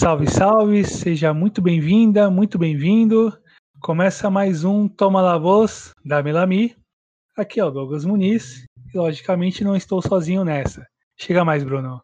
Salve, 0.00 0.26
salve, 0.30 0.82
seja 0.82 1.34
muito 1.34 1.60
bem-vinda, 1.60 2.30
muito 2.30 2.58
bem-vindo. 2.58 3.38
Começa 3.82 4.30
mais 4.30 4.64
um 4.64 4.88
Toma 4.88 5.20
La 5.20 5.36
Voz 5.36 5.92
da 6.02 6.22
Melami. 6.22 6.74
Aqui 7.36 7.60
é 7.60 7.64
o 7.66 7.70
Douglas 7.70 8.06
Muniz 8.06 8.64
e, 8.94 8.96
logicamente, 8.96 9.62
não 9.62 9.76
estou 9.76 10.00
sozinho 10.00 10.42
nessa. 10.42 10.86
Chega 11.18 11.44
mais, 11.44 11.62
Bruno. 11.62 12.02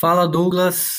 Fala, 0.00 0.26
Douglas. 0.26 0.96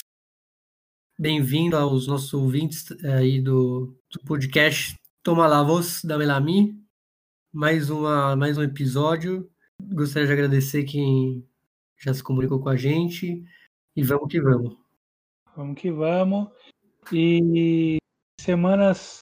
Bem-vindo 1.17 1.75
aos 1.75 2.05
nossos 2.05 2.31
ouvintes 2.31 2.85
aí 3.03 3.41
do, 3.41 3.97
do 4.11 4.19
podcast 4.27 4.95
Toma 5.23 5.47
La 5.47 5.63
Voz 5.63 6.03
da 6.03 6.19
Melami. 6.19 6.79
Mais, 7.51 7.89
uma, 7.89 8.35
mais 8.35 8.59
um 8.59 8.63
episódio. 8.63 9.49
Gostaria 9.81 10.27
de 10.27 10.33
agradecer 10.33 10.83
quem 10.83 11.43
já 11.97 12.13
se 12.13 12.21
comunicou 12.21 12.59
com 12.59 12.69
a 12.69 12.77
gente. 12.77 13.43
E 13.95 14.03
vamos 14.03 14.29
que 14.29 14.39
vamos. 14.39 14.84
Vamos 15.55 15.79
que 15.79 15.89
vamos. 15.89 16.49
E 17.13 17.97
semanas, 18.41 19.19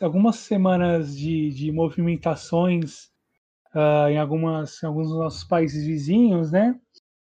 algumas 0.00 0.36
semanas 0.36 1.16
de, 1.16 1.50
de 1.50 1.70
movimentações 1.70 3.10
uh, 3.74 4.08
em, 4.08 4.18
algumas, 4.18 4.82
em 4.82 4.86
alguns 4.86 5.08
dos 5.08 5.18
nossos 5.18 5.44
países 5.44 5.86
vizinhos, 5.86 6.52
né? 6.52 6.78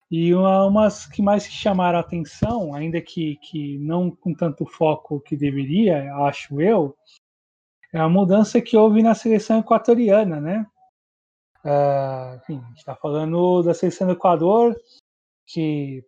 E 0.09 0.33
uma, 0.33 0.65
umas 0.65 1.05
que 1.05 1.21
mais 1.21 1.43
chamaram 1.45 1.97
a 1.97 2.01
atenção, 2.01 2.73
ainda 2.73 3.01
que, 3.01 3.35
que 3.37 3.77
não 3.79 4.09
com 4.09 4.33
tanto 4.33 4.65
foco 4.65 5.19
que 5.19 5.35
deveria, 5.35 6.15
acho 6.25 6.61
eu, 6.61 6.95
é 7.93 7.99
a 7.99 8.07
mudança 8.07 8.61
que 8.61 8.77
houve 8.77 9.03
na 9.03 9.13
seleção 9.13 9.59
equatoriana, 9.59 10.39
né? 10.39 10.65
Uh, 11.65 12.37
enfim, 12.37 12.61
a 12.63 12.67
gente 12.69 12.77
está 12.77 12.95
falando 12.95 13.61
da 13.63 13.73
seleção 13.73 14.07
do 14.07 14.13
Equador, 14.13 14.75
que 15.45 16.03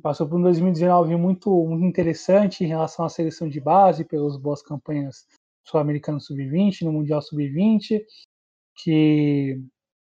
passou 0.00 0.28
por 0.28 0.38
um 0.38 0.42
2019 0.42 1.16
muito, 1.16 1.50
muito 1.66 1.84
interessante 1.84 2.64
em 2.64 2.68
relação 2.68 3.04
à 3.04 3.08
seleção 3.08 3.48
de 3.48 3.60
base, 3.60 4.04
pelas 4.04 4.36
boas 4.36 4.62
campanhas 4.62 5.26
sul-americano 5.64 6.20
sub-20, 6.20 6.82
no 6.82 6.92
Mundial 6.92 7.20
sub-20, 7.22 8.04
que 8.76 9.60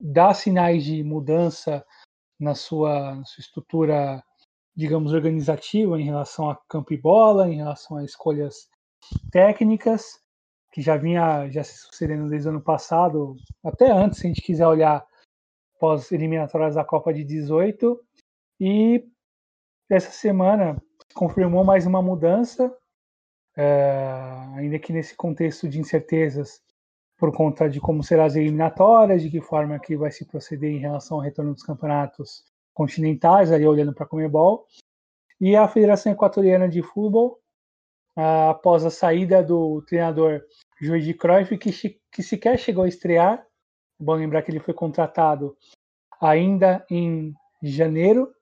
dá 0.00 0.34
sinais 0.34 0.84
de 0.84 1.02
mudança 1.02 1.84
na 2.38 2.54
sua, 2.54 3.16
na 3.16 3.24
sua 3.24 3.40
estrutura, 3.40 4.22
digamos, 4.74 5.12
organizativa 5.12 6.00
em 6.00 6.04
relação 6.04 6.50
a 6.50 6.56
campo 6.68 6.92
e 6.92 6.96
bola, 6.96 7.48
em 7.48 7.56
relação 7.56 7.96
a 7.96 8.04
escolhas 8.04 8.68
técnicas, 9.30 10.20
que 10.72 10.80
já 10.80 10.96
vinha 10.96 11.48
já 11.50 11.62
se 11.62 11.76
sucedendo 11.78 12.28
desde 12.28 12.48
o 12.48 12.50
ano 12.50 12.62
passado, 12.62 13.36
até 13.64 13.90
antes, 13.90 14.18
se 14.18 14.26
a 14.26 14.28
gente 14.28 14.42
quiser 14.42 14.66
olhar 14.66 15.04
pós-eliminatórias 15.78 16.74
da 16.74 16.84
Copa 16.84 17.12
de 17.12 17.24
18, 17.24 18.00
e 18.60 19.04
essa 19.94 20.10
semana 20.10 20.82
confirmou 21.14 21.64
mais 21.64 21.84
uma 21.84 22.00
mudança, 22.00 22.74
é, 23.54 24.08
ainda 24.56 24.78
que 24.78 24.92
nesse 24.92 25.14
contexto 25.14 25.68
de 25.68 25.78
incertezas 25.78 26.62
por 27.18 27.30
conta 27.30 27.68
de 27.68 27.78
como 27.78 28.02
serão 28.02 28.24
as 28.24 28.34
eliminatórias, 28.34 29.22
de 29.22 29.30
que 29.30 29.40
forma 29.40 29.78
que 29.78 29.94
vai 29.94 30.10
se 30.10 30.24
proceder 30.24 30.70
em 30.70 30.78
relação 30.78 31.18
ao 31.18 31.22
retorno 31.22 31.52
dos 31.52 31.62
campeonatos 31.62 32.42
continentais, 32.72 33.52
ali 33.52 33.66
olhando 33.66 33.92
para 33.92 34.04
a 34.04 34.08
Comebol, 34.08 34.66
e 35.38 35.54
a 35.54 35.68
Federação 35.68 36.12
Equatoriana 36.12 36.68
de 36.68 36.82
Futebol, 36.82 37.38
após 38.16 38.86
a 38.86 38.90
saída 38.90 39.42
do 39.42 39.82
treinador 39.82 40.42
Jorge 40.80 41.12
Cruyff, 41.12 41.58
que, 41.58 41.70
que 42.10 42.22
sequer 42.22 42.58
chegou 42.58 42.84
a 42.84 42.88
estrear, 42.88 43.46
bom 44.00 44.14
lembrar 44.14 44.42
que 44.42 44.50
ele 44.50 44.58
foi 44.58 44.72
contratado 44.72 45.54
ainda 46.20 46.84
em 46.90 47.34
janeiro, 47.62 48.32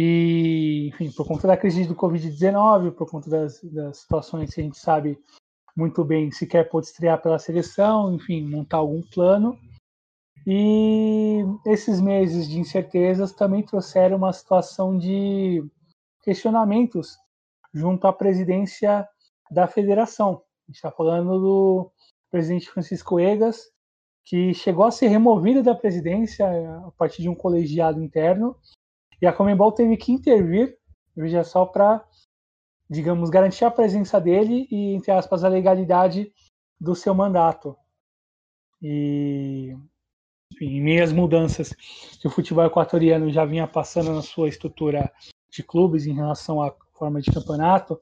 e, 0.00 0.90
enfim, 0.90 1.10
por 1.10 1.26
conta 1.26 1.48
da 1.48 1.56
crise 1.56 1.84
do 1.84 1.96
Covid-19, 1.96 2.92
por 2.92 3.10
conta 3.10 3.28
das, 3.28 3.60
das, 3.64 3.98
situações 3.98 4.54
que 4.54 4.60
a 4.60 4.62
gente 4.62 4.78
sabe 4.78 5.18
muito 5.76 6.04
bem, 6.04 6.30
se 6.30 6.46
quer 6.46 6.68
pôde 6.68 6.86
estrear 6.86 7.20
pela 7.20 7.36
seleção, 7.36 8.14
enfim, 8.14 8.48
montar 8.48 8.76
algum 8.76 9.02
plano. 9.02 9.58
E 10.46 11.40
esses 11.66 12.00
meses 12.00 12.48
de 12.48 12.60
incertezas 12.60 13.32
também 13.32 13.64
trouxeram 13.64 14.18
uma 14.18 14.32
situação 14.32 14.96
de 14.96 15.68
questionamentos 16.22 17.18
junto 17.74 18.06
à 18.06 18.12
presidência 18.12 19.04
da 19.50 19.66
federação. 19.66 20.44
A 20.68 20.70
gente 20.70 20.76
está 20.76 20.92
falando 20.92 21.40
do 21.40 21.90
presidente 22.30 22.70
Francisco 22.70 23.18
Egas, 23.18 23.68
que 24.24 24.54
chegou 24.54 24.84
a 24.84 24.92
ser 24.92 25.08
removido 25.08 25.60
da 25.60 25.74
presidência 25.74 26.46
a 26.86 26.92
partir 26.92 27.22
de 27.22 27.28
um 27.28 27.34
colegiado 27.34 28.00
interno 28.00 28.54
e 29.20 29.26
a 29.26 29.32
Comembol 29.32 29.72
teve 29.72 29.96
que 29.96 30.12
intervir, 30.12 30.78
veja 31.16 31.42
só, 31.42 31.66
para, 31.66 32.04
digamos, 32.88 33.30
garantir 33.30 33.64
a 33.64 33.70
presença 33.70 34.20
dele 34.20 34.68
e, 34.70 34.94
entre 34.94 35.10
aspas, 35.10 35.44
a 35.44 35.48
legalidade 35.48 36.32
do 36.80 36.94
seu 36.94 37.14
mandato. 37.14 37.76
E, 38.80 39.76
em 40.60 40.80
meias 40.80 41.12
mudanças 41.12 41.74
que 42.20 42.26
o 42.26 42.30
futebol 42.30 42.64
equatoriano 42.64 43.30
já 43.30 43.44
vinha 43.44 43.66
passando 43.66 44.12
na 44.12 44.22
sua 44.22 44.48
estrutura 44.48 45.12
de 45.50 45.62
clubes 45.62 46.06
em 46.06 46.14
relação 46.14 46.62
à 46.62 46.74
forma 46.92 47.20
de 47.20 47.30
campeonato 47.30 48.00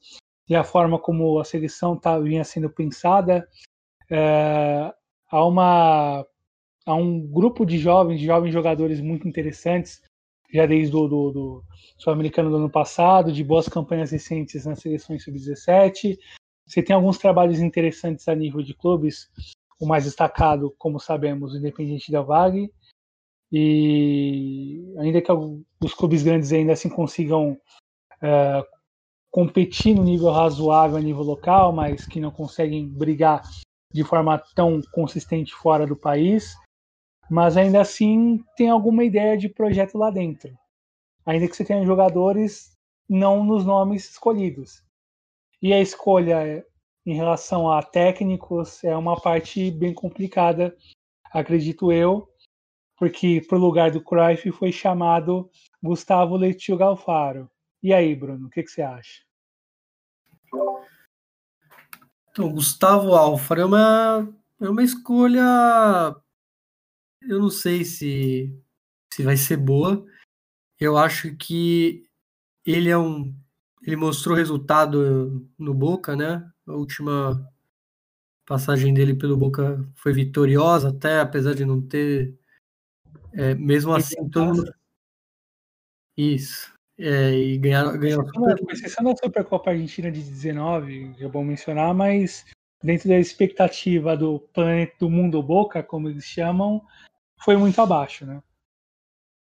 e 0.49 0.55
a 0.55 0.65
forma 0.65 0.99
como 0.99 1.39
a 1.39 1.45
seleção 1.45 1.97
tá, 1.97 2.19
vinha 2.19 2.45
sendo 2.45 2.71
pensada, 2.71 3.49
é, 4.11 4.93
há, 5.31 5.45
uma, 5.45 6.25
há 6.85 6.95
um 6.95 7.21
grupo 7.27 7.67
de 7.67 7.79
jovens, 7.79 8.21
de 8.21 8.27
jovens 8.27 8.53
jogadores 8.53 9.01
muito 9.01 9.27
interessantes 9.27 10.01
já 10.53 10.67
desde 10.67 10.95
o 10.95 11.09
do, 11.09 11.31
do 11.31 11.65
Sul-Americano 11.99 12.51
do 12.51 12.57
ano 12.57 12.71
passado, 12.71 13.33
de 13.33 13.43
boas 13.43 13.69
campanhas 13.69 14.11
recentes 14.11 14.65
nas 14.65 14.81
seleções 14.81 15.25
sub-17. 15.25 16.19
Você 16.67 16.83
tem 16.83 16.95
alguns 16.95 17.19
trabalhos 17.19 17.61
interessantes 17.61 18.27
a 18.29 18.35
nível 18.35 18.63
de 18.63 18.75
clubes, 18.75 19.31
o 19.81 19.87
mais 19.87 20.05
destacado, 20.05 20.75
como 20.79 20.99
sabemos, 20.99 21.53
o 21.53 21.59
Independente 21.59 22.11
da 22.11 22.23
Vague. 22.23 22.73
E 23.53 24.93
ainda 24.99 25.23
que 25.23 25.31
os 25.33 25.95
clubes 25.95 26.23
grandes 26.23 26.53
ainda 26.53 26.73
assim 26.73 26.89
consigam 26.89 27.53
uh, 27.53 28.67
competir 29.31 29.95
no 29.95 30.03
nível 30.03 30.31
razoável 30.31 30.97
a 30.97 31.01
nível 31.01 31.23
local, 31.23 31.73
mas 31.73 32.07
que 32.07 32.21
não 32.21 32.31
conseguem 32.31 32.89
brigar 32.89 33.43
de 33.93 34.03
forma 34.03 34.43
tão 34.55 34.81
consistente 34.93 35.55
fora 35.55 35.87
do 35.87 35.97
país 35.97 36.57
mas 37.31 37.57
ainda 37.57 37.81
assim 37.81 38.43
tem 38.57 38.71
alguma 38.71 39.05
ideia 39.05 39.37
de 39.37 39.49
projeto 39.49 39.99
lá 39.99 40.11
dentro. 40.11 40.57
Ainda 41.25 41.49
que 41.49 41.57
você 41.57 41.65
tenha 41.65 41.85
jogadores 41.85 42.77
não 43.09 43.45
nos 43.45 43.65
nomes 43.65 44.11
escolhidos. 44.11 44.83
E 45.61 45.73
a 45.73 45.81
escolha 45.81 46.65
em 47.05 47.15
relação 47.15 47.71
a 47.71 47.83
técnicos 47.83 48.83
é 48.85 48.97
uma 48.97 49.21
parte 49.21 49.71
bem 49.71 49.95
complicada, 49.95 50.77
acredito 51.33 51.93
eu, 51.93 52.29
porque 52.97 53.45
para 53.49 53.59
o 53.59 53.61
lugar 53.61 53.91
do 53.91 54.03
Cruyff 54.03 54.51
foi 54.53 54.73
chamado 54.73 55.51
Gustavo 55.83 56.37
Leitio 56.37 56.77
Galfaro. 56.77 57.51
E 57.83 57.93
aí, 57.93 58.15
Bruno, 58.15 58.47
o 58.47 58.51
que, 58.51 58.63
que 58.63 58.71
você 58.71 58.83
acha? 58.83 59.23
Então, 62.31 62.53
Gustavo 62.53 63.15
Alfaro 63.15 63.61
é 63.61 63.65
uma, 63.65 64.35
é 64.61 64.69
uma 64.69 64.83
escolha 64.83 66.15
eu 67.29 67.41
não 67.41 67.51
sei 67.51 67.85
se, 67.85 68.55
se 69.13 69.23
vai 69.23 69.37
ser 69.37 69.57
boa. 69.57 70.05
Eu 70.79 70.97
acho 70.97 71.35
que 71.37 72.05
ele 72.65 72.91
é 72.91 72.99
um. 72.99 73.35
Ele 73.83 73.97
mostrou 73.97 74.37
resultado 74.37 75.49
no 75.59 75.73
Boca, 75.73 76.17
né? 76.17 76.51
A 76.67 76.73
última 76.73 77.49
passagem 78.45 78.93
dele 78.93 79.15
pelo 79.15 79.37
Boca 79.37 79.85
foi 79.95 80.13
vitoriosa, 80.13 80.91
até 80.91 81.21
apesar 81.21 81.55
de 81.55 81.65
não 81.65 81.81
ter. 81.81 82.35
É, 83.33 83.55
mesmo 83.55 83.93
assim, 83.93 84.29
todo 84.31 84.47
mundo... 84.47 84.75
Isso. 86.17 86.75
É, 86.99 87.33
e 87.33 87.59
ganhar, 87.59 87.97
ganhar 87.99 88.25
Com 88.25 88.71
exceção 88.71 89.05
da 89.05 89.15
Supercopa 89.15 89.71
Argentina 89.71 90.11
de 90.11 90.23
19, 90.23 91.15
é 91.21 91.29
bom 91.29 91.45
mencionar, 91.45 91.93
mas 91.93 92.47
dentro 92.83 93.09
da 93.09 93.19
expectativa 93.19 94.17
do 94.17 94.41
planeta 94.55 94.95
do 95.01 95.11
mundo 95.11 95.43
Boca, 95.43 95.83
como 95.83 96.09
eles 96.09 96.25
chamam, 96.25 96.83
foi 97.39 97.57
muito 97.57 97.81
abaixo, 97.81 98.27
né? 98.27 98.43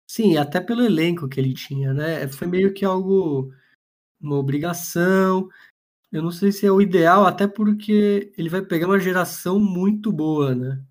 Sim, 0.08 0.38
até 0.38 0.60
pelo 0.60 0.84
elenco 0.84 1.28
que 1.28 1.40
ele 1.40 1.54
tinha, 1.54 1.94
né? 1.94 2.28
Foi 2.28 2.48
meio 2.48 2.74
que 2.74 2.86
algo, 2.86 3.54
uma 4.22 4.36
obrigação. 4.38 5.50
Eu 6.12 6.22
não 6.22 6.32
sei 6.32 6.52
se 6.52 6.66
é 6.66 6.72
o 6.72 6.82
ideal, 6.82 7.26
até 7.26 7.48
porque 7.48 8.32
ele 8.38 8.50
vai 8.50 8.62
pegar 8.62 8.88
uma 8.88 9.00
geração 9.00 9.60
muito 9.60 10.12
boa, 10.12 10.54
né? 10.54 10.84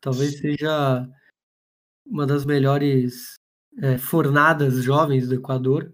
Talvez 0.00 0.38
seja 0.38 1.06
uma 2.06 2.26
das 2.26 2.44
melhores 2.44 3.34
é, 3.78 3.98
fornadas 3.98 4.82
jovens 4.82 5.28
do 5.28 5.34
Equador. 5.34 5.92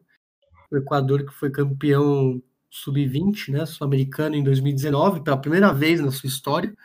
O 0.70 0.76
Equador 0.76 1.24
que 1.24 1.32
foi 1.32 1.50
campeão 1.50 2.42
sub-20, 2.70 3.52
né? 3.52 3.66
Sul-americano 3.66 4.36
em 4.36 4.44
2019, 4.44 5.22
pela 5.24 5.40
primeira 5.40 5.72
vez 5.72 6.00
na 6.00 6.12
sua 6.12 6.28
história 6.28 6.76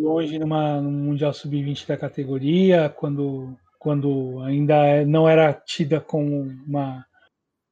longe 0.00 0.38
numa, 0.38 0.80
no 0.80 0.90
Mundial 0.90 1.32
Sub-20 1.32 1.86
da 1.86 1.96
categoria, 1.96 2.88
quando 2.88 3.56
quando 3.80 4.40
ainda 4.42 5.06
não 5.06 5.26
era 5.26 5.54
tida 5.54 6.02
como 6.02 6.42
uma, 6.66 7.02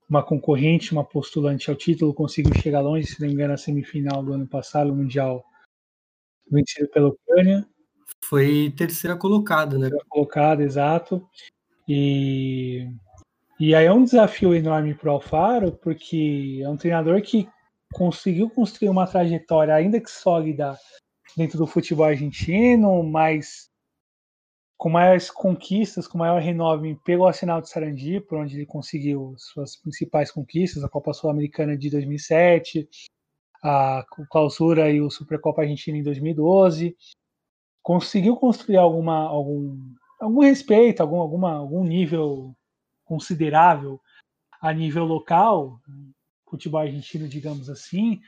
uma 0.08 0.22
concorrente, 0.22 0.90
uma 0.90 1.04
postulante 1.04 1.68
ao 1.68 1.76
título, 1.76 2.14
conseguiu 2.14 2.54
chegar 2.54 2.80
longe, 2.80 3.06
se 3.06 3.20
não 3.20 3.28
me 3.28 3.34
engano, 3.34 3.50
na 3.50 3.58
semifinal 3.58 4.22
do 4.22 4.32
ano 4.32 4.46
passado, 4.46 4.90
o 4.90 4.96
Mundial 4.96 5.44
vencido 6.50 6.88
pela 6.88 7.08
Ucrânia. 7.08 7.68
Foi 8.24 8.72
terceira 8.74 9.18
colocada, 9.18 9.76
né? 9.76 9.82
Terceira 9.90 10.06
colocada, 10.08 10.62
exato. 10.62 11.28
E, 11.86 12.88
e 13.60 13.74
aí 13.74 13.84
é 13.84 13.92
um 13.92 14.04
desafio 14.04 14.54
enorme 14.54 14.94
para 14.94 15.10
o 15.10 15.12
Alfaro, 15.12 15.72
porque 15.72 16.60
é 16.62 16.68
um 16.70 16.76
treinador 16.78 17.20
que 17.20 17.46
conseguiu 17.92 18.48
construir 18.48 18.88
uma 18.88 19.06
trajetória, 19.06 19.74
ainda 19.74 20.00
que 20.00 20.10
sólida, 20.10 20.74
dentro 21.36 21.58
do 21.58 21.66
futebol 21.66 22.06
argentino, 22.06 23.02
mas 23.02 23.68
com 24.78 24.88
maiores 24.88 25.28
conquistas, 25.28 26.06
com 26.06 26.18
maior 26.18 26.40
renome 26.40 26.94
pelo 27.04 27.26
Arsenal 27.26 27.60
de 27.60 27.68
Sarandi, 27.68 28.20
por 28.20 28.38
onde 28.38 28.54
ele 28.54 28.64
conseguiu 28.64 29.34
suas 29.36 29.76
principais 29.76 30.30
conquistas, 30.30 30.84
a 30.84 30.88
Copa 30.88 31.12
Sul-Americana 31.12 31.76
de 31.76 31.90
2007, 31.90 32.88
a 33.62 34.06
Clausura 34.30 34.88
e 34.88 35.00
o 35.00 35.10
Supercopa 35.10 35.62
Argentina 35.62 35.98
em 35.98 36.02
2012. 36.02 36.96
Conseguiu 37.82 38.36
construir 38.36 38.76
alguma, 38.76 39.26
algum, 39.26 39.76
algum 40.20 40.42
respeito, 40.42 41.00
algum, 41.00 41.18
alguma, 41.18 41.54
algum 41.54 41.82
nível 41.82 42.54
considerável 43.04 44.00
a 44.60 44.72
nível 44.72 45.04
local, 45.04 45.80
futebol 46.48 46.80
argentino, 46.80 47.28
digamos 47.28 47.68
assim, 47.68 48.20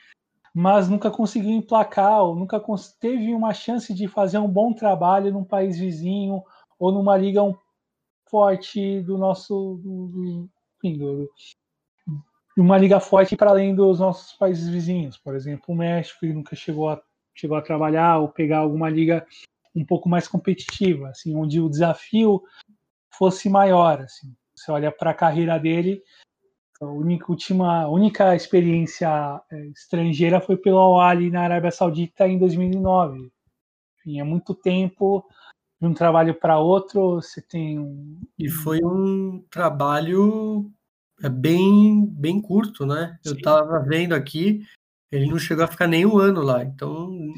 mas 0.55 0.89
nunca 0.89 1.11
conseguiu 1.11 1.51
emplacar, 1.51 2.23
ou 2.23 2.35
nunca 2.35 2.61
teve 2.99 3.33
uma 3.35 3.55
chance 3.55 3.95
de 3.95 4.09
fazer 4.09 4.39
um 4.39 4.49
bom 4.49 4.73
trabalho 4.73 5.33
num 5.33 5.45
país 5.45 5.79
vizinho 5.79 6.43
ou 6.79 6.93
numa 6.93 7.17
liga 7.17 7.43
um 7.43 7.55
forte 8.29 9.01
do 9.03 9.19
nosso, 9.19 9.81
do, 9.83 10.49
enfim, 10.79 10.99
do, 10.99 11.29
uma 12.57 12.79
liga 12.79 13.01
forte 13.01 13.37
para 13.37 13.51
além 13.51 13.75
dos 13.75 14.01
nossos 14.01 14.33
países 14.35 14.69
vizinhos, 14.69 15.17
por 15.17 15.35
exemplo, 15.35 15.65
o 15.69 15.75
México 15.75 16.21
que 16.21 16.33
nunca 16.33 16.55
chegou 16.55 16.89
a 16.89 17.01
chegou 17.35 17.57
a 17.57 17.63
trabalhar 17.63 18.19
ou 18.19 18.29
pegar 18.29 18.59
alguma 18.59 18.91
liga 18.91 19.27
um 19.75 19.85
pouco 19.85 20.09
mais 20.09 20.29
competitiva, 20.29 21.09
assim, 21.09 21.35
onde 21.35 21.61
o 21.61 21.71
desafio 21.71 22.43
fosse 23.11 23.49
maior, 23.49 24.01
assim. 24.01 24.35
Você 24.55 24.71
olha 24.71 24.93
para 24.93 25.13
a 25.13 25.15
carreira 25.15 25.59
dele, 25.59 26.03
a 26.81 26.87
única, 26.87 27.27
última, 27.29 27.87
única 27.89 28.35
experiência 28.35 29.41
é, 29.51 29.67
estrangeira 29.67 30.41
foi 30.41 30.57
pelo 30.57 30.79
Al-Ali 30.79 31.31
na 31.31 31.43
Arábia 31.43 31.71
Saudita 31.71 32.27
em 32.27 32.39
2009. 32.39 33.31
Enfim, 33.99 34.19
é 34.19 34.25
muito 34.25 34.55
tempo 34.55 35.29
de 35.79 35.87
um 35.87 35.93
trabalho 35.93 36.35
para 36.35 36.59
outro, 36.59 37.17
você 37.17 37.41
tem 37.43 37.79
um... 37.79 38.21
E 38.39 38.49
foi 38.49 38.81
um 38.83 39.45
trabalho 39.51 40.71
é, 41.23 41.29
bem, 41.29 42.07
bem 42.07 42.41
curto, 42.41 42.87
né? 42.87 43.19
Sim. 43.23 43.31
Eu 43.31 43.37
estava 43.37 43.79
vendo 43.81 44.15
aqui, 44.15 44.65
ele 45.13 45.27
não 45.27 45.39
chegou 45.39 45.65
a 45.65 45.69
ficar 45.69 45.87
nem 45.87 46.07
um 46.07 46.19
ano 46.19 46.41
lá, 46.41 46.65
então 46.65 47.33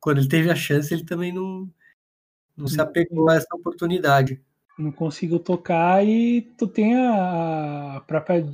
quando 0.00 0.18
ele 0.18 0.28
teve 0.28 0.50
a 0.50 0.54
chance, 0.54 0.94
ele 0.94 1.04
também 1.04 1.32
não, 1.32 1.68
não 2.56 2.68
se 2.68 2.80
apegou 2.80 3.28
a 3.28 3.34
essa 3.34 3.54
oportunidade. 3.54 4.40
Não 4.78 4.92
conseguiu 4.92 5.40
tocar 5.40 6.06
e 6.06 6.42
tu 6.56 6.68
tem 6.68 6.94
a 6.96 8.02
própria 8.06 8.46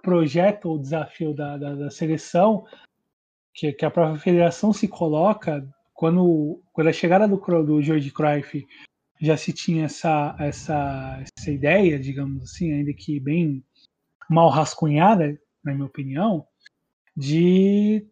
projeto 0.00 0.66
ou 0.66 0.78
desafio 0.78 1.34
da, 1.34 1.56
da, 1.56 1.74
da 1.74 1.90
seleção 1.90 2.64
que, 3.52 3.72
que, 3.72 3.84
a 3.84 3.90
própria 3.90 4.18
federação 4.18 4.72
se 4.72 4.88
coloca. 4.88 5.66
Quando, 5.92 6.62
quando 6.72 6.86
a 6.86 6.92
chegada 6.92 7.28
do, 7.28 7.36
do 7.36 7.82
George 7.82 8.10
Cruyff 8.10 8.66
já 9.20 9.36
se 9.36 9.52
tinha 9.52 9.84
essa, 9.84 10.34
essa, 10.38 11.22
essa 11.36 11.50
ideia, 11.50 11.98
digamos 11.98 12.42
assim, 12.42 12.72
ainda 12.72 12.92
que 12.94 13.20
bem 13.20 13.62
mal 14.28 14.48
rascunhada, 14.48 15.38
na 15.62 15.74
minha 15.74 15.86
opinião, 15.86 16.46
de 17.14 18.06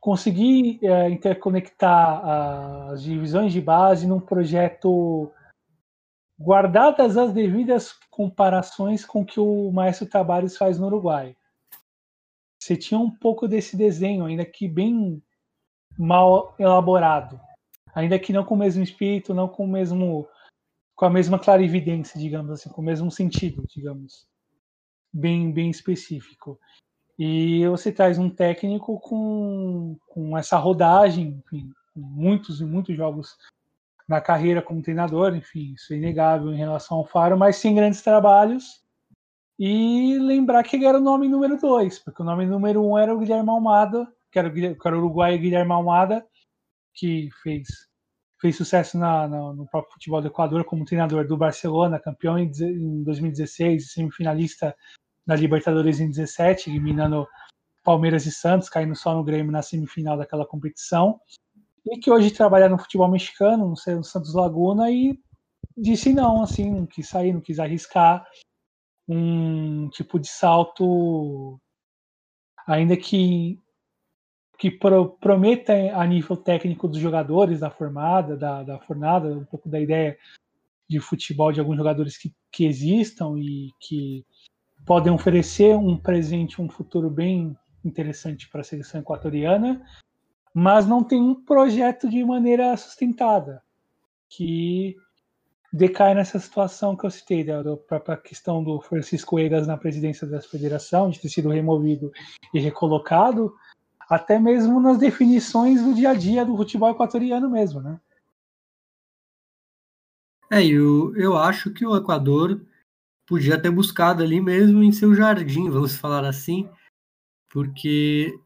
conseguir 0.00 0.78
é, 0.82 1.10
interconectar 1.10 2.24
as 2.90 3.02
divisões 3.02 3.52
de 3.52 3.60
base 3.60 4.06
num 4.06 4.20
projeto 4.20 5.30
guardadas 6.38 7.16
as 7.16 7.32
devidas 7.32 7.92
comparações 8.10 9.04
com 9.04 9.24
que 9.24 9.38
o 9.38 9.70
Maestro 9.70 10.06
Tabares 10.06 10.56
faz 10.56 10.78
no 10.78 10.86
Uruguai. 10.86 11.36
Você 12.60 12.76
tinha 12.76 12.98
um 12.98 13.10
pouco 13.10 13.46
desse 13.46 13.76
desenho, 13.76 14.24
ainda 14.24 14.44
que 14.44 14.66
bem 14.66 15.22
mal 15.98 16.54
elaborado, 16.58 17.40
ainda 17.94 18.18
que 18.18 18.32
não 18.32 18.44
com 18.44 18.54
o 18.54 18.58
mesmo 18.58 18.82
espírito, 18.82 19.34
não 19.34 19.48
com 19.48 19.64
o 19.64 19.68
mesmo 19.68 20.28
com 20.96 21.06
a 21.06 21.10
mesma 21.10 21.40
clarividência, 21.40 22.20
digamos 22.20 22.52
assim, 22.52 22.70
com 22.70 22.80
o 22.80 22.84
mesmo 22.84 23.10
sentido, 23.10 23.64
digamos, 23.68 24.26
bem 25.12 25.52
bem 25.52 25.70
específico. 25.70 26.58
E 27.18 27.66
você 27.68 27.92
traz 27.92 28.18
um 28.18 28.28
técnico 28.28 28.98
com, 29.00 29.96
com 30.08 30.36
essa 30.36 30.56
rodagem, 30.56 31.42
enfim, 31.44 31.70
muitos 31.94 32.60
e 32.60 32.64
muitos 32.64 32.96
jogos 32.96 33.36
na 34.08 34.20
carreira 34.20 34.60
como 34.60 34.82
treinador, 34.82 35.34
enfim, 35.34 35.72
isso 35.74 35.92
é 35.92 35.96
inegável 35.96 36.52
em 36.52 36.56
relação 36.56 36.98
ao 36.98 37.06
Faro, 37.06 37.36
mas 37.38 37.56
sem 37.56 37.74
grandes 37.74 38.02
trabalhos. 38.02 38.82
E 39.58 40.18
lembrar 40.18 40.62
que 40.62 40.76
ele 40.76 40.84
era 40.84 40.98
o 40.98 41.02
nome 41.02 41.28
número 41.28 41.56
dois, 41.58 41.98
porque 41.98 42.22
o 42.22 42.24
nome 42.24 42.44
número 42.44 42.84
um 42.84 42.98
era 42.98 43.14
o 43.14 43.18
Guilherme 43.18 43.48
Almada, 43.50 44.06
que 44.30 44.38
era, 44.38 44.50
que 44.50 44.76
era 44.84 44.96
o 44.96 44.98
uruguaio 44.98 45.38
Guilherme 45.38 45.72
Almada, 45.72 46.26
que 46.92 47.30
fez, 47.42 47.68
fez 48.40 48.56
sucesso 48.56 48.98
na, 48.98 49.28
na, 49.28 49.52
no 49.52 49.66
próprio 49.68 49.92
futebol 49.94 50.20
do 50.20 50.26
Equador 50.26 50.64
como 50.64 50.84
treinador 50.84 51.26
do 51.26 51.36
Barcelona, 51.36 52.00
campeão 52.00 52.38
em, 52.38 52.50
em 52.60 53.02
2016, 53.04 53.92
semifinalista 53.92 54.76
da 55.26 55.36
Libertadores 55.36 56.00
em 56.00 56.08
17, 56.08 56.68
eliminando 56.68 57.26
Palmeiras 57.82 58.26
e 58.26 58.32
Santos, 58.32 58.68
caindo 58.68 58.94
só 58.96 59.14
no 59.14 59.24
Grêmio 59.24 59.52
na 59.52 59.62
semifinal 59.62 60.18
daquela 60.18 60.44
competição 60.44 61.20
e 61.86 61.98
que 61.98 62.10
hoje 62.10 62.30
trabalha 62.30 62.68
no 62.68 62.78
futebol 62.78 63.08
mexicano, 63.08 63.68
no 63.68 63.76
Santos 63.76 64.34
Laguna, 64.34 64.90
e 64.90 65.18
disse 65.76 66.12
não, 66.12 66.42
assim, 66.42 66.70
não 66.70 66.86
quis 66.86 67.08
sair, 67.08 67.32
não 67.32 67.40
quis 67.40 67.58
arriscar 67.58 68.26
um 69.08 69.88
tipo 69.90 70.18
de 70.18 70.28
salto, 70.28 71.60
ainda 72.66 72.96
que 72.96 73.60
que 74.56 74.70
pro, 74.70 75.10
prometa 75.18 75.72
a 75.94 76.06
nível 76.06 76.36
técnico 76.36 76.86
dos 76.88 76.98
jogadores 76.98 77.60
da 77.60 77.70
formada, 77.70 78.36
da, 78.36 78.62
da 78.62 78.78
fornada, 78.78 79.28
um 79.28 79.44
pouco 79.44 79.68
da 79.68 79.80
ideia 79.80 80.16
de 80.88 81.00
futebol 81.00 81.50
de 81.52 81.60
alguns 81.60 81.76
jogadores 81.76 82.16
que, 82.16 82.32
que 82.52 82.64
existam 82.64 83.36
e 83.36 83.70
que 83.80 84.24
podem 84.86 85.12
oferecer 85.12 85.76
um 85.76 85.96
presente, 85.96 86.62
um 86.62 86.68
futuro 86.68 87.10
bem 87.10 87.56
interessante 87.84 88.48
para 88.48 88.60
a 88.60 88.64
seleção 88.64 89.00
equatoriana, 89.00 89.84
mas 90.54 90.86
não 90.86 91.02
tem 91.02 91.20
um 91.20 91.34
projeto 91.34 92.08
de 92.08 92.24
maneira 92.24 92.76
sustentada, 92.76 93.60
que 94.28 94.96
decai 95.72 96.14
nessa 96.14 96.38
situação 96.38 96.96
que 96.96 97.04
eu 97.04 97.10
citei, 97.10 97.42
da, 97.42 97.76
própria 97.76 98.16
questão 98.16 98.62
do 98.62 98.80
Francisco 98.80 99.36
Egas 99.40 99.66
na 99.66 99.76
presidência 99.76 100.24
da 100.24 100.40
federação, 100.40 101.10
de 101.10 101.20
ter 101.20 101.28
sido 101.28 101.48
removido 101.48 102.12
e 102.54 102.60
recolocado, 102.60 103.52
até 104.08 104.38
mesmo 104.38 104.80
nas 104.80 104.98
definições 104.98 105.82
do 105.82 105.92
dia 105.92 106.10
a 106.10 106.14
dia 106.14 106.44
do 106.44 106.56
futebol 106.56 106.90
equatoriano 106.90 107.50
mesmo, 107.50 107.80
né? 107.80 108.00
É, 110.52 110.64
eu, 110.64 111.16
eu 111.16 111.36
acho 111.36 111.72
que 111.72 111.84
o 111.84 111.96
Equador 111.96 112.64
podia 113.26 113.60
ter 113.60 113.70
buscado 113.70 114.22
ali 114.22 114.40
mesmo 114.40 114.84
em 114.84 114.92
seu 114.92 115.12
jardim, 115.14 115.68
vamos 115.68 115.96
falar 115.96 116.24
assim, 116.24 116.68
porque 117.50 118.38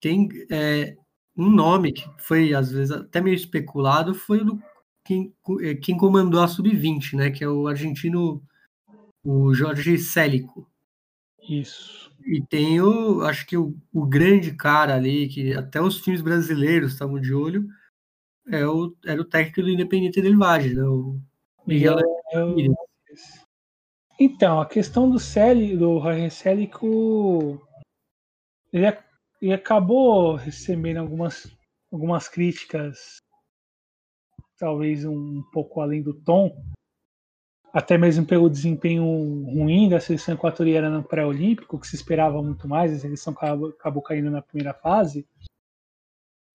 tem, 0.00 0.28
é, 0.50 0.96
um 1.36 1.50
nome 1.50 1.92
que 1.92 2.08
foi, 2.18 2.54
às 2.54 2.70
vezes, 2.70 2.90
até 2.90 3.20
meio 3.20 3.34
especulado 3.34 4.14
foi 4.14 4.40
o 4.40 4.44
do 4.44 4.62
quem, 5.04 5.34
é, 5.60 5.74
quem 5.74 5.96
comandou 5.96 6.40
a 6.40 6.48
Sub-20, 6.48 7.14
né? 7.14 7.30
Que 7.30 7.44
é 7.44 7.48
o 7.48 7.66
argentino, 7.66 8.42
o 9.24 9.52
Jorge 9.52 9.98
Célico. 9.98 10.68
Isso. 11.48 12.12
E 12.24 12.40
tem 12.40 12.80
o, 12.80 13.22
acho 13.22 13.44
que 13.46 13.56
o, 13.56 13.76
o 13.92 14.06
grande 14.06 14.54
cara 14.54 14.94
ali, 14.94 15.28
que 15.28 15.52
até 15.54 15.80
os 15.80 16.00
times 16.00 16.22
brasileiros 16.22 16.92
estavam 16.92 17.20
de 17.20 17.34
olho, 17.34 17.66
é 18.48 18.64
o, 18.66 18.94
era 19.04 19.20
o 19.20 19.24
técnico 19.24 19.62
do 19.62 19.70
Independente 19.70 20.22
del 20.22 20.38
Valle, 20.38 20.74
né? 20.74 20.84
O 20.84 21.20
Miguel 21.66 21.98
eu... 22.32 22.56
Então, 24.20 24.60
a 24.60 24.66
questão 24.66 25.10
do 25.10 25.18
Célico, 25.18 25.78
do 25.78 26.00
Jorge 26.00 26.30
Célico, 26.30 27.68
ele 28.72 28.86
é 28.86 29.02
e 29.42 29.52
acabou 29.52 30.36
recebendo 30.36 30.98
algumas, 30.98 31.52
algumas 31.92 32.28
críticas, 32.28 33.16
talvez 34.56 35.04
um 35.04 35.42
pouco 35.52 35.80
além 35.80 36.00
do 36.00 36.14
tom, 36.14 36.56
até 37.72 37.98
mesmo 37.98 38.24
pelo 38.24 38.48
desempenho 38.48 39.02
ruim 39.02 39.88
da 39.88 39.98
seleção 39.98 40.36
equatoriana 40.36 40.88
no 40.88 41.02
pré-olímpico, 41.02 41.76
que 41.80 41.88
se 41.88 41.96
esperava 41.96 42.40
muito 42.40 42.68
mais, 42.68 42.92
a 42.92 42.98
seleção 43.00 43.32
acabou, 43.32 43.70
acabou 43.70 44.00
caindo 44.00 44.30
na 44.30 44.40
primeira 44.40 44.72
fase. 44.72 45.26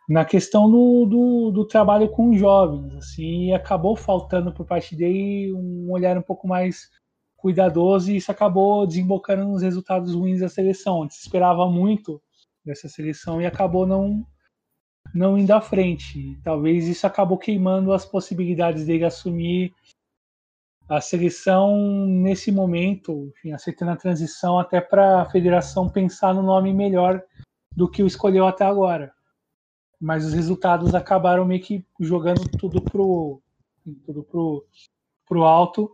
na 0.07 0.23
questão 0.23 0.71
do, 0.71 1.05
do, 1.05 1.51
do, 1.51 1.67
trabalho 1.67 2.09
com 2.09 2.37
jovens, 2.37 2.95
assim, 2.95 3.51
acabou 3.51 3.97
faltando 3.97 4.53
por 4.53 4.65
parte 4.65 4.95
dele 4.95 5.51
um 5.53 5.91
olhar 5.91 6.17
um 6.17 6.21
pouco 6.21 6.47
mais 6.47 6.89
cuidadoso 7.35 8.09
e 8.09 8.15
isso 8.15 8.31
acabou 8.31 8.87
desembocando 8.87 9.43
nos 9.43 9.61
resultados 9.61 10.13
ruins 10.13 10.39
da 10.39 10.47
seleção. 10.47 10.99
A 10.99 11.03
gente 11.03 11.19
esperava 11.19 11.69
muito 11.69 12.21
dessa 12.67 12.87
seleção 12.87 13.41
e 13.41 13.45
acabou 13.45 13.85
não 13.85 14.25
não 15.13 15.37
indo 15.37 15.51
à 15.51 15.61
frente. 15.61 16.37
Talvez 16.43 16.87
isso 16.87 17.07
acabou 17.07 17.37
queimando 17.37 17.93
as 17.93 18.05
possibilidades 18.05 18.85
dele 18.85 19.05
assumir 19.05 19.73
a 20.89 21.01
seleção 21.01 22.05
nesse 22.05 22.51
momento, 22.51 23.31
enfim, 23.37 23.51
aceitando 23.51 23.91
a 23.91 23.97
transição 23.97 24.59
até 24.59 24.79
para 24.79 25.21
a 25.21 25.29
federação 25.29 25.89
pensar 25.89 26.33
no 26.33 26.43
nome 26.43 26.73
melhor 26.73 27.23
do 27.75 27.89
que 27.89 28.03
o 28.03 28.07
escolheu 28.07 28.45
até 28.45 28.65
agora 28.65 29.13
mas 29.99 30.25
os 30.25 30.33
resultados 30.33 30.93
acabaram 30.93 31.45
meio 31.45 31.61
que 31.61 31.85
jogando 31.99 32.47
tudo 32.57 32.81
pro 32.81 33.41
tudo 34.05 34.23
pro, 34.23 34.65
pro 35.25 35.43
alto 35.43 35.91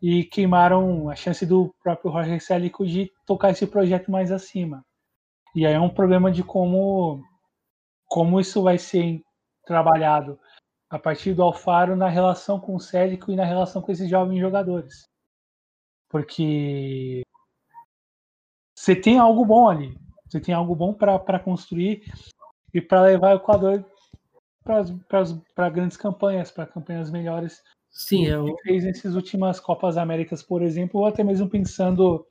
e 0.00 0.24
queimaram 0.24 1.08
a 1.08 1.16
chance 1.16 1.44
do 1.44 1.74
próprio 1.82 2.12
Jorge 2.12 2.40
Célico 2.40 2.86
de 2.86 3.10
tocar 3.26 3.50
esse 3.50 3.66
projeto 3.66 4.10
mais 4.10 4.30
acima. 4.30 4.84
E 5.54 5.66
aí 5.66 5.74
é 5.74 5.80
um 5.80 5.88
problema 5.88 6.30
de 6.30 6.42
como 6.42 7.22
como 8.06 8.40
isso 8.40 8.62
vai 8.62 8.76
ser 8.78 9.22
trabalhado 9.64 10.38
a 10.88 10.98
partir 10.98 11.32
do 11.32 11.42
Alfaro 11.42 11.94
na 11.94 12.08
relação 12.08 12.58
com 12.58 12.74
o 12.74 12.80
Célico 12.80 13.30
e 13.30 13.36
na 13.36 13.44
relação 13.44 13.80
com 13.80 13.92
esses 13.92 14.10
jovens 14.10 14.40
jogadores. 14.40 15.04
Porque 16.08 17.22
você 18.74 18.96
tem 18.96 19.18
algo 19.18 19.44
bom 19.44 19.68
ali, 19.68 19.96
você 20.28 20.40
tem 20.40 20.52
algo 20.52 20.74
bom 20.74 20.92
para 20.92 21.38
construir 21.38 22.02
e 22.74 22.80
para 22.80 23.02
levar 23.02 23.34
o 23.34 23.36
Equador 23.36 23.84
para 24.64 25.70
grandes 25.70 25.96
campanhas, 25.96 26.50
para 26.50 26.66
campanhas 26.66 27.10
melhores. 27.10 27.62
Sim, 27.90 28.26
é 28.26 28.38
o 28.38 28.54
que 28.56 28.62
fez 28.62 28.84
nessas 28.84 29.14
últimas 29.14 29.60
Copas 29.60 29.96
Américas, 29.96 30.42
por 30.42 30.62
exemplo, 30.62 31.00
ou 31.00 31.06
até 31.06 31.22
mesmo 31.22 31.48
pensando, 31.48 32.26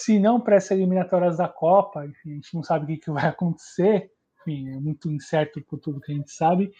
se 0.00 0.18
não 0.18 0.40
para 0.40 0.56
essas 0.56 0.72
eliminatórias 0.72 1.38
da 1.38 1.48
Copa, 1.48 2.04
enfim, 2.06 2.32
a 2.32 2.34
gente 2.34 2.54
não 2.54 2.62
sabe 2.62 2.84
o 2.84 2.88
que, 2.88 3.04
que 3.04 3.10
vai 3.10 3.26
acontecer, 3.28 4.10
enfim, 4.40 4.68
é 4.68 4.80
muito 4.80 5.10
incerto 5.10 5.62
por 5.62 5.78
tudo 5.78 6.00
que 6.00 6.12
a 6.12 6.14
gente 6.14 6.30
sabe, 6.30 6.72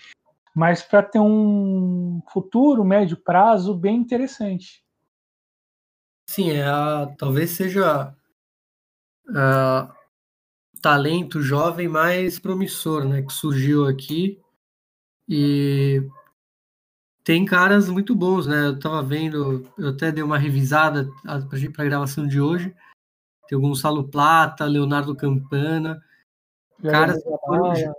mas 0.55 0.83
para 0.83 1.03
ter 1.03 1.21
um 1.21 2.21
futuro, 2.31 2.85
médio 2.85 3.17
prazo, 3.17 3.75
bem 3.75 3.97
interessante. 3.97 4.85
Sim, 6.29 6.51
é 6.51 6.65
a, 6.65 7.15
talvez 7.19 7.51
seja 7.51 8.15
a, 9.35 9.95
talento 10.81 11.41
jovem 11.41 11.89
mais 11.89 12.39
promissor, 12.39 13.05
né, 13.05 13.23
que 13.23 13.33
surgiu 13.33 13.87
aqui 13.87 14.41
e 15.29 16.03
tem 17.25 17.45
caras 17.45 17.89
muito 17.89 18.15
bons, 18.15 18.47
né? 18.47 18.67
Eu 18.67 18.79
tava 18.79 19.03
vendo, 19.03 19.71
eu 19.79 19.91
até 19.91 20.11
dei 20.11 20.25
uma 20.25 20.39
revisada 20.39 21.09
para 21.25 21.85
a 21.85 21.85
gravação 21.85 22.27
de 22.27 22.41
hoje. 22.41 22.75
Tem 23.53 23.59
o 23.59 23.61
Gonçalo 23.61 24.09
Plata, 24.09 24.65
Leonardo 24.65 25.15
Campana, 25.15 26.03
caras 26.83 27.23
que, 27.23 27.29
foram, 27.29 27.95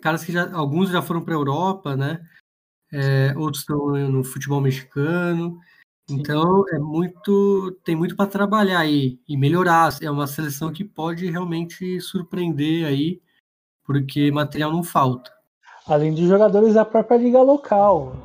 caras 0.00 0.24
que 0.24 0.32
já 0.32 0.50
alguns 0.50 0.88
já 0.88 1.02
foram 1.02 1.22
para 1.22 1.34
a 1.34 1.36
Europa, 1.36 1.94
né? 1.94 2.26
É, 2.90 3.34
outros 3.36 3.60
estão 3.60 3.88
no 4.08 4.24
futebol 4.24 4.62
mexicano. 4.62 5.60
Então 6.08 6.64
é 6.70 6.78
muito, 6.78 7.78
tem 7.84 7.94
muito 7.94 8.16
para 8.16 8.30
trabalhar 8.30 8.78
aí 8.78 9.20
e 9.28 9.36
melhorar. 9.36 9.94
É 10.00 10.10
uma 10.10 10.26
seleção 10.26 10.72
que 10.72 10.84
pode 10.84 11.30
realmente 11.30 12.00
surpreender 12.00 12.86
aí, 12.86 13.20
porque 13.84 14.30
material 14.30 14.72
não 14.72 14.82
falta. 14.82 15.30
Além 15.86 16.14
de 16.14 16.26
jogadores 16.26 16.72
da 16.72 16.84
própria 16.86 17.18
liga 17.18 17.42
local. 17.42 18.16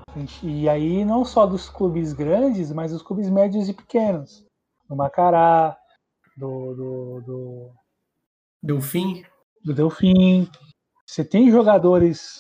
E 0.41 0.69
aí 0.69 1.03
não 1.03 1.25
só 1.25 1.45
dos 1.45 1.67
clubes 1.67 2.13
grandes, 2.13 2.71
mas 2.71 2.93
dos 2.93 3.01
clubes 3.01 3.29
médios 3.29 3.67
e 3.67 3.74
pequenos. 3.74 4.46
Do 4.88 4.96
Macará, 4.96 5.77
do, 6.38 6.74
do, 6.75 7.22
do 7.22 7.72
Delfim. 8.62 9.24
Do 9.63 9.74
Delfim. 9.74 10.50
Você 11.06 11.24
tem 11.24 11.51
jogadores 11.51 12.38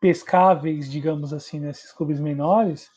pescáveis, 0.00 0.90
digamos 0.90 1.32
assim, 1.32 1.58
nesses 1.58 1.92
clubes 1.92 2.20
menores, 2.20 2.90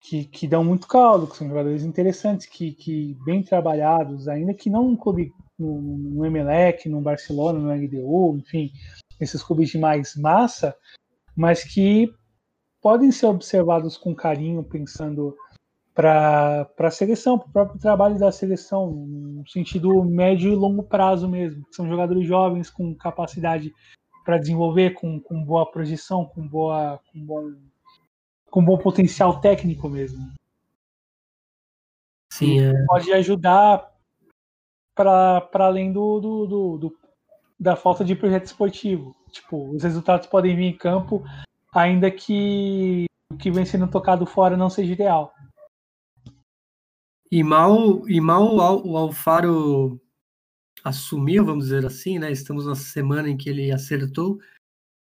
que, 0.00 0.24
que 0.24 0.46
dão 0.46 0.64
muito 0.64 0.86
caldo, 0.86 1.26
que 1.26 1.36
são 1.36 1.48
jogadores 1.48 1.82
interessantes, 1.82 2.46
que, 2.46 2.72
que 2.72 3.16
bem 3.24 3.42
trabalhados, 3.42 4.28
ainda 4.28 4.54
que 4.54 4.70
não 4.70 4.88
um 4.88 4.96
clube 4.96 5.32
no, 5.58 5.80
no 5.80 6.26
Emelec, 6.26 6.88
no 6.88 7.00
Barcelona, 7.00 7.58
no 7.58 7.72
LDU, 7.72 8.36
enfim, 8.38 8.72
esses 9.20 9.42
clubes 9.42 9.70
de 9.70 9.78
mais 9.78 10.14
massa, 10.16 10.76
mas 11.34 11.64
que 11.64 12.12
podem 12.80 13.10
ser 13.10 13.26
observados 13.26 13.96
com 13.96 14.14
carinho, 14.14 14.62
pensando 14.62 15.36
para 15.96 16.68
a 16.78 16.90
seleção, 16.90 17.38
para 17.38 17.48
o 17.48 17.52
próprio 17.52 17.80
trabalho 17.80 18.18
da 18.18 18.30
seleção, 18.30 18.90
no 18.90 19.48
sentido 19.48 20.04
médio 20.04 20.52
e 20.52 20.54
longo 20.54 20.82
prazo 20.82 21.26
mesmo. 21.26 21.64
São 21.72 21.88
jogadores 21.88 22.28
jovens 22.28 22.68
com 22.68 22.94
capacidade 22.94 23.72
para 24.22 24.36
desenvolver, 24.36 24.90
com, 24.90 25.18
com 25.18 25.42
boa 25.42 25.64
projeção, 25.70 26.26
com, 26.26 26.46
boa, 26.46 27.00
com 27.10 27.24
bom 27.24 27.54
com 28.50 28.64
bom 28.64 28.76
potencial 28.76 29.40
técnico 29.40 29.88
mesmo. 29.88 30.32
Sim, 32.32 32.60
é. 32.60 32.72
Pode 32.86 33.10
ajudar 33.12 33.90
para 34.94 35.48
além 35.54 35.92
do, 35.92 36.20
do, 36.20 36.46
do, 36.46 36.78
do, 36.78 36.98
da 37.58 37.74
falta 37.74 38.04
de 38.04 38.14
projeto 38.14 38.44
esportivo. 38.44 39.16
Tipo, 39.30 39.74
os 39.74 39.82
resultados 39.82 40.26
podem 40.26 40.54
vir 40.54 40.64
em 40.64 40.76
campo, 40.76 41.24
ainda 41.74 42.10
que 42.10 43.06
o 43.32 43.36
que 43.36 43.50
vem 43.50 43.64
sendo 43.64 43.88
tocado 43.88 44.26
fora 44.26 44.56
não 44.56 44.70
seja 44.70 44.92
ideal. 44.92 45.32
E 47.30 47.42
mal, 47.42 48.08
e 48.08 48.20
mal 48.20 48.56
o 48.86 48.96
Alfaro 48.96 50.00
assumiu, 50.84 51.44
vamos 51.44 51.64
dizer 51.64 51.84
assim, 51.84 52.18
né? 52.18 52.30
Estamos 52.30 52.66
na 52.66 52.74
semana 52.74 53.28
em 53.28 53.36
que 53.36 53.48
ele 53.50 53.72
acertou 53.72 54.38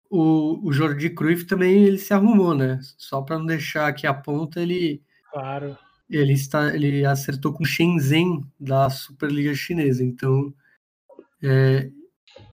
o, 0.10 0.67
o 0.67 0.72
Jordi 0.72 1.10
Cruyff 1.10 1.45
também 1.45 1.84
ele 1.84 1.98
se 1.98 2.13
arrumou, 2.13 2.55
né? 2.55 2.79
Só 2.98 3.22
para 3.22 3.38
não 3.38 3.45
deixar 3.45 3.88
aqui 3.88 4.05
a 4.07 4.13
ponta, 4.13 4.62
ele 4.62 5.01
claro. 5.31 5.77
ele 6.10 6.34
está 6.34 6.74
ele 6.74 7.05
acertou 7.05 7.53
com 7.53 7.63
o 7.63 7.67
Shenzhen 7.67 8.43
da 8.60 8.89
Superliga 8.89 9.53
Chinesa. 9.53 10.03
Então, 10.03 10.53
é, 11.43 11.89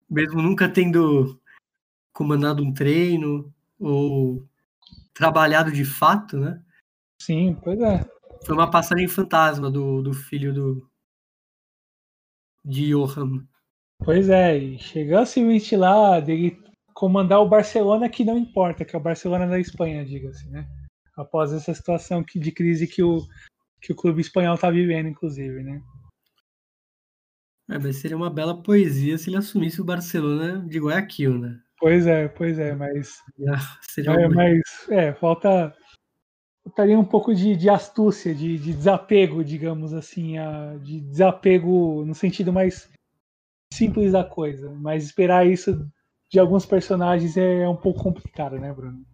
mesmo 0.08 0.42
nunca 0.42 0.68
tendo 0.68 1.40
comandado 2.12 2.62
um 2.62 2.72
treino 2.72 3.52
ou 3.78 4.44
trabalhado 5.14 5.70
de 5.70 5.84
fato, 5.84 6.38
né? 6.38 6.60
Sim, 7.20 7.56
pois 7.62 7.78
é. 7.80 8.04
Foi 8.44 8.54
uma 8.54 8.70
passagem 8.70 9.06
fantasma 9.08 9.70
do, 9.70 10.02
do 10.02 10.12
filho 10.12 10.52
do 10.52 10.90
de 12.64 12.88
Johan. 12.90 13.46
Pois 14.04 14.28
é, 14.28 14.56
e 14.56 14.78
chegou 14.78 15.18
a 15.18 15.26
se 15.26 15.44
ventilar 15.44 16.22
dele 16.22 16.60
comandar 16.94 17.40
o 17.40 17.48
Barcelona 17.48 18.08
que 18.08 18.24
não 18.24 18.38
importa, 18.38 18.84
que 18.84 18.94
é 18.94 18.98
o 18.98 19.02
Barcelona 19.02 19.46
da 19.46 19.58
Espanha, 19.58 20.04
diga-se, 20.04 20.48
né? 20.50 20.66
Após 21.16 21.52
essa 21.52 21.74
situação 21.74 22.22
de 22.22 22.52
crise 22.52 22.86
que 22.86 23.02
o, 23.02 23.20
que 23.80 23.92
o 23.92 23.96
clube 23.96 24.20
espanhol 24.20 24.54
está 24.54 24.70
vivendo, 24.70 25.08
inclusive, 25.08 25.62
né? 25.62 25.82
É, 27.70 27.78
mas 27.78 27.96
seria 27.96 28.16
uma 28.16 28.30
bela 28.30 28.60
poesia 28.62 29.16
se 29.16 29.30
ele 29.30 29.36
assumisse 29.36 29.80
o 29.80 29.84
Barcelona 29.84 30.66
de 30.68 30.78
Guayaquil, 30.78 31.38
né? 31.38 31.60
Pois 31.78 32.06
é, 32.06 32.28
pois 32.28 32.58
é, 32.58 32.74
mas. 32.74 33.18
seria 33.90 34.12
é, 34.12 34.28
mas, 34.28 34.60
é, 34.90 35.12
falta. 35.14 35.74
Faltaria 36.72 36.98
um 36.98 37.04
pouco 37.04 37.34
de, 37.34 37.54
de 37.54 37.68
astúcia, 37.68 38.34
de, 38.34 38.56
de, 38.56 38.72
desapego, 38.72 39.44
digamos 39.44 39.92
assim, 39.92 40.38
a, 40.38 40.74
de 40.78 41.02
desapego 41.02 42.02
no 42.02 42.14
sentido 42.14 42.50
mais 42.50 42.90
simples 43.74 44.12
da 44.12 44.24
coisa. 44.24 44.70
Mas 44.70 45.04
esperar 45.04 45.46
isso 45.46 45.86
de 46.30 46.38
alguns 46.38 46.64
personagens 46.64 47.36
é 47.36 47.68
um 47.68 47.76
pouco 47.76 48.02
complicado, 48.02 48.58
né, 48.58 48.72
Bruno? 48.72 49.04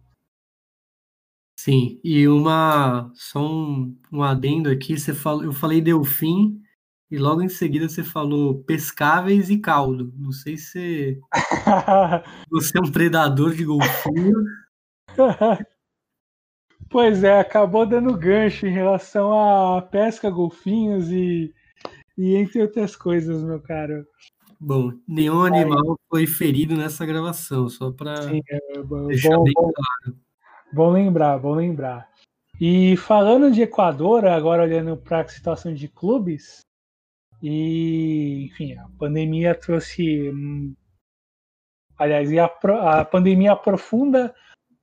Sim, 1.59 1.99
e 2.01 2.25
uma 2.29 3.11
só 3.13 3.45
um, 3.45 3.93
um 4.09 4.23
adendo 4.23 4.69
aqui, 4.69 4.97
você 4.97 5.13
falou, 5.13 5.43
eu 5.43 5.51
falei 5.51 5.81
Delfim 5.81 6.61
e 7.11 7.17
logo 7.17 7.41
em 7.41 7.49
seguida 7.49 7.89
você 7.89 8.05
falou 8.05 8.63
pescáveis 8.63 9.49
e 9.49 9.57
caldo. 9.57 10.13
Não 10.15 10.31
sei 10.31 10.55
se 10.55 11.19
você 12.49 12.77
é 12.77 12.81
um 12.81 12.89
predador 12.89 13.53
de 13.53 13.65
golfinho. 13.65 14.45
pois 16.89 17.23
é, 17.23 17.39
acabou 17.39 17.85
dando 17.85 18.17
gancho 18.17 18.65
em 18.65 18.73
relação 18.73 19.31
à 19.33 19.81
pesca 19.81 20.29
golfinhos 20.29 21.09
e, 21.11 21.53
e 22.17 22.35
entre 22.35 22.61
outras 22.61 22.95
coisas, 22.95 23.43
meu 23.43 23.61
caro. 23.61 24.05
Bom, 24.59 24.91
nenhum 25.07 25.43
animal 25.43 25.97
foi 26.09 26.27
ferido 26.27 26.75
nessa 26.75 27.05
gravação, 27.05 27.69
só 27.69 27.91
para 27.91 28.15
é, 28.25 28.81
deixar 29.07 29.35
bom, 29.35 29.43
bem 29.43 29.53
bom, 29.55 29.71
claro. 29.71 30.19
Bom 30.73 30.91
lembrar, 30.91 31.39
bom 31.39 31.53
lembrar. 31.53 32.09
E 32.59 32.97
falando 32.97 33.51
de 33.51 33.61
Equador, 33.61 34.25
agora 34.25 34.63
olhando 34.63 34.97
para 34.97 35.21
a 35.21 35.27
situação 35.27 35.73
de 35.73 35.87
clubes, 35.87 36.59
e 37.41 38.47
enfim, 38.47 38.73
a 38.73 38.89
pandemia 38.97 39.55
trouxe 39.55 40.29
aliás, 41.99 42.31
e 42.31 42.39
a, 42.39 42.45
a 42.45 43.05
pandemia 43.05 43.51
aprofunda 43.51 44.33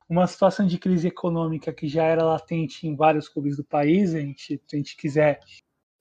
uma 0.09 0.27
situação 0.27 0.67
de 0.67 0.79
crise 0.79 1.09
econômica 1.09 1.73
que 1.73 1.89
já 1.89 2.05
era 2.05 2.25
latente 2.25 2.87
em 2.87 2.95
vários 2.95 3.29
clubes 3.29 3.57
do 3.57 3.65
país. 3.65 4.15
A 4.15 4.21
gente, 4.21 4.61
se 4.67 4.77
a 4.77 4.77
gente 4.77 4.97
quiser 4.97 5.41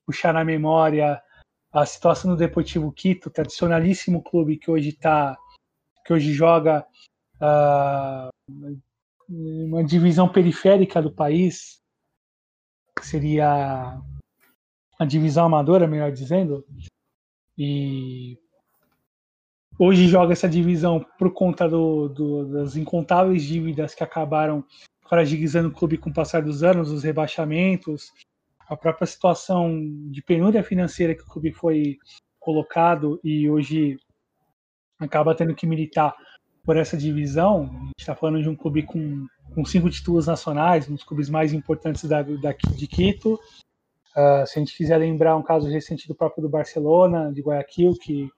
puxar 0.06 0.34
na 0.34 0.46
memória 0.46 1.22
a 1.72 1.86
situação 1.86 2.32
do 2.32 2.38
Deportivo 2.38 2.92
Quito, 2.92 3.30
tradicionalíssimo 3.30 4.24
clube 4.24 4.58
que 4.58 4.72
hoje 4.72 4.94
tá, 4.94 5.38
que 6.06 6.14
hoje 6.14 6.32
joga 6.32 6.86
uh, 7.42 8.78
uma 9.28 9.84
divisão 9.84 10.32
periférica 10.32 11.02
do 11.02 11.12
país, 11.12 11.82
que 12.98 13.06
seria 13.06 14.00
a 14.98 15.06
divisão 15.06 15.46
amadora, 15.46 15.88
melhor 15.88 16.12
dizendo, 16.12 16.66
e 17.58 18.40
hoje 19.78 20.08
joga 20.08 20.34
essa 20.34 20.48
divisão 20.48 21.06
por 21.18 21.34
conta 21.34 21.68
do, 21.68 22.10
do, 22.10 22.46
das 22.46 22.76
incontáveis 22.76 23.44
dívidas 23.44 23.94
que 23.94 24.04
acabaram 24.04 24.64
fragilizando 25.08 25.70
o 25.70 25.74
clube 25.74 25.98
com 25.98 26.10
o 26.10 26.14
passar 26.14 26.42
dos 26.42 26.64
anos, 26.64 26.92
os 26.92 27.04
rebaixamentos, 27.04 28.12
a 28.68 28.76
própria 28.76 29.06
situação 29.06 29.80
de 30.10 30.22
penúria 30.22 30.64
financeira 30.64 31.14
que 31.14 31.22
o 31.22 31.28
clube 31.28 31.52
foi 31.52 31.98
colocado 32.40 33.20
e 33.24 33.50
hoje 33.50 34.00
acaba 35.00 35.36
tendo 35.36 35.54
que 35.54 35.68
militar 35.68 36.16
por 36.64 36.78
essa 36.78 36.98
divisão. 36.98 37.64
A 37.64 37.68
gente 37.68 38.00
está 38.00 38.16
falando 38.16 38.42
de 38.42 38.50
um 38.50 38.56
clube 38.56 38.84
com, 38.84 39.28
com 39.54 39.64
cinco 39.64 39.90
títulos 39.90 40.26
nacionais, 40.26 40.90
um 40.90 40.96
dos 40.96 41.04
clubes 41.04 41.30
mais 41.30 41.54
importantes 41.54 42.06
da, 42.06 42.24
da, 42.24 42.54
de 42.54 42.88
Quito. 42.88 43.40
Uh, 44.16 44.48
se 44.48 44.58
a 44.58 44.60
gente 44.60 44.76
quiser 44.76 44.98
lembrar 44.98 45.36
um 45.36 45.44
caso 45.44 45.70
recente 45.70 46.08
do 46.08 46.16
próprio 46.16 46.42
do 46.42 46.50
Barcelona, 46.50 47.32
de 47.32 47.42
Guayaquil, 47.42 47.94
que, 48.02 48.30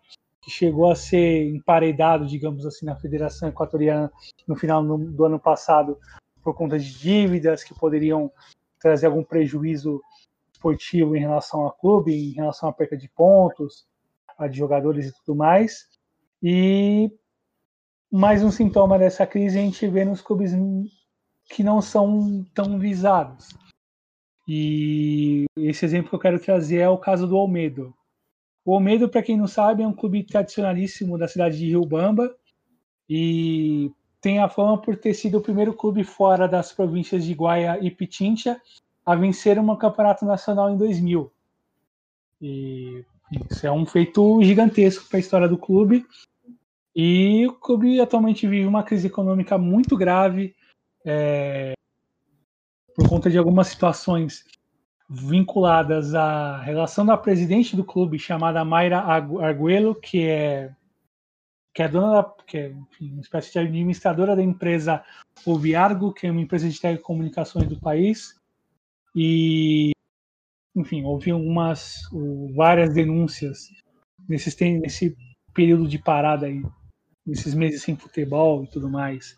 que 0.47 0.51
chegou 0.51 0.89
a 0.89 0.95
ser 0.95 1.53
emparedado, 1.53 2.25
digamos 2.25 2.65
assim, 2.65 2.85
na 2.85 2.95
Federação 2.95 3.49
Equatoriana 3.49 4.09
no 4.47 4.55
final 4.55 4.81
do 4.81 5.25
ano 5.25 5.37
passado 5.37 5.99
por 6.41 6.55
conta 6.55 6.79
de 6.79 6.97
dívidas 6.97 7.65
que 7.65 7.77
poderiam 7.77 8.31
trazer 8.79 9.07
algum 9.07 9.25
prejuízo 9.25 10.01
esportivo 10.49 11.17
em 11.17 11.19
relação 11.19 11.63
ao 11.63 11.73
clube, 11.73 12.13
em 12.13 12.31
relação 12.31 12.69
à 12.69 12.71
perda 12.71 12.95
de 12.95 13.09
pontos, 13.09 13.85
a 14.37 14.47
de 14.47 14.57
jogadores 14.57 15.07
e 15.07 15.13
tudo 15.17 15.35
mais. 15.35 15.85
E 16.41 17.11
mais 18.09 18.41
um 18.41 18.49
sintoma 18.49 18.97
dessa 18.97 19.27
crise 19.27 19.59
a 19.59 19.61
gente 19.61 19.85
vê 19.85 20.05
nos 20.05 20.21
clubes 20.21 20.53
que 21.49 21.61
não 21.61 21.81
são 21.81 22.45
tão 22.53 22.79
visados. 22.79 23.49
E 24.47 25.43
esse 25.57 25.83
exemplo 25.83 26.09
que 26.09 26.15
eu 26.15 26.19
quero 26.19 26.39
trazer 26.39 26.77
é 26.77 26.87
o 26.87 26.97
caso 26.97 27.27
do 27.27 27.35
Almedo. 27.35 27.93
O 28.67 28.73
Almedo, 28.73 29.07
para 29.07 29.23
quem 29.23 29.37
não 29.37 29.47
sabe, 29.47 29.81
é 29.81 29.87
um 29.87 29.93
clube 29.93 30.25
tradicionalíssimo 30.25 31.17
da 31.17 31.25
cidade 31.25 31.57
de 31.57 31.67
Rio 31.67 31.85
Bamba 31.85 32.35
e 33.09 33.89
tem 34.19 34.39
a 34.39 34.49
fama 34.49 34.77
por 34.77 34.97
ter 34.97 35.13
sido 35.13 35.37
o 35.37 35.41
primeiro 35.41 35.73
clube 35.73 36.03
fora 36.03 36.49
das 36.49 36.73
províncias 36.73 37.23
de 37.23 37.31
Guaia 37.31 37.79
e 37.81 37.89
Pitincha 37.89 38.61
a 39.05 39.15
vencer 39.15 39.57
um 39.57 39.73
campeonato 39.77 40.25
nacional 40.25 40.69
em 40.69 40.75
2000. 40.75 41.31
E 42.41 43.05
isso 43.49 43.65
é 43.65 43.71
um 43.71 43.85
feito 43.85 44.43
gigantesco 44.43 45.07
para 45.07 45.15
a 45.15 45.21
história 45.21 45.47
do 45.47 45.57
clube. 45.57 46.05
E 46.93 47.47
o 47.47 47.53
clube 47.53 48.01
atualmente 48.01 48.45
vive 48.45 48.67
uma 48.67 48.83
crise 48.83 49.07
econômica 49.07 49.57
muito 49.57 49.95
grave 49.95 50.53
é, 51.05 51.71
por 52.93 53.07
conta 53.07 53.29
de 53.29 53.37
algumas 53.37 53.69
situações 53.69 54.43
vinculadas 55.09 56.13
à 56.13 56.61
relação 56.61 57.05
da 57.05 57.17
presidente 57.17 57.75
do 57.75 57.83
clube, 57.83 58.19
chamada 58.19 58.65
Mayra 58.65 58.99
Arguello, 58.99 59.95
que 59.95 60.27
é 60.27 60.73
que 61.73 61.83
é 61.83 61.87
dona 61.87 62.11
da, 62.11 62.23
que 62.47 62.57
é, 62.57 62.69
enfim, 62.71 63.11
uma 63.11 63.21
espécie 63.21 63.53
de 63.53 63.59
administradora 63.59 64.35
da 64.35 64.41
empresa 64.41 65.03
Oviargo, 65.45 66.11
que 66.11 66.25
é 66.25 66.31
uma 66.31 66.41
empresa 66.41 66.67
de 66.67 66.81
telecomunicações 66.81 67.69
do 67.69 67.79
país, 67.79 68.35
e, 69.15 69.91
enfim, 70.75 71.03
houve 71.03 71.29
algumas, 71.29 72.01
várias 72.55 72.95
denúncias 72.95 73.69
nesse, 74.27 74.71
nesse 74.79 75.15
período 75.53 75.87
de 75.87 75.99
parada 75.99 76.47
aí, 76.47 76.63
nesses 77.23 77.53
meses 77.53 77.83
sem 77.83 77.95
futebol 77.95 78.63
e 78.63 78.67
tudo 78.67 78.89
mais, 78.89 79.37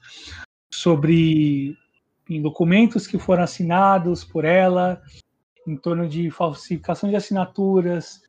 sobre 0.74 1.78
documentos 2.42 3.06
que 3.06 3.20
foram 3.20 3.44
assinados 3.44 4.24
por 4.24 4.46
ela, 4.46 5.02
em 5.70 5.78
torno 5.78 6.08
de 6.08 6.32
falsificação 6.32 7.10
de 7.10 7.16
assinaturas 7.16 8.22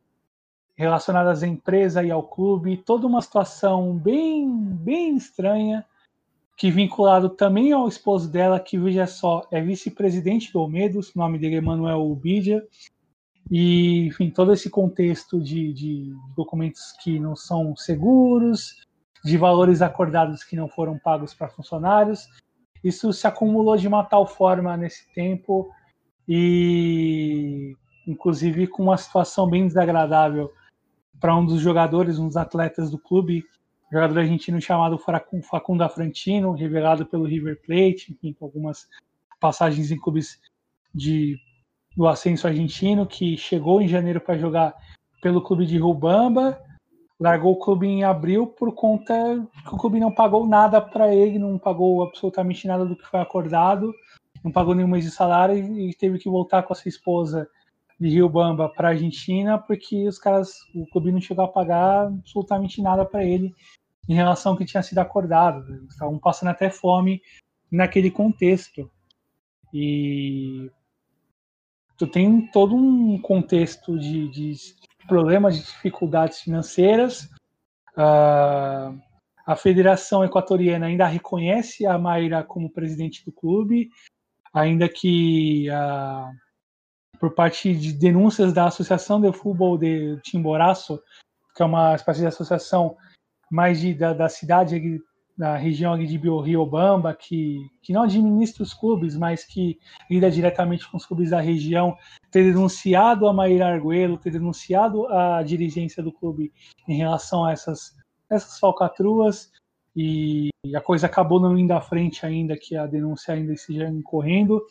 relacionadas 0.77 1.43
à 1.43 1.47
empresa 1.47 2.03
e 2.03 2.11
ao 2.11 2.23
clube, 2.23 2.77
toda 2.77 3.07
uma 3.07 3.21
situação 3.21 3.97
bem, 3.97 4.51
bem 4.51 5.17
estranha 5.17 5.85
que 6.57 6.71
vinculado 6.71 7.31
também 7.31 7.73
ao 7.73 7.89
esposo 7.89 8.31
dela, 8.31 8.61
que 8.61 8.79
veja 8.79 9.07
só, 9.07 9.47
é 9.51 9.63
vice-presidente 9.63 10.53
do 10.53 10.59
Almedos, 10.59 11.09
o 11.15 11.19
nome 11.19 11.39
dele 11.39 11.57
é 11.57 11.61
Manuel 11.61 12.03
Ubidia, 12.03 12.63
e 13.51 14.07
enfim, 14.07 14.31
todo 14.31 14.53
esse 14.53 14.69
contexto 14.69 15.41
de, 15.41 15.73
de, 15.73 16.15
documentos 16.37 16.93
que 17.03 17.19
não 17.19 17.35
são 17.35 17.75
seguros, 17.75 18.87
de 19.25 19.39
valores 19.39 19.81
acordados 19.81 20.45
que 20.45 20.55
não 20.55 20.69
foram 20.69 20.99
pagos 20.99 21.33
para 21.33 21.49
funcionários, 21.49 22.29
isso 22.85 23.13
se 23.13 23.27
acumulou 23.27 23.77
de 23.77 23.89
uma 23.89 24.05
tal 24.05 24.27
forma 24.27 24.77
nesse 24.77 25.11
tempo 25.15 25.71
e 26.33 27.75
inclusive 28.07 28.69
com 28.69 28.85
uma 28.85 28.97
situação 28.97 29.51
bem 29.51 29.67
desagradável 29.67 30.53
para 31.19 31.37
um 31.37 31.45
dos 31.45 31.61
jogadores, 31.61 32.21
um 32.21 32.29
dos 32.29 32.37
atletas 32.37 32.89
do 32.89 32.97
clube, 32.97 33.45
jogador 33.93 34.21
argentino 34.21 34.61
chamado 34.61 34.97
Facundo 35.43 35.83
Afrantino, 35.83 36.53
revelado 36.53 37.05
pelo 37.05 37.25
River 37.25 37.61
Plate, 37.67 38.13
enfim, 38.13 38.33
com 38.33 38.45
algumas 38.45 38.87
passagens 39.41 39.91
em 39.91 39.99
clubes 39.99 40.39
de, 40.95 41.37
do 41.97 42.07
ascenso 42.07 42.47
argentino, 42.47 43.09
que 43.09 43.37
chegou 43.37 43.83
em 43.83 43.89
janeiro 43.89 44.21
para 44.21 44.39
jogar 44.39 44.73
pelo 45.21 45.43
clube 45.43 45.67
de 45.67 45.79
Rubamba, 45.79 46.63
largou 47.19 47.55
o 47.55 47.59
clube 47.59 47.89
em 47.89 48.05
abril 48.05 48.47
por 48.47 48.73
conta 48.73 49.13
que 49.67 49.75
o 49.75 49.79
clube 49.79 49.99
não 49.99 50.15
pagou 50.15 50.47
nada 50.47 50.81
para 50.81 51.13
ele, 51.13 51.41
não 51.41 51.59
pagou 51.59 52.05
absolutamente 52.05 52.69
nada 52.69 52.87
do 52.87 52.97
que 52.97 53.07
foi 53.07 53.21
acordado, 53.21 53.93
não 54.43 54.51
pagou 54.51 54.75
nenhum 54.75 54.89
mês 54.89 55.05
de 55.05 55.11
salário 55.11 55.57
e 55.79 55.95
teve 55.95 56.19
que 56.19 56.29
voltar 56.29 56.63
com 56.63 56.73
a 56.73 56.77
sua 56.77 56.89
esposa 56.89 57.49
de 57.99 58.09
Rio 58.09 58.29
Bamba 58.29 58.69
para 58.69 58.89
a 58.89 58.91
Argentina 58.93 59.59
porque 59.59 60.09
os 60.09 60.19
caras, 60.19 60.55
o 60.75 60.87
clube 60.87 61.13
não 61.13 61.21
chegou 61.21 61.45
a 61.45 61.49
pagar 61.49 62.07
absolutamente 62.07 62.81
nada 62.81 63.05
para 63.05 63.25
ele 63.25 63.55
em 64.09 64.15
relação 64.15 64.53
ao 64.53 64.59
que 64.59 64.65
tinha 64.65 64.83
sido 64.83 64.99
acordado. 64.99 65.67
Eles 65.73 65.91
estavam 65.91 66.19
passando 66.19 66.49
até 66.49 66.71
fome 66.71 67.21
naquele 67.71 68.11
contexto. 68.11 68.91
E 69.73 70.71
tu 71.97 72.07
tem 72.07 72.47
todo 72.51 72.75
um 72.75 73.21
contexto 73.21 73.99
de, 73.99 74.29
de 74.29 74.57
problemas, 75.07 75.57
de 75.57 75.65
dificuldades 75.65 76.41
financeiras. 76.41 77.25
Uh, 77.97 78.99
a 79.47 79.57
Federação 79.57 80.25
Equatoriana 80.25 80.87
ainda 80.87 81.07
reconhece 81.07 81.87
a 81.87 81.99
Mayra 81.99 82.43
como 82.43 82.71
presidente 82.71 83.25
do 83.25 83.33
clube, 83.33 83.91
ainda 84.53 84.89
que 84.89 85.69
uh, 85.71 86.31
por 87.19 87.35
parte 87.35 87.75
de 87.75 87.93
denúncias 87.93 88.53
da 88.53 88.67
Associação 88.67 89.21
de 89.21 89.33
Futebol 89.33 89.77
de 89.77 90.19
Timboraço, 90.23 91.01
que 91.55 91.63
é 91.63 91.67
uma 91.67 91.95
espécie 91.95 92.21
de 92.21 92.27
associação 92.27 92.97
mais 93.51 93.81
de, 93.81 93.93
da, 93.93 94.15
da 94.15 94.29
cidade, 94.29 95.01
da 95.37 95.57
região 95.57 95.99
de 95.99 96.19
Biorriobamba, 96.19 97.15
que, 97.15 97.59
que 97.83 97.93
não 97.93 98.05
administra 98.05 98.63
os 98.63 98.73
clubes, 98.73 99.17
mas 99.17 99.45
que 99.45 99.79
lida 100.11 100.31
diretamente 100.31 100.91
com 100.91 100.97
os 100.97 101.05
clubes 101.05 101.31
da 101.31 101.41
região, 101.41 101.97
ter 102.31 102.45
denunciado 102.45 103.29
a 103.29 103.33
Maíra 103.33 103.67
Arguello, 103.67 104.19
ter 104.19 104.31
denunciado 104.31 105.07
a 105.09 105.43
dirigência 105.43 106.03
do 106.03 106.13
clube 106.13 106.53
em 106.89 106.97
relação 106.97 107.45
a 107.45 107.53
essas, 107.53 107.95
essas 108.31 108.59
falcatruas, 108.59 109.51
e 110.65 110.77
a 110.77 110.81
coisa 110.81 111.07
acabou 111.07 111.41
não 111.41 111.59
indo 111.59 111.73
à 111.73 111.81
frente 111.81 112.25
ainda, 112.25 112.57
que 112.57 112.77
a 112.77 112.87
denúncia 112.87 113.35
ainda 113.35 113.53
esteja 113.53 113.89
incorrendo, 113.89 114.65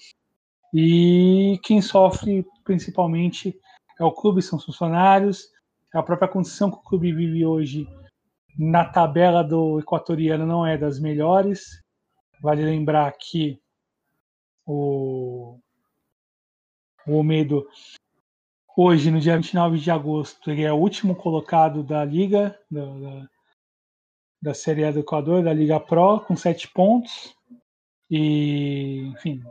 e 0.74 1.60
quem 1.64 1.82
sofre 1.82 2.46
principalmente 2.64 3.60
é 4.00 4.04
o 4.04 4.12
clube, 4.12 4.42
são 4.42 4.58
os 4.58 4.66
funcionários, 4.66 5.50
é 5.94 5.98
a 5.98 6.04
própria 6.04 6.30
condição 6.30 6.70
que 6.72 6.78
o 6.78 6.84
clube 6.84 7.12
vive 7.12 7.46
hoje 7.46 7.88
na 8.58 8.86
tabela 8.86 9.44
do 9.44 9.80
equatoriano 9.80 10.46
não 10.46 10.66
é 10.66 10.78
das 10.78 11.00
melhores. 11.00 11.82
Vale 12.42 12.64
lembrar 12.64 13.12
que 13.18 13.60
o, 14.66 15.58
o 17.08 17.16
Omedo, 17.18 17.68
hoje, 18.78 19.10
no 19.10 19.20
dia 19.20 19.36
29 19.36 19.80
de 19.80 19.90
agosto, 19.90 20.52
ele 20.52 20.64
é 20.64 20.72
o 20.72 20.78
último 20.78 21.16
colocado 21.16 21.84
da 21.84 22.06
Liga, 22.06 22.58
da, 22.70 22.86
da, 22.86 23.30
da 24.42 24.54
Série 24.54 24.86
A 24.86 24.92
do 24.92 25.00
Equador, 25.00 25.44
da 25.44 25.54
Liga 25.54 25.80
Pro, 25.80 26.22
com 26.22 26.36
sete 26.36 26.68
pontos. 26.68 27.36
E, 28.10 29.12
enfim, 29.14 29.44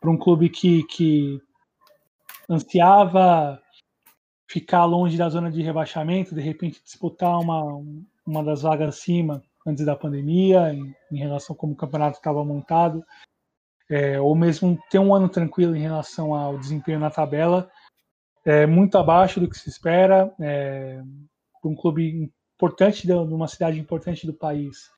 para 0.00 0.10
um 0.10 0.16
clube 0.16 0.48
que, 0.48 0.82
que 0.84 1.40
ansiava 2.48 3.60
ficar 4.50 4.84
longe 4.86 5.16
da 5.16 5.28
zona 5.28 5.50
de 5.50 5.62
rebaixamento, 5.62 6.34
de 6.34 6.40
repente 6.40 6.82
disputar 6.82 7.38
uma, 7.38 7.62
uma 8.26 8.42
das 8.42 8.62
vagas 8.62 8.96
acima, 8.96 9.42
antes 9.66 9.84
da 9.84 9.94
pandemia, 9.94 10.72
em, 10.72 10.94
em 11.12 11.18
relação 11.18 11.54
a 11.54 11.58
como 11.58 11.74
o 11.74 11.76
campeonato 11.76 12.16
estava 12.16 12.44
montado, 12.44 13.04
é, 13.90 14.20
ou 14.20 14.34
mesmo 14.34 14.78
ter 14.90 14.98
um 14.98 15.14
ano 15.14 15.28
tranquilo 15.28 15.76
em 15.76 15.80
relação 15.80 16.34
ao 16.34 16.58
desempenho 16.58 16.98
na 16.98 17.10
tabela, 17.10 17.70
é 18.44 18.66
muito 18.66 18.96
abaixo 18.96 19.38
do 19.38 19.48
que 19.48 19.58
se 19.58 19.68
espera, 19.68 20.34
é, 20.40 21.02
um 21.62 21.74
clube 21.74 22.32
importante 22.58 23.06
de 23.06 23.12
uma 23.12 23.46
cidade 23.46 23.78
importante 23.78 24.26
do 24.26 24.34
país, 24.34 24.90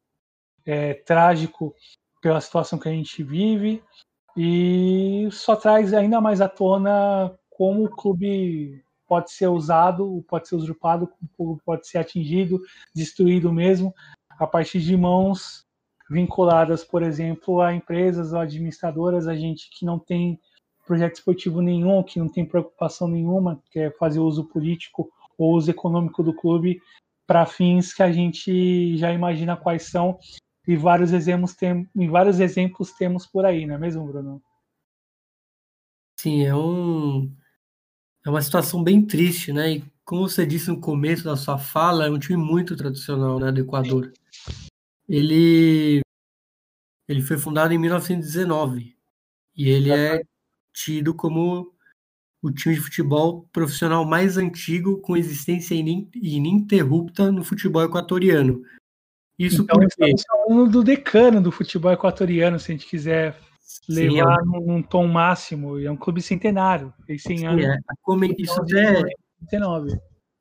é 0.65 0.95
trágico 0.95 1.75
pela 2.23 2.41
situação 2.41 2.79
que 2.79 2.89
a 2.89 2.93
gente 2.93 3.23
vive 3.23 3.83
e 4.35 5.29
só 5.31 5.55
traz 5.55 5.93
ainda 5.93 6.23
mais 6.23 6.41
à 6.41 6.49
tona 6.49 7.39
como 7.51 7.85
o 7.85 7.91
clube 7.91 8.83
pode 9.07 9.31
ser 9.31 9.49
usado, 9.49 10.25
pode 10.27 10.49
ser 10.49 10.57
usurpado, 10.57 11.11
pode 11.63 11.87
ser 11.87 11.99
atingido, 11.99 12.63
destruído 12.95 13.53
mesmo, 13.53 13.95
a 14.39 14.47
partir 14.47 14.81
de 14.81 14.97
mãos 14.97 15.67
vinculadas, 16.09 16.83
por 16.83 17.03
exemplo, 17.03 17.61
a 17.61 17.75
empresas 17.75 18.33
ou 18.33 18.39
administradoras, 18.41 19.29
a 19.29 19.37
gente 19.37 19.69
que 19.71 19.85
não 19.85 19.99
tem 19.99 20.41
projeto 20.87 21.17
esportivo 21.17 21.61
nenhum, 21.61 22.03
que 22.03 22.19
não 22.19 22.29
tem 22.29 22.47
preocupação 22.47 23.07
nenhuma, 23.07 23.63
que 23.71 23.81
é 23.81 23.91
fazer 23.91 24.21
uso 24.21 24.45
político 24.45 25.11
ou 25.37 25.55
uso 25.55 25.71
econômico 25.71 26.23
do 26.23 26.33
clube 26.33 26.81
para 27.31 27.47
fins 27.47 27.95
que 27.95 28.03
a 28.03 28.11
gente 28.11 28.97
já 28.97 29.13
imagina 29.13 29.57
quais 29.57 29.85
são 29.85 30.19
e 30.67 30.77
vários 30.77 31.13
exemplos 31.13 31.55
tem, 31.55 31.89
e 31.95 32.09
vários 32.09 32.41
exemplos 32.41 32.91
temos 32.95 33.25
por 33.25 33.47
aí, 33.47 33.65
não 33.65 33.77
é 33.77 33.79
mesmo, 33.79 34.05
Bruno? 34.05 34.43
Sim, 36.19 36.43
é 36.43 36.53
um 36.57 37.33
é 38.27 38.31
uma 38.31 38.43
situação 38.43 38.83
bem 38.83 39.07
triste, 39.07 39.53
né? 39.53 39.75
E 39.75 39.85
como 40.05 40.29
você 40.29 40.45
disse 40.45 40.71
no 40.71 40.81
começo 40.81 41.23
da 41.23 41.37
sua 41.37 41.57
fala, 41.57 42.05
é 42.05 42.11
um 42.11 42.19
time 42.19 42.37
muito 42.37 42.75
tradicional, 42.75 43.39
né, 43.39 43.53
do 43.53 43.61
Equador. 43.61 44.13
Ele 45.09 46.01
ele 47.07 47.23
foi 47.23 47.39
fundado 47.39 47.73
em 47.73 47.79
1919 47.79 48.97
e 49.55 49.69
ele 49.69 49.93
é 49.93 50.21
tido 50.75 51.15
como 51.15 51.73
o 52.43 52.51
time 52.51 52.75
de 52.75 52.81
futebol 52.81 53.47
profissional 53.53 54.05
mais 54.05 54.37
antigo 54.37 54.99
com 54.99 55.17
existência 55.17 55.75
ininterrupta 55.75 57.31
no 57.31 57.45
futebol 57.45 57.83
equatoriano. 57.83 58.63
Isso 59.39 59.63
então, 59.63 59.79
porque... 59.79 59.87
estamos 59.89 60.23
falando 60.27 60.71
do 60.71 60.83
decano 60.83 61.41
do 61.41 61.53
futebol 61.53 61.93
equatoriano, 61.93 62.59
se 62.59 62.71
a 62.71 62.75
gente 62.75 62.87
quiser 62.87 63.37
levar 63.89 64.39
Sim, 64.43 64.59
é 64.59 64.61
num, 64.61 64.83
tom 64.83 65.07
máximo. 65.07 65.79
É 65.79 65.91
um 65.91 65.97
clube 65.97 66.21
centenário. 66.21 66.93
Tem 67.07 67.19
100 67.19 67.39
Sim, 67.39 67.47
anos. 67.47 67.65
É. 67.65 67.79
Isso, 68.39 68.61
até, 68.61 69.03
19. 69.51 69.99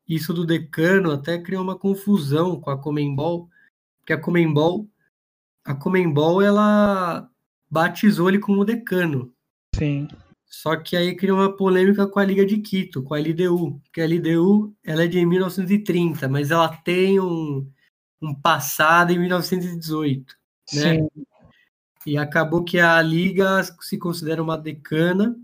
isso 0.08 0.34
do 0.34 0.46
decano 0.46 1.12
até 1.12 1.38
criou 1.38 1.64
uma 1.64 1.78
confusão 1.78 2.60
com 2.60 2.70
a 2.70 2.78
Comembol, 2.78 3.50
porque 4.00 4.14
a 4.14 4.20
Comembol, 4.20 4.88
a 5.64 5.76
Comembol 5.76 6.42
ela 6.42 7.30
batizou 7.70 8.30
ele 8.30 8.40
como 8.40 8.66
decano. 8.66 9.34
Sim. 9.76 10.08
Só 10.50 10.76
que 10.76 10.98
aí 10.98 11.16
criou 11.16 11.38
uma 11.38 11.56
polêmica 11.56 12.08
com 12.08 12.20
a 12.20 12.26
Liga 12.26 12.44
de 12.44 12.58
Quito, 12.58 13.04
com 13.04 13.14
a 13.14 13.20
LDU, 13.20 13.80
porque 13.84 14.02
a 14.02 14.06
LDU 14.06 14.76
ela 14.84 15.04
é 15.04 15.08
de 15.08 15.24
1930, 15.24 16.28
mas 16.28 16.50
ela 16.50 16.76
tem 16.78 17.20
um, 17.20 17.72
um 18.20 18.34
passado 18.34 19.12
em 19.12 19.20
1918, 19.20 20.36
né? 20.74 20.96
Sim. 20.96 21.10
E 22.06 22.18
acabou 22.18 22.64
que 22.64 22.80
a 22.80 23.00
liga 23.02 23.62
se 23.82 23.98
considera 24.00 24.42
uma 24.42 24.58
decana 24.58 25.36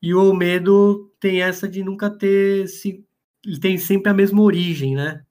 e 0.00 0.14
o 0.14 0.22
Olmedo 0.22 1.12
tem 1.18 1.42
essa 1.42 1.68
de 1.68 1.82
nunca 1.82 2.08
ter 2.08 2.68
se 2.68 3.04
ele 3.44 3.58
tem 3.58 3.78
sempre 3.78 4.10
a 4.10 4.14
mesma 4.14 4.40
origem, 4.40 4.94
né? 4.94 5.24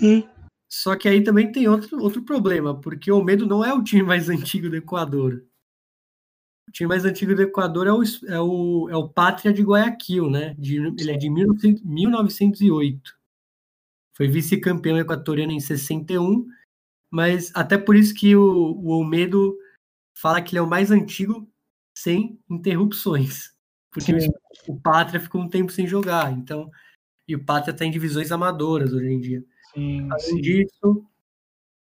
Hum. 0.00 0.22
Só 0.68 0.96
que 0.96 1.08
aí 1.08 1.22
também 1.22 1.50
tem 1.50 1.68
outro, 1.68 2.00
outro 2.00 2.22
problema, 2.22 2.80
porque 2.80 3.10
o 3.10 3.16
Olmedo 3.16 3.46
não 3.46 3.64
é 3.64 3.74
o 3.74 3.82
time 3.82 4.02
mais 4.02 4.28
antigo 4.30 4.70
do 4.70 4.76
Equador. 4.76 5.44
O 6.70 6.72
time 6.72 6.88
mais 6.88 7.04
antigo 7.04 7.34
do 7.34 7.42
Equador 7.42 7.86
é 7.86 7.92
o, 7.92 8.02
é 8.28 8.40
o, 8.40 8.88
é 8.90 8.96
o 8.96 9.08
Pátria 9.08 9.52
de 9.52 9.62
Guayaquil, 9.62 10.30
né? 10.30 10.54
De, 10.58 10.76
ele 10.76 11.10
é 11.10 11.16
de 11.16 11.28
1900, 11.28 11.82
1908. 11.82 13.18
Foi 14.16 14.28
vice-campeão 14.28 14.98
equatoriano 14.98 15.52
em 15.52 15.60
61 15.60 16.46
mas 17.10 17.50
até 17.54 17.76
por 17.76 17.96
isso 17.96 18.14
que 18.14 18.36
o, 18.36 18.72
o 18.78 18.88
Olmedo 18.90 19.58
fala 20.16 20.40
que 20.40 20.52
ele 20.52 20.60
é 20.60 20.62
o 20.62 20.68
mais 20.68 20.90
antigo 20.90 21.50
sem 21.96 22.38
interrupções. 22.48 23.50
Porque 23.90 24.20
Sim. 24.20 24.30
o, 24.68 24.74
o 24.74 24.80
Pátria 24.80 25.20
ficou 25.20 25.40
um 25.40 25.48
tempo 25.48 25.72
sem 25.72 25.86
jogar, 25.86 26.32
então. 26.32 26.70
E 27.26 27.34
o 27.34 27.44
Pátria 27.44 27.72
está 27.72 27.84
em 27.84 27.90
divisões 27.90 28.30
amadoras 28.30 28.92
hoje 28.92 29.08
em 29.08 29.20
dia. 29.20 29.44
Sim, 29.74 30.08
Além 30.10 30.20
sim. 30.20 30.40
disso, 30.40 31.04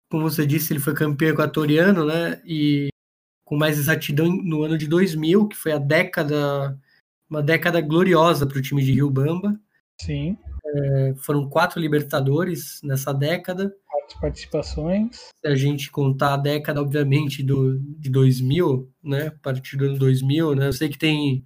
como 0.09 0.29
você 0.29 0.45
disse, 0.45 0.73
ele 0.73 0.79
foi 0.79 0.95
campeão 0.95 1.31
equatoriano, 1.31 2.03
né? 2.05 2.41
E 2.43 2.89
com 3.51 3.57
mais 3.57 3.77
exatidão 3.77 4.31
no 4.31 4.63
ano 4.63 4.77
de 4.77 4.87
2000, 4.87 5.49
que 5.49 5.57
foi 5.57 5.73
a 5.73 5.77
década, 5.77 6.79
uma 7.29 7.43
década 7.43 7.81
gloriosa 7.81 8.47
para 8.47 8.57
o 8.57 8.61
time 8.61 8.81
de 8.81 8.93
Rio 8.93 9.09
Bamba. 9.09 9.59
Sim. 9.99 10.37
É, 10.65 11.13
foram 11.17 11.49
quatro 11.49 11.77
Libertadores 11.77 12.79
nessa 12.81 13.13
década 13.13 13.75
participações. 14.21 15.15
Se 15.15 15.47
a 15.47 15.55
gente 15.55 15.91
contar 15.91 16.33
a 16.33 16.37
década, 16.37 16.81
obviamente, 16.81 17.43
do, 17.43 17.77
de 17.79 18.09
2000, 18.09 18.89
né? 19.03 19.27
A 19.27 19.31
partir 19.31 19.75
do 19.75 19.85
ano 19.85 19.99
2000, 19.99 20.55
né? 20.55 20.67
Eu 20.67 20.73
sei 20.73 20.87
que 20.87 20.97
tem, 20.97 21.45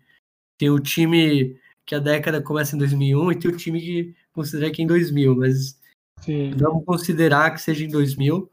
tem 0.59 0.69
o 0.69 0.79
time 0.79 1.59
que 1.85 1.95
a 1.95 1.99
década 1.99 2.41
começa 2.41 2.75
em 2.75 2.79
2001 2.79 3.31
e 3.31 3.39
tem 3.39 3.51
o 3.51 3.57
time 3.57 3.81
que 3.81 4.15
considera 4.31 4.71
que 4.71 4.81
é 4.81 4.85
em 4.85 4.87
2000, 4.87 5.35
mas 5.35 5.79
Sim. 6.21 6.51
vamos 6.55 6.85
considerar 6.85 7.51
que 7.51 7.61
seja 7.61 7.83
em 7.83 7.89
2000. 7.89 8.51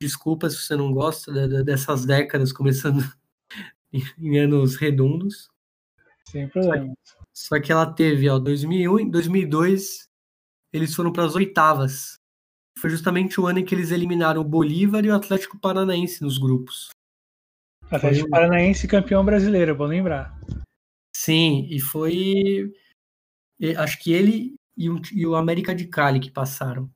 Desculpa 0.00 0.48
se 0.48 0.56
você 0.56 0.76
não 0.76 0.92
gosta 0.92 1.32
de, 1.32 1.48
de, 1.48 1.64
dessas 1.64 2.04
décadas 2.04 2.52
começando 2.52 3.02
em, 4.18 4.38
anos 4.38 4.76
redondos. 4.76 5.48
Sem 6.30 6.48
problema. 6.48 6.94
Só, 7.32 7.60
que 7.60 7.72
ela 7.72 7.92
teve, 7.92 8.28
ó, 8.28 8.38
2001 8.38 9.00
e 9.00 9.10
2002 9.10 10.08
eles 10.72 10.94
foram 10.94 11.12
para 11.12 11.24
as 11.24 11.34
oitavas 11.34 12.20
foi 12.80 12.88
justamente 12.88 13.38
o 13.38 13.46
ano 13.46 13.58
em 13.58 13.64
que 13.64 13.74
eles 13.74 13.90
eliminaram 13.90 14.40
o 14.40 14.44
Bolívar 14.44 15.04
e 15.04 15.10
o 15.10 15.14
Atlético 15.14 15.58
Paranaense 15.58 16.22
nos 16.22 16.38
grupos. 16.38 16.88
Atlético 17.90 18.22
foi... 18.22 18.30
Paranaense 18.30 18.88
campeão 18.88 19.22
brasileiro, 19.22 19.76
vou 19.76 19.86
lembrar. 19.86 20.38
Sim, 21.14 21.66
e 21.70 21.78
foi. 21.78 22.72
Acho 23.76 23.98
que 24.02 24.12
ele 24.12 24.54
e 24.78 25.26
o 25.26 25.34
América 25.34 25.74
de 25.74 25.86
Cali 25.86 26.18
que 26.18 26.30
passaram. 26.30 26.90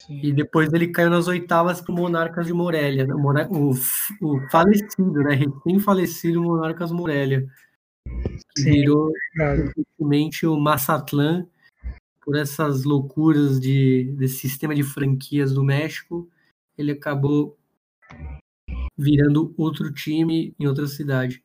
Sim. 0.00 0.20
E 0.22 0.32
depois 0.32 0.72
ele 0.72 0.88
caiu 0.88 1.10
nas 1.10 1.28
oitavas 1.28 1.80
para 1.80 1.92
o 1.92 1.94
Monarcas 1.94 2.46
de 2.46 2.52
Morelia, 2.52 3.06
né? 3.06 3.14
o, 3.14 3.70
o, 3.70 4.50
falecido, 4.50 5.22
né? 5.22 5.34
Recém-falecido 5.34 6.42
Monarcas 6.42 6.90
Morelia. 6.90 7.46
Sim, 8.56 8.70
virou 8.72 9.12
recentemente 9.36 10.46
o 10.46 10.58
Mazatlán 10.58 11.46
por 12.20 12.36
essas 12.36 12.84
loucuras 12.84 13.58
de, 13.58 14.12
desse 14.16 14.38
sistema 14.38 14.74
de 14.74 14.82
franquias 14.82 15.52
do 15.52 15.64
México, 15.64 16.30
ele 16.76 16.92
acabou 16.92 17.58
virando 18.96 19.54
outro 19.56 19.92
time 19.92 20.54
em 20.58 20.66
outra 20.66 20.86
cidade. 20.86 21.42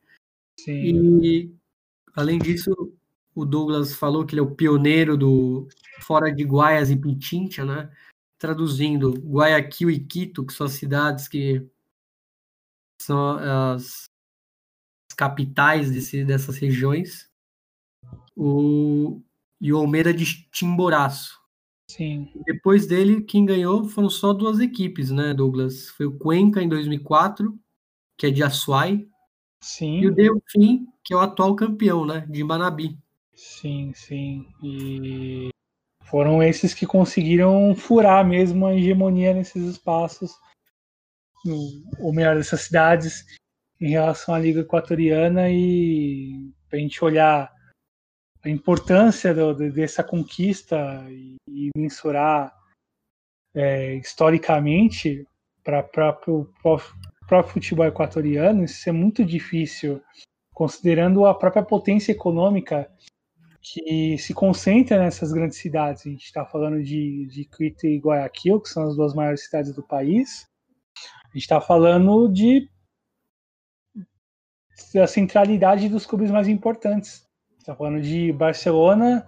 Sim. 0.60 1.20
E, 1.22 1.54
além 2.14 2.38
disso, 2.38 2.72
o 3.34 3.44
Douglas 3.44 3.94
falou 3.94 4.24
que 4.24 4.34
ele 4.34 4.40
é 4.40 4.44
o 4.44 4.54
pioneiro 4.54 5.16
do 5.16 5.66
fora 6.00 6.30
de 6.32 6.44
Guaias 6.44 6.90
e 6.90 6.96
Pichincha, 6.96 7.64
né? 7.64 7.90
Traduzindo, 8.38 9.12
Guayaquil 9.12 9.90
e 9.90 9.98
Quito, 9.98 10.44
que 10.44 10.52
são 10.52 10.66
as 10.66 10.72
cidades 10.72 11.26
que 11.26 11.66
são 13.00 13.38
as 13.38 14.10
capitais 15.16 15.90
desse, 15.90 16.24
dessas 16.24 16.58
regiões. 16.58 17.30
O, 18.36 19.22
e 19.60 19.72
o 19.72 19.78
Almeida 19.78 20.12
de 20.12 20.46
Timboraço. 20.50 21.40
Sim. 21.88 22.30
Depois 22.44 22.86
dele, 22.86 23.22
quem 23.22 23.46
ganhou 23.46 23.84
foram 23.84 24.10
só 24.10 24.32
duas 24.32 24.60
equipes, 24.60 25.10
né, 25.10 25.32
Douglas? 25.32 25.88
Foi 25.90 26.06
o 26.06 26.18
Cuenca 26.18 26.62
em 26.62 26.68
2004, 26.68 27.58
que 28.16 28.26
é 28.26 28.30
de 28.30 28.42
Assuai. 28.42 29.06
Sim. 29.62 30.00
E 30.00 30.08
o 30.08 30.14
Delfim, 30.14 30.86
que 31.02 31.14
é 31.14 31.16
o 31.16 31.20
atual 31.20 31.54
campeão, 31.56 32.04
né, 32.04 32.26
de 32.28 32.42
Manabi. 32.44 32.98
Sim, 33.32 33.92
sim. 33.94 34.46
E 34.62 35.50
foram 36.06 36.42
esses 36.42 36.72
que 36.72 36.86
conseguiram 36.86 37.74
furar 37.74 38.26
mesmo 38.26 38.66
a 38.66 38.74
hegemonia 38.74 39.34
nesses 39.34 39.62
espaços, 39.64 40.32
ou 41.98 42.12
melhor, 42.12 42.36
dessas 42.36 42.62
cidades, 42.62 43.24
em 43.80 43.90
relação 43.90 44.34
à 44.34 44.38
Liga 44.38 44.60
Equatoriana. 44.60 45.50
E 45.50 46.50
a 46.72 46.76
gente 46.76 47.04
olhar 47.04 47.52
a 48.42 48.48
importância 48.48 49.34
do, 49.34 49.54
dessa 49.72 50.04
conquista 50.04 51.04
e, 51.08 51.36
e 51.48 51.70
mensurar 51.76 52.54
é, 53.54 53.94
historicamente 53.94 55.26
para 55.64 55.80
o 56.28 56.44
próprio 56.62 57.52
futebol 57.52 57.86
equatoriano, 57.86 58.62
isso 58.62 58.88
é 58.88 58.92
muito 58.92 59.24
difícil, 59.24 60.00
considerando 60.54 61.26
a 61.26 61.34
própria 61.34 61.64
potência 61.64 62.12
econômica 62.12 62.88
que 63.72 64.16
se 64.18 64.32
concentra 64.32 64.98
nessas 64.98 65.32
grandes 65.32 65.58
cidades. 65.58 66.06
A 66.06 66.10
gente 66.10 66.24
está 66.24 66.46
falando 66.46 66.80
de, 66.82 67.26
de 67.26 67.44
Quito 67.44 67.86
e 67.86 67.98
Guayaquil, 67.98 68.60
que 68.60 68.68
são 68.68 68.84
as 68.84 68.94
duas 68.94 69.12
maiores 69.12 69.44
cidades 69.44 69.74
do 69.74 69.82
país. 69.82 70.46
A 71.04 71.28
gente 71.34 71.42
está 71.42 71.60
falando 71.60 72.28
de 72.28 72.70
a 75.02 75.06
centralidade 75.06 75.88
dos 75.88 76.06
clubes 76.06 76.30
mais 76.30 76.46
importantes. 76.46 77.26
Está 77.58 77.74
falando 77.74 78.00
de 78.00 78.32
Barcelona, 78.32 79.26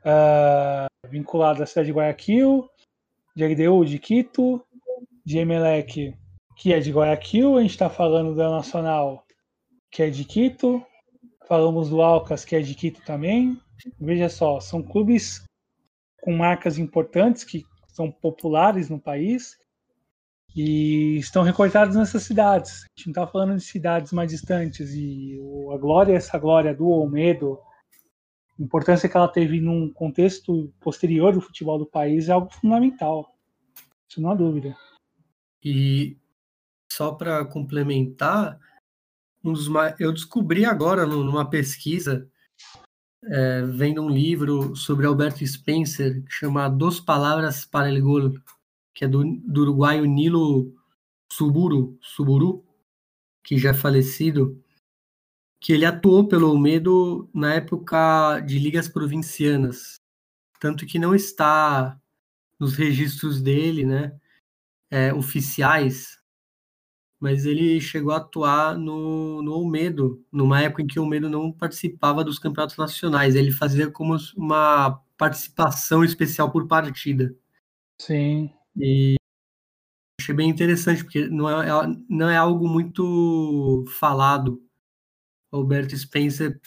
uh, 0.00 1.08
vinculado 1.08 1.62
à 1.62 1.66
cidade 1.66 1.86
de 1.86 1.92
Guayaquil, 1.92 2.68
de 3.36 3.46
LDU 3.46 3.84
de 3.84 3.98
Quito, 3.98 4.66
de 5.24 5.38
Emelec, 5.38 6.12
que 6.56 6.72
é 6.72 6.80
de 6.80 6.90
Guayaquil. 6.90 7.56
A 7.56 7.62
gente 7.62 7.70
está 7.70 7.88
falando 7.88 8.34
da 8.34 8.50
Nacional, 8.50 9.24
que 9.92 10.02
é 10.02 10.10
de 10.10 10.24
Quito. 10.24 10.84
Falamos 11.46 11.90
do 11.90 12.00
Alcas, 12.00 12.44
que 12.44 12.56
é 12.56 12.60
de 12.60 12.74
Quito 12.74 13.02
também. 13.02 13.60
Veja 14.00 14.28
só, 14.28 14.60
são 14.60 14.82
clubes 14.82 15.44
com 16.22 16.34
marcas 16.34 16.78
importantes 16.78 17.44
que 17.44 17.64
são 17.88 18.10
populares 18.10 18.88
no 18.88 18.98
país 18.98 19.58
e 20.56 21.16
estão 21.18 21.42
recortados 21.42 21.96
nessas 21.96 22.22
cidades. 22.22 22.84
A 22.84 22.86
gente 22.96 23.06
não 23.06 23.10
está 23.12 23.26
falando 23.26 23.56
de 23.56 23.64
cidades 23.64 24.12
mais 24.12 24.30
distantes 24.30 24.94
e 24.94 25.38
a 25.72 25.76
glória, 25.76 26.14
essa 26.14 26.38
glória 26.38 26.74
do 26.74 26.88
Olmedo, 26.88 27.58
a 28.58 28.62
importância 28.62 29.08
que 29.08 29.16
ela 29.16 29.28
teve 29.28 29.60
num 29.60 29.92
contexto 29.92 30.72
posterior 30.80 31.32
do 31.32 31.40
futebol 31.40 31.78
do 31.78 31.86
país 31.86 32.28
é 32.28 32.32
algo 32.32 32.52
fundamental. 32.52 33.34
Isso 34.08 34.20
não 34.20 34.30
há 34.30 34.34
dúvida. 34.34 34.76
E 35.62 36.16
só 36.90 37.12
para 37.12 37.44
complementar, 37.44 38.58
um 39.44 39.52
dos 39.52 39.68
mais, 39.68 39.94
eu 40.00 40.12
descobri 40.12 40.64
agora 40.64 41.06
numa 41.06 41.48
pesquisa, 41.48 42.26
é, 43.22 43.62
vendo 43.62 44.02
um 44.02 44.08
livro 44.08 44.74
sobre 44.74 45.06
Alberto 45.06 45.46
Spencer, 45.46 46.24
que 46.24 46.32
chama 46.32 46.68
Dos 46.68 46.98
Palavras 46.98 47.64
para 47.64 47.90
el 47.90 48.00
Gol, 48.02 48.34
que 48.94 49.04
é 49.04 49.08
do, 49.08 49.22
do 49.24 49.62
uruguaio 49.62 50.06
Nilo 50.06 50.74
Suburu, 51.30 51.98
Suburu, 52.00 52.64
que 53.42 53.58
já 53.58 53.70
é 53.70 53.74
falecido, 53.74 54.62
que 55.60 55.72
ele 55.72 55.84
atuou 55.84 56.26
pelo 56.26 56.48
Olmedo 56.48 57.28
na 57.34 57.54
época 57.54 58.40
de 58.40 58.58
ligas 58.58 58.88
provincianas, 58.88 60.00
tanto 60.58 60.86
que 60.86 60.98
não 60.98 61.14
está 61.14 61.98
nos 62.58 62.74
registros 62.74 63.42
dele, 63.42 63.84
né, 63.84 64.18
é, 64.90 65.12
oficiais, 65.12 66.18
mas 67.24 67.46
ele 67.46 67.80
chegou 67.80 68.12
a 68.12 68.18
atuar 68.18 68.76
no, 68.76 69.40
no 69.40 69.52
Olmedo, 69.54 70.22
numa 70.30 70.60
época 70.60 70.82
em 70.82 70.86
que 70.86 71.00
o 71.00 71.02
Olmedo 71.02 71.30
não 71.30 71.50
participava 71.50 72.22
dos 72.22 72.38
campeonatos 72.38 72.76
nacionais, 72.76 73.34
ele 73.34 73.50
fazia 73.50 73.90
como 73.90 74.14
uma 74.36 75.02
participação 75.16 76.04
especial 76.04 76.52
por 76.52 76.68
partida. 76.68 77.34
Sim. 77.98 78.52
E 78.76 79.14
achei 80.20 80.34
bem 80.34 80.50
interessante, 80.50 81.02
porque 81.02 81.26
não 81.26 81.48
é, 81.48 81.66
não 82.10 82.28
é 82.28 82.36
algo 82.36 82.68
muito 82.68 83.86
falado. 83.98 84.62
Alberto 85.50 85.96
Spencer, 85.96 86.60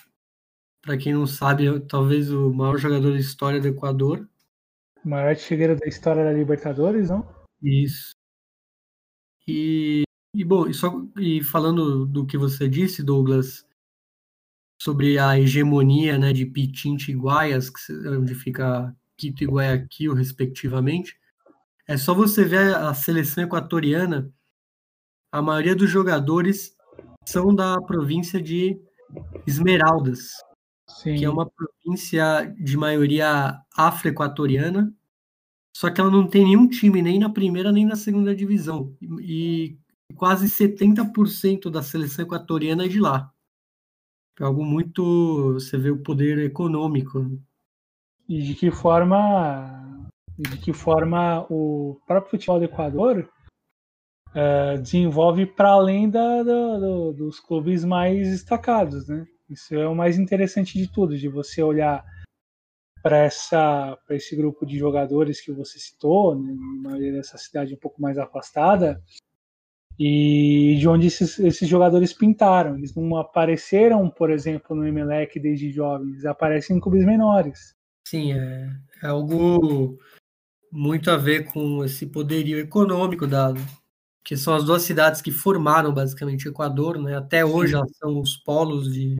para 0.81 0.97
quem 0.97 1.13
não 1.13 1.27
sabe, 1.27 1.67
é 1.67 1.79
talvez 1.81 2.31
o 2.31 2.51
maior 2.51 2.79
jogador 2.79 3.11
da 3.11 3.19
história 3.19 3.61
do 3.61 3.67
Equador. 3.67 4.27
O 5.05 5.09
maior 5.09 5.27
artilheiro 5.27 5.75
da 5.75 5.85
história 5.85 6.23
da 6.23 6.33
Libertadores, 6.33 7.11
não? 7.11 7.27
Isso. 7.61 8.15
E, 9.47 10.06
e 10.37 10.43
bom, 10.43 10.67
e, 10.67 10.73
só, 10.73 10.93
e 11.17 11.43
falando 11.43 12.05
do 12.05 12.23
que 12.23 12.37
você 12.37 12.69
disse, 12.69 13.01
Douglas, 13.01 13.65
sobre 14.79 15.17
a 15.17 15.39
hegemonia 15.39 16.15
né, 16.19 16.31
de 16.31 16.45
Pitinte 16.45 17.11
e 17.11 17.15
Guaias, 17.15 17.71
onde 18.05 18.35
fica 18.35 18.95
Quito 19.17 19.43
e 19.43 19.47
Guayaquil, 19.47 20.13
respectivamente, 20.13 21.19
é 21.87 21.97
só 21.97 22.13
você 22.13 22.45
ver 22.45 22.75
a 22.75 22.93
seleção 22.93 23.43
equatoriana, 23.43 24.31
a 25.31 25.41
maioria 25.41 25.75
dos 25.75 25.89
jogadores 25.89 26.75
são 27.25 27.53
da 27.53 27.81
província 27.81 28.39
de 28.39 28.79
Esmeraldas, 29.47 30.33
Sim. 30.87 31.15
que 31.15 31.25
é 31.25 31.29
uma 31.29 31.49
província 31.49 32.53
de 32.59 32.77
maioria 32.77 33.59
afro-equatoriana, 33.75 34.93
só 35.75 35.89
que 35.89 35.99
ela 35.99 36.11
não 36.11 36.27
tem 36.27 36.43
nenhum 36.43 36.67
time 36.67 37.01
nem 37.01 37.17
na 37.17 37.29
primeira 37.29 37.71
nem 37.71 37.87
na 37.87 37.95
segunda 37.95 38.35
divisão. 38.35 38.95
E 39.19 39.79
quase 40.15 40.47
70% 40.47 41.69
da 41.69 41.81
seleção 41.81 42.25
equatoriana 42.25 42.85
é 42.85 42.87
de 42.87 42.99
lá. 42.99 43.31
É 44.39 44.43
algo 44.43 44.63
muito. 44.63 45.53
Você 45.53 45.77
vê 45.77 45.89
o 45.89 46.01
poder 46.01 46.37
econômico. 46.39 47.39
E 48.27 48.41
de 48.41 48.55
que 48.55 48.69
forma 48.69 50.07
de 50.37 50.57
que 50.59 50.71
forma 50.71 51.45
o 51.49 51.99
próprio 52.05 52.31
futebol 52.31 52.59
do 52.59 52.65
Equador 52.65 53.27
é, 54.35 54.77
desenvolve 54.77 55.47
para 55.47 55.71
além 55.71 56.09
da, 56.09 56.43
do, 56.43 57.11
dos 57.11 57.39
clubes 57.39 57.83
mais 57.83 58.29
destacados, 58.29 59.07
né? 59.07 59.25
Isso 59.49 59.73
é 59.73 59.87
o 59.87 59.95
mais 59.95 60.19
interessante 60.19 60.77
de 60.77 60.91
tudo, 60.91 61.17
de 61.17 61.27
você 61.27 61.63
olhar 61.63 62.05
para 63.01 63.17
essa 63.19 63.97
para 64.05 64.15
esse 64.15 64.35
grupo 64.35 64.65
de 64.65 64.77
jogadores 64.77 65.39
que 65.41 65.51
você 65.51 65.79
citou, 65.79 66.35
né, 66.35 67.11
dessa 67.11 67.37
cidade 67.37 67.73
um 67.73 67.77
pouco 67.77 68.01
mais 68.01 68.17
afastada, 68.17 69.01
e 69.99 70.77
de 70.79 70.87
onde 70.87 71.07
esses, 71.07 71.39
esses 71.39 71.67
jogadores 71.67 72.13
pintaram. 72.13 72.77
Eles 72.77 72.93
não 72.93 73.17
apareceram, 73.17 74.09
por 74.09 74.29
exemplo, 74.29 74.75
no 74.75 74.85
Emelec 74.87 75.39
desde 75.39 75.71
jovens, 75.71 76.11
eles 76.13 76.25
aparecem 76.25 76.77
em 76.77 76.79
clubes 76.79 77.05
menores. 77.05 77.75
Sim, 78.07 78.33
é, 78.33 78.69
é 79.03 79.07
algo 79.07 79.97
muito 80.71 81.09
a 81.09 81.17
ver 81.17 81.51
com 81.51 81.83
esse 81.83 82.05
poderio 82.05 82.59
econômico 82.59 83.25
dado, 83.25 83.59
que 84.23 84.37
são 84.37 84.53
as 84.53 84.63
duas 84.63 84.83
cidades 84.83 85.21
que 85.21 85.31
formaram 85.31 85.93
basicamente 85.93 86.47
o 86.47 86.51
Equador, 86.51 86.99
né? 86.99 87.17
Até 87.17 87.43
hoje 87.43 87.73
elas 87.73 87.91
são 87.97 88.19
os 88.19 88.37
polos 88.37 88.93
de, 88.93 89.15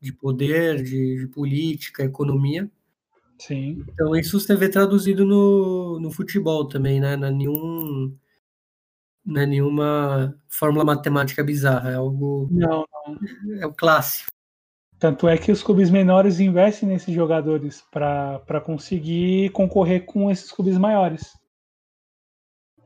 de 0.00 0.12
poder, 0.12 0.82
de, 0.82 1.20
de 1.20 1.26
política, 1.28 2.04
economia. 2.04 2.70
Sim. 3.38 3.84
Então 3.88 4.14
isso 4.14 4.38
você 4.38 4.54
vê 4.54 4.68
traduzido 4.68 5.24
no, 5.24 5.98
no 5.98 6.10
futebol 6.10 6.68
também, 6.68 7.00
né? 7.00 7.16
Não 7.16 7.28
é 7.28 7.30
nenhum 7.30 8.16
não 9.24 9.40
é 9.40 9.46
nenhuma 9.46 10.38
fórmula 10.48 10.84
matemática 10.84 11.42
bizarra, 11.42 11.90
é 11.90 11.94
algo 11.94 12.48
não, 12.50 12.84
não. 13.06 13.60
é 13.60 13.66
o 13.66 13.72
clássico. 13.72 14.30
Tanto 14.98 15.28
é 15.28 15.36
que 15.36 15.52
os 15.52 15.62
clubes 15.62 15.90
menores 15.90 16.40
investem 16.40 16.88
nesses 16.88 17.14
jogadores 17.14 17.82
para 17.90 18.60
conseguir 18.64 19.50
concorrer 19.50 20.04
com 20.06 20.30
esses 20.30 20.50
clubes 20.50 20.78
maiores. 20.78 21.36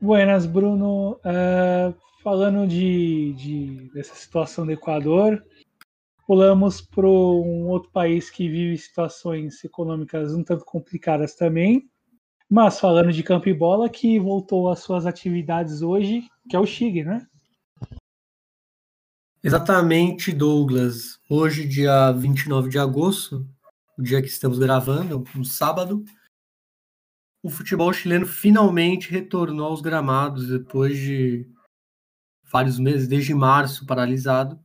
Buenas, 0.01 0.45
Bruno. 0.45 1.19
Uh, 1.23 1.93
falando 2.23 2.67
de, 2.67 3.33
de, 3.33 3.91
dessa 3.93 4.15
situação 4.15 4.65
do 4.65 4.71
Equador, 4.71 5.43
pulamos 6.27 6.81
para 6.81 7.07
um 7.07 7.67
outro 7.67 7.91
país 7.91 8.29
que 8.29 8.49
vive 8.49 8.77
situações 8.77 9.63
econômicas 9.63 10.33
um 10.33 10.43
tanto 10.43 10.65
complicadas 10.65 11.35
também, 11.35 11.89
mas 12.49 12.79
falando 12.79 13.13
de 13.13 13.21
campo 13.21 13.47
e 13.47 13.53
bola, 13.53 13.87
que 13.87 14.19
voltou 14.19 14.71
às 14.71 14.79
suas 14.79 15.05
atividades 15.05 15.83
hoje, 15.83 16.27
que 16.49 16.55
é 16.55 16.59
o 16.59 16.65
Chile, 16.65 17.03
né? 17.03 17.27
Exatamente, 19.43 20.33
Douglas. 20.33 21.19
Hoje, 21.29 21.67
dia 21.67 22.11
29 22.11 22.69
de 22.69 22.79
agosto, 22.79 23.47
o 23.97 24.01
dia 24.01 24.21
que 24.21 24.27
estamos 24.27 24.57
gravando, 24.57 25.23
um 25.37 25.43
sábado, 25.43 26.03
o 27.43 27.49
futebol 27.49 27.93
chileno 27.93 28.25
finalmente 28.25 29.11
retornou 29.11 29.67
aos 29.67 29.81
gramados 29.81 30.49
depois 30.49 30.97
de 30.97 31.49
vários 32.51 32.79
meses, 32.79 33.07
desde 33.07 33.33
março, 33.33 33.85
paralisado. 33.85 34.59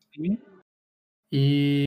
E, 1.31 1.85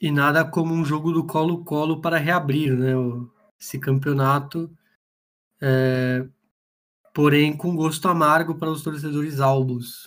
e 0.00 0.10
nada 0.10 0.44
como 0.44 0.74
um 0.74 0.84
jogo 0.84 1.12
do 1.12 1.26
Colo-Colo 1.26 2.00
para 2.00 2.18
reabrir 2.18 2.76
né, 2.76 2.94
esse 3.64 3.78
campeonato, 3.78 4.70
é, 5.60 6.26
porém 7.12 7.56
com 7.56 7.74
gosto 7.74 8.08
amargo 8.08 8.56
para 8.56 8.70
os 8.70 8.82
torcedores 8.82 9.40
albos 9.40 10.06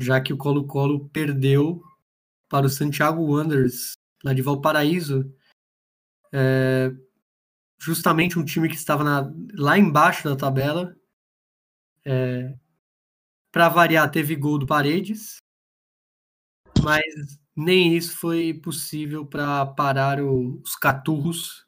já 0.00 0.18
que 0.20 0.32
o 0.32 0.36
Colo-Colo 0.36 1.08
perdeu 1.10 1.84
para 2.48 2.66
o 2.66 2.70
Santiago 2.70 3.22
Wanderers, 3.22 3.92
lá 4.24 4.32
de 4.32 4.40
Valparaíso, 4.40 5.30
é, 6.32 6.90
justamente 7.78 8.38
um 8.38 8.44
time 8.44 8.68
que 8.68 8.76
estava 8.76 9.04
na, 9.04 9.30
lá 9.54 9.78
embaixo 9.78 10.28
da 10.28 10.34
tabela. 10.34 10.96
É, 12.04 12.56
para 13.52 13.68
variar, 13.68 14.10
teve 14.10 14.34
gol 14.34 14.58
do 14.58 14.66
Paredes, 14.66 15.36
mas 16.82 17.04
nem 17.54 17.94
isso 17.94 18.16
foi 18.16 18.54
possível 18.54 19.26
para 19.26 19.66
parar 19.66 20.20
o, 20.20 20.60
os 20.62 20.74
Caturros, 20.76 21.66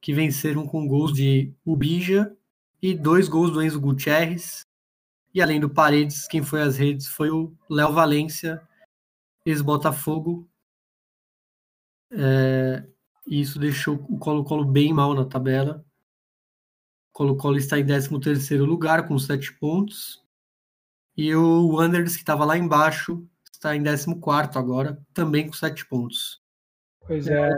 que 0.00 0.12
venceram 0.12 0.66
com 0.66 0.86
gols 0.86 1.12
de 1.12 1.52
Ubija 1.64 2.36
e 2.80 2.94
dois 2.94 3.28
gols 3.28 3.50
do 3.50 3.62
Enzo 3.62 3.80
Gutierrez, 3.80 4.66
e 5.34 5.42
além 5.42 5.60
do 5.60 5.68
Paredes, 5.68 6.26
quem 6.28 6.42
foi 6.42 6.62
às 6.62 6.76
redes 6.76 7.08
foi 7.08 7.30
o 7.30 7.54
Léo 7.68 7.92
Valência, 7.92 8.60
ex-Botafogo, 9.44 10.48
É, 12.10 12.86
e 13.26 13.40
isso 13.40 13.58
deixou 13.58 13.96
o 14.08 14.18
Colo-Colo 14.18 14.64
bem 14.64 14.92
mal 14.92 15.12
na 15.14 15.24
tabela. 15.24 15.84
O 17.10 17.18
Colo-Colo 17.18 17.56
está 17.56 17.78
em 17.78 17.84
13º 17.84 18.64
lugar 18.64 19.08
com 19.08 19.18
7 19.18 19.58
pontos. 19.58 20.24
E 21.16 21.34
o 21.34 21.68
Wanderers, 21.68 22.14
que 22.14 22.22
estava 22.22 22.44
lá 22.44 22.56
embaixo, 22.56 23.26
está 23.50 23.74
em 23.74 23.82
14º 23.82 24.56
agora, 24.56 25.02
também 25.12 25.46
com 25.46 25.52
7 25.52 25.86
pontos. 25.86 26.40
Pois 27.00 27.26
é. 27.26 27.50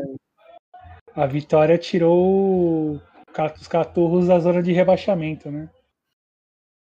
A 1.15 1.27
vitória 1.27 1.77
tirou 1.79 3.01
os 3.61 3.69
caturros 3.69 4.27
da 4.29 4.39
zona 4.39 4.63
de 4.63 4.73
rebaixamento, 4.73 5.51
né? 5.51 5.69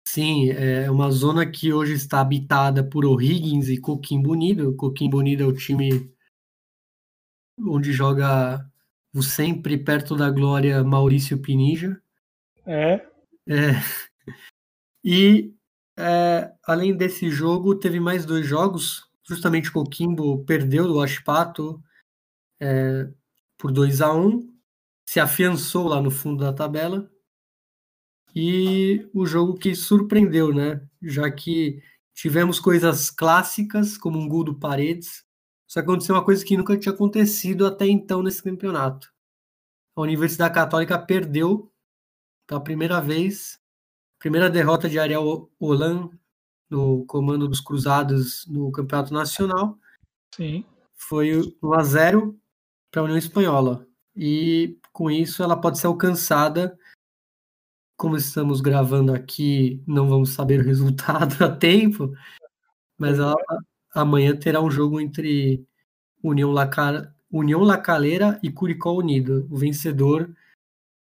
Sim, 0.08 0.52
é 0.52 0.90
uma 0.90 1.12
zona 1.12 1.46
que 1.46 1.74
hoje 1.74 1.94
está 1.94 2.22
habitada 2.22 2.84
por 2.84 3.06
O'Higgins 3.06 3.68
e 3.68 3.78
Coquimbo 3.78 4.32
Unido. 4.32 4.76
Coquimbo 4.76 5.18
Unido 5.18 5.44
é 5.44 5.46
o 5.46 5.54
time 5.54 6.12
onde 7.60 7.92
joga 7.92 8.66
o 9.14 9.22
sempre 9.22 9.78
perto 9.78 10.16
da 10.16 10.30
glória 10.30 10.84
Maurício 10.84 11.38
Pinija. 11.42 12.02
É. 12.66 13.06
é. 13.48 13.72
E 15.04 15.54
é, 15.98 16.54
além 16.64 16.96
desse 16.96 17.30
jogo, 17.30 17.76
teve 17.76 18.00
mais 18.00 18.26
dois 18.26 18.46
jogos. 18.46 19.10
Justamente 19.24 19.72
Coquimbo 19.72 20.44
perdeu 20.46 20.88
do 20.88 21.02
Aspato 21.02 21.84
é, 22.62 23.10
por 23.58 23.72
2 23.72 24.02
a 24.02 24.14
1 24.14 24.58
se 25.06 25.20
afiançou 25.20 25.88
lá 25.88 26.02
no 26.02 26.12
fundo 26.12 26.44
da 26.44 26.54
tabela. 26.54 27.10
E 28.36 29.10
o 29.14 29.26
jogo 29.26 29.56
que 29.56 29.74
surpreendeu, 29.74 30.54
né? 30.54 30.86
Já 31.02 31.32
que 31.32 31.82
tivemos 32.14 32.60
coisas 32.60 33.10
clássicas, 33.10 33.98
como 33.98 34.20
um 34.20 34.28
gol 34.28 34.44
do 34.44 34.60
Paredes, 34.60 35.26
só 35.68 35.82
que 35.82 35.86
aconteceu 35.86 36.16
uma 36.16 36.24
coisa 36.24 36.46
que 36.46 36.58
nunca 36.58 36.78
tinha 36.78 36.94
acontecido 36.94 37.66
até 37.66 37.88
então 37.88 38.22
nesse 38.22 38.44
campeonato. 38.44 39.12
A 39.96 40.02
Universidade 40.02 40.54
Católica 40.54 41.00
perdeu 41.00 41.72
pela 42.46 42.64
primeira 42.64 43.02
vez, 43.02 43.60
primeira 44.20 44.50
derrota 44.50 44.88
de 44.90 45.00
Ariel 45.00 45.50
Holan 45.60 46.10
no 46.70 47.06
comando 47.06 47.48
dos 47.48 47.60
Cruzados 47.60 48.46
no 48.48 48.72
Campeonato 48.72 49.14
Nacional. 49.14 49.78
Sim. 50.36 50.66
Foi 50.96 51.42
1 51.62 51.74
a 51.74 51.84
0 51.84 52.40
para 52.92 53.02
a 53.02 53.04
União 53.04 53.18
Espanhola. 53.18 53.88
E 54.16 54.78
com 54.92 55.12
isso 55.12 55.44
ela 55.44 55.60
pode 55.60 55.80
ser 55.80 55.88
alcançada. 55.88 56.78
Como 57.96 58.16
estamos 58.16 58.62
gravando 58.62 59.14
aqui, 59.14 59.82
não 59.88 60.08
vamos 60.08 60.32
saber 60.32 60.60
o 60.60 60.64
resultado 60.64 61.36
a 61.44 61.50
tempo, 61.50 62.14
mas 62.98 63.20
ela, 63.20 63.36
amanhã 63.94 64.36
terá 64.36 64.62
um 64.62 64.70
jogo 64.70 65.00
entre 65.00 65.66
União, 66.24 66.52
Laca, 66.52 67.14
União 67.32 67.62
Lacaleira 67.62 68.40
e 68.44 68.52
Curicó 68.52 68.94
Unido. 68.94 69.48
O 69.50 69.58
vencedor 69.58 70.34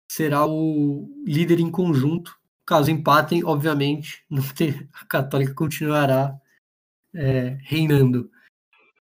será 0.10 0.46
o 0.46 1.10
líder 1.26 1.60
em 1.60 1.72
conjunto. 1.72 2.38
Caso 2.66 2.92
empatem, 2.92 3.44
obviamente, 3.44 4.26
a 4.94 5.06
Católica 5.06 5.54
continuará 5.54 6.40
é, 7.14 7.58
reinando. 7.62 8.30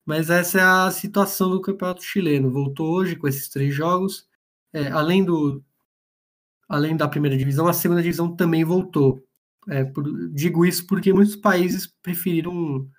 Mas 0.05 0.29
essa 0.29 0.59
é 0.59 0.61
a 0.61 0.91
situação 0.91 1.49
do 1.49 1.61
campeonato 1.61 2.03
chileno. 2.03 2.51
Voltou 2.51 2.93
hoje 2.93 3.15
com 3.15 3.27
esses 3.27 3.47
três 3.47 3.73
jogos. 3.73 4.27
É, 4.73 4.87
além, 4.89 5.23
do, 5.23 5.63
além 6.67 6.97
da 6.97 7.07
primeira 7.07 7.37
divisão, 7.37 7.67
a 7.67 7.73
segunda 7.73 8.01
divisão 8.01 8.35
também 8.35 8.63
voltou. 8.63 9.23
É, 9.69 9.83
por, 9.85 10.03
digo 10.29 10.65
isso 10.65 10.85
porque 10.85 11.13
muitos 11.13 11.37
países 11.37 11.87
preferiram 11.87 12.89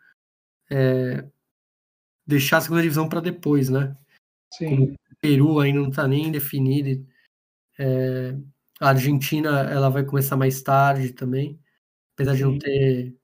é, 0.70 1.28
deixar 2.26 2.58
a 2.58 2.60
segunda 2.60 2.82
divisão 2.82 3.08
para 3.08 3.20
depois, 3.20 3.68
né? 3.68 3.94
Sim. 4.54 4.68
Como 4.70 4.92
o 4.92 4.96
Peru 5.20 5.60
ainda 5.60 5.80
não 5.80 5.88
está 5.88 6.08
nem 6.08 6.30
definido. 6.32 7.06
É, 7.78 8.36
a 8.80 8.90
Argentina 8.90 9.70
ela 9.70 9.88
vai 9.88 10.04
começar 10.04 10.36
mais 10.36 10.62
tarde 10.62 11.12
também, 11.12 11.58
apesar 12.14 12.32
Sim. 12.32 12.36
de 12.36 12.44
não 12.44 12.58
ter 12.58 13.16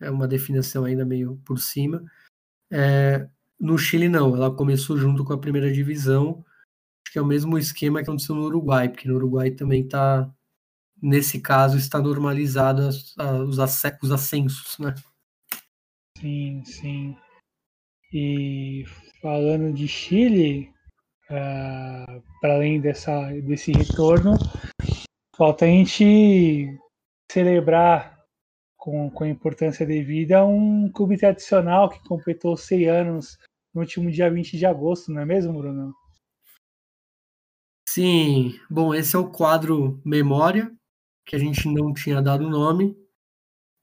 é, 0.00 0.10
uma 0.10 0.28
definição 0.28 0.84
ainda 0.84 1.04
meio 1.04 1.40
por 1.44 1.58
cima. 1.58 2.04
É, 2.72 3.28
no 3.58 3.78
Chile, 3.78 4.08
não, 4.08 4.34
ela 4.34 4.54
começou 4.54 4.96
junto 4.96 5.24
com 5.24 5.32
a 5.32 5.38
primeira 5.38 5.72
divisão. 5.72 6.44
Que 7.12 7.18
é 7.18 7.22
o 7.22 7.26
mesmo 7.26 7.56
esquema 7.56 8.02
que 8.02 8.08
aconteceu 8.08 8.34
no 8.34 8.42
Uruguai, 8.42 8.88
porque 8.88 9.06
no 9.06 9.14
Uruguai 9.14 9.50
também 9.50 9.82
está, 9.82 10.28
nesse 11.00 11.40
caso, 11.40 11.78
está 11.78 12.00
normalizado 12.00 12.82
as, 12.82 13.14
os, 13.46 13.58
os 14.02 14.10
ascensos, 14.10 14.78
né? 14.78 14.94
Sim, 16.18 16.64
sim. 16.64 17.16
E 18.12 18.84
falando 19.20 19.72
de 19.72 19.86
Chile, 19.86 20.72
uh, 21.30 22.22
para 22.40 22.54
além 22.54 22.80
dessa, 22.80 23.30
desse 23.42 23.72
retorno, 23.72 24.32
falta 25.36 25.64
a 25.64 25.68
gente 25.68 26.78
celebrar 27.30 28.13
com, 28.84 29.08
com 29.10 29.24
a 29.24 29.28
importância 29.28 29.86
devida, 29.86 30.44
um 30.44 30.90
clube 30.92 31.16
tradicional 31.16 31.88
que 31.88 32.06
completou 32.06 32.54
100 32.54 32.86
anos 32.86 33.38
no 33.72 33.80
último 33.80 34.10
dia 34.10 34.30
20 34.30 34.58
de 34.58 34.66
agosto, 34.66 35.10
não 35.10 35.22
é 35.22 35.24
mesmo, 35.24 35.54
Bruno? 35.54 35.94
Sim, 37.88 38.60
bom, 38.68 38.94
esse 38.94 39.16
é 39.16 39.18
o 39.18 39.30
quadro 39.30 40.02
Memória, 40.04 40.70
que 41.24 41.34
a 41.34 41.38
gente 41.38 41.66
não 41.66 41.94
tinha 41.94 42.20
dado 42.20 42.50
nome. 42.50 42.94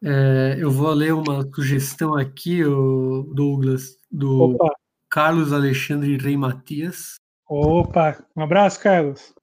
É, 0.04 0.58
eu 0.60 0.70
vou 0.70 0.92
ler 0.92 1.16
uma 1.16 1.50
sugestão 1.52 2.16
aqui, 2.16 2.64
Douglas, 2.64 3.98
do 4.12 4.54
Opa. 4.54 4.72
Carlos 5.10 5.52
Alexandre 5.52 6.16
Rei 6.18 6.38
Matias. 6.38 7.16
Opa, 7.50 8.24
um 8.36 8.44
abraço, 8.44 8.80
Carlos. 8.80 9.34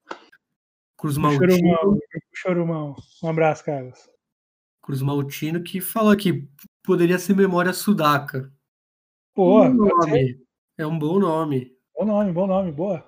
Cruz 0.96 1.18
Maltino. 1.18 1.98
Chorumão. 2.32 2.94
Um 3.24 3.28
abraço, 3.28 3.64
Carlos. 3.64 4.08
Cruz 4.88 5.02
Maltino, 5.02 5.62
que 5.62 5.82
falou 5.82 6.16
que 6.16 6.48
poderia 6.82 7.18
ser 7.18 7.36
Memória 7.36 7.74
Sudaca. 7.74 8.50
Boa, 9.36 9.68
nome. 9.68 10.42
É 10.78 10.86
um 10.86 10.98
bom 10.98 11.18
nome. 11.18 11.76
Bom 11.94 12.06
nome, 12.06 12.32
bom 12.32 12.46
nome, 12.46 12.72
boa. 12.72 13.06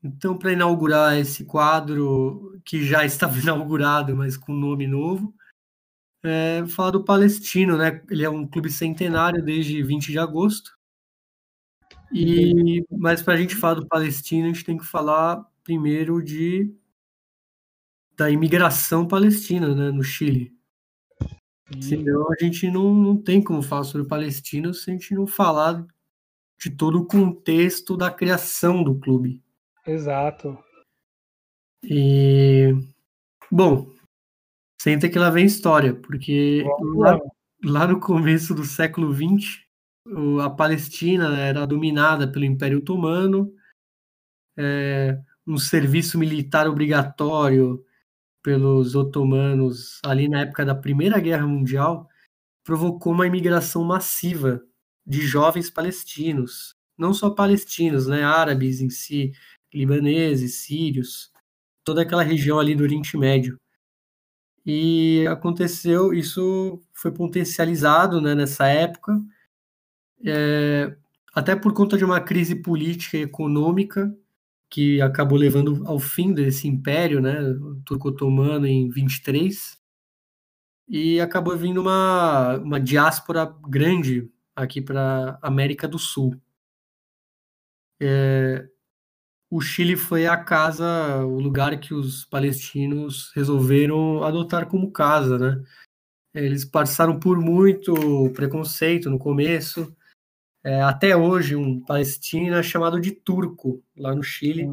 Então, 0.00 0.38
para 0.38 0.52
inaugurar 0.52 1.18
esse 1.18 1.44
quadro, 1.44 2.60
que 2.64 2.84
já 2.84 3.04
estava 3.04 3.36
inaugurado, 3.42 4.14
mas 4.14 4.36
com 4.36 4.52
nome 4.52 4.86
novo, 4.86 5.34
é, 6.22 6.64
falar 6.68 6.92
do 6.92 7.02
Palestino, 7.02 7.76
né? 7.76 8.00
Ele 8.08 8.24
é 8.24 8.30
um 8.30 8.46
clube 8.46 8.70
centenário 8.70 9.44
desde 9.44 9.82
20 9.82 10.12
de 10.12 10.18
agosto. 10.20 10.78
E, 12.12 12.86
mas 12.88 13.20
para 13.20 13.34
a 13.34 13.36
gente 13.36 13.56
falar 13.56 13.74
do 13.74 13.88
Palestino, 13.88 14.44
a 14.44 14.52
gente 14.52 14.64
tem 14.64 14.78
que 14.78 14.86
falar 14.86 15.44
primeiro 15.64 16.22
de 16.22 16.72
da 18.16 18.30
imigração 18.30 19.08
palestina 19.08 19.74
né, 19.74 19.90
no 19.90 20.04
Chile. 20.04 20.57
Senão 21.80 22.32
a 22.32 22.42
gente 22.42 22.70
não, 22.70 22.94
não 22.94 23.16
tem 23.16 23.42
como 23.42 23.62
falar 23.62 23.84
sobre 23.84 24.08
Palestina 24.08 24.72
se 24.72 24.90
a 24.90 24.94
gente 24.94 25.14
não 25.14 25.26
falar 25.26 25.86
de 26.58 26.70
todo 26.70 26.98
o 26.98 27.06
contexto 27.06 27.96
da 27.96 28.10
criação 28.10 28.82
do 28.82 28.98
clube. 28.98 29.42
Exato. 29.86 30.58
E 31.82 32.74
bom, 33.50 33.92
senta 34.80 35.08
que 35.08 35.18
lá 35.18 35.30
vem 35.30 35.44
história, 35.44 35.94
porque 35.94 36.64
lá, 36.96 37.18
lá, 37.64 37.86
no 37.86 38.00
começo 38.00 38.54
do 38.54 38.64
século 38.64 39.14
XX, 39.14 39.60
a 40.42 40.50
Palestina 40.50 41.38
era 41.38 41.66
dominada 41.66 42.30
pelo 42.30 42.44
Império 42.44 42.78
Otomano, 42.78 43.52
é, 44.56 45.20
um 45.46 45.58
serviço 45.58 46.18
militar 46.18 46.66
obrigatório 46.66 47.84
pelos 48.42 48.94
otomanos 48.94 50.00
ali 50.04 50.28
na 50.28 50.40
época 50.40 50.64
da 50.64 50.74
Primeira 50.74 51.18
Guerra 51.18 51.46
Mundial 51.46 52.08
provocou 52.64 53.12
uma 53.12 53.26
imigração 53.26 53.82
massiva 53.84 54.62
de 55.06 55.22
jovens 55.22 55.70
palestinos, 55.70 56.74
não 56.96 57.14
só 57.14 57.30
palestinos, 57.30 58.06
né, 58.06 58.22
árabes 58.22 58.80
em 58.80 58.90
si, 58.90 59.32
libaneses, 59.72 60.60
sírios, 60.62 61.32
toda 61.82 62.02
aquela 62.02 62.22
região 62.22 62.58
ali 62.58 62.74
do 62.74 62.82
Oriente 62.82 63.16
Médio. 63.16 63.58
E 64.66 65.26
aconteceu, 65.28 66.12
isso 66.12 66.82
foi 66.92 67.10
potencializado 67.10 68.20
né, 68.20 68.34
nessa 68.34 68.66
época, 68.66 69.18
é, 70.24 70.94
até 71.34 71.56
por 71.56 71.72
conta 71.72 71.96
de 71.96 72.04
uma 72.04 72.20
crise 72.20 72.54
política 72.56 73.16
e 73.16 73.22
econômica 73.22 74.14
que 74.70 75.00
acabou 75.00 75.38
levando 75.38 75.82
ao 75.86 75.98
fim 75.98 76.32
desse 76.32 76.68
império, 76.68 77.20
né, 77.20 77.36
turco-otomano 77.84 78.66
em 78.66 78.88
23, 78.90 79.78
e 80.88 81.20
acabou 81.20 81.56
vindo 81.56 81.80
uma, 81.80 82.56
uma 82.58 82.80
diáspora 82.80 83.46
grande 83.68 84.30
aqui 84.56 84.80
para 84.80 85.38
América 85.42 85.86
do 85.86 85.98
Sul. 85.98 86.34
É, 88.00 88.68
o 89.50 89.60
Chile 89.60 89.96
foi 89.96 90.26
a 90.26 90.36
casa, 90.36 91.24
o 91.24 91.38
lugar 91.40 91.78
que 91.80 91.94
os 91.94 92.24
palestinos 92.24 93.32
resolveram 93.34 94.22
adotar 94.22 94.68
como 94.68 94.92
casa, 94.92 95.38
né? 95.38 95.64
Eles 96.34 96.64
passaram 96.64 97.18
por 97.18 97.38
muito 97.40 98.30
preconceito 98.34 99.08
no 99.10 99.18
começo, 99.18 99.96
é, 100.68 100.82
até 100.82 101.16
hoje 101.16 101.56
um 101.56 101.80
palestino 101.80 102.54
é 102.54 102.62
chamado 102.62 103.00
de 103.00 103.10
turco 103.10 103.82
lá 103.96 104.14
no 104.14 104.22
Chile, 104.22 104.70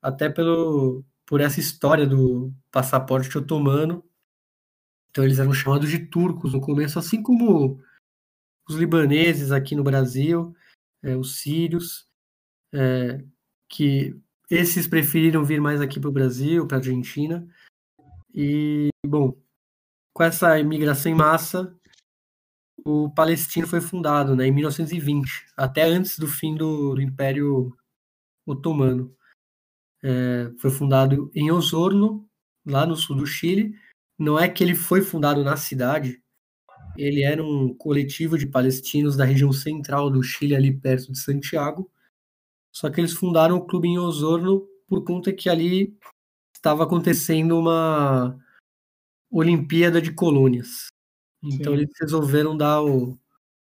até 0.00 0.30
pelo 0.30 1.04
por 1.26 1.42
essa 1.42 1.60
história 1.60 2.06
do 2.06 2.50
passaporte 2.70 3.36
otomano. 3.36 4.02
Então 5.10 5.22
eles 5.22 5.38
eram 5.38 5.52
chamados 5.52 5.90
de 5.90 6.06
turcos 6.06 6.54
no 6.54 6.60
começo, 6.62 6.98
assim 6.98 7.22
como 7.22 7.78
os 8.66 8.76
libaneses 8.76 9.52
aqui 9.52 9.76
no 9.76 9.84
Brasil, 9.84 10.56
é, 11.02 11.14
os 11.14 11.40
sírios, 11.40 12.08
é, 12.72 13.22
que 13.68 14.18
esses 14.50 14.86
preferiram 14.86 15.44
vir 15.44 15.60
mais 15.60 15.82
aqui 15.82 16.00
para 16.00 16.08
o 16.08 16.12
Brasil, 16.12 16.66
para 16.66 16.78
a 16.78 16.80
Argentina. 16.80 17.46
E, 18.34 18.88
bom, 19.06 19.38
com 20.14 20.22
essa 20.22 20.58
imigração 20.58 21.12
em 21.12 21.14
massa, 21.14 21.78
o 22.84 23.10
Palestina 23.10 23.66
foi 23.66 23.80
fundado 23.80 24.34
né, 24.34 24.46
em 24.46 24.52
1920, 24.52 25.46
até 25.56 25.82
antes 25.82 26.18
do 26.18 26.26
fim 26.26 26.54
do, 26.54 26.94
do 26.94 27.02
Império 27.02 27.76
Otomano. 28.46 29.14
É, 30.02 30.50
foi 30.58 30.70
fundado 30.70 31.30
em 31.34 31.50
Osorno, 31.50 32.28
lá 32.64 32.86
no 32.86 32.96
sul 32.96 33.16
do 33.16 33.26
Chile. 33.26 33.74
Não 34.18 34.38
é 34.38 34.48
que 34.48 34.62
ele 34.62 34.74
foi 34.74 35.02
fundado 35.02 35.42
na 35.42 35.56
cidade, 35.56 36.22
ele 36.96 37.22
era 37.22 37.42
um 37.42 37.74
coletivo 37.74 38.36
de 38.36 38.46
palestinos 38.46 39.16
da 39.16 39.24
região 39.24 39.52
central 39.52 40.10
do 40.10 40.22
Chile, 40.22 40.54
ali 40.54 40.72
perto 40.72 41.12
de 41.12 41.18
Santiago. 41.18 41.90
Só 42.72 42.90
que 42.90 43.00
eles 43.00 43.12
fundaram 43.12 43.56
o 43.56 43.66
clube 43.66 43.88
em 43.88 43.98
Osorno 43.98 44.66
por 44.86 45.04
conta 45.04 45.32
que 45.32 45.48
ali 45.48 45.96
estava 46.54 46.84
acontecendo 46.84 47.58
uma 47.58 48.38
Olimpíada 49.30 50.00
de 50.00 50.12
Colônias. 50.12 50.89
Então 51.42 51.74
Sim. 51.74 51.80
eles 51.80 51.90
resolveram 52.00 52.56
dar 52.56 52.82
o 52.82 53.18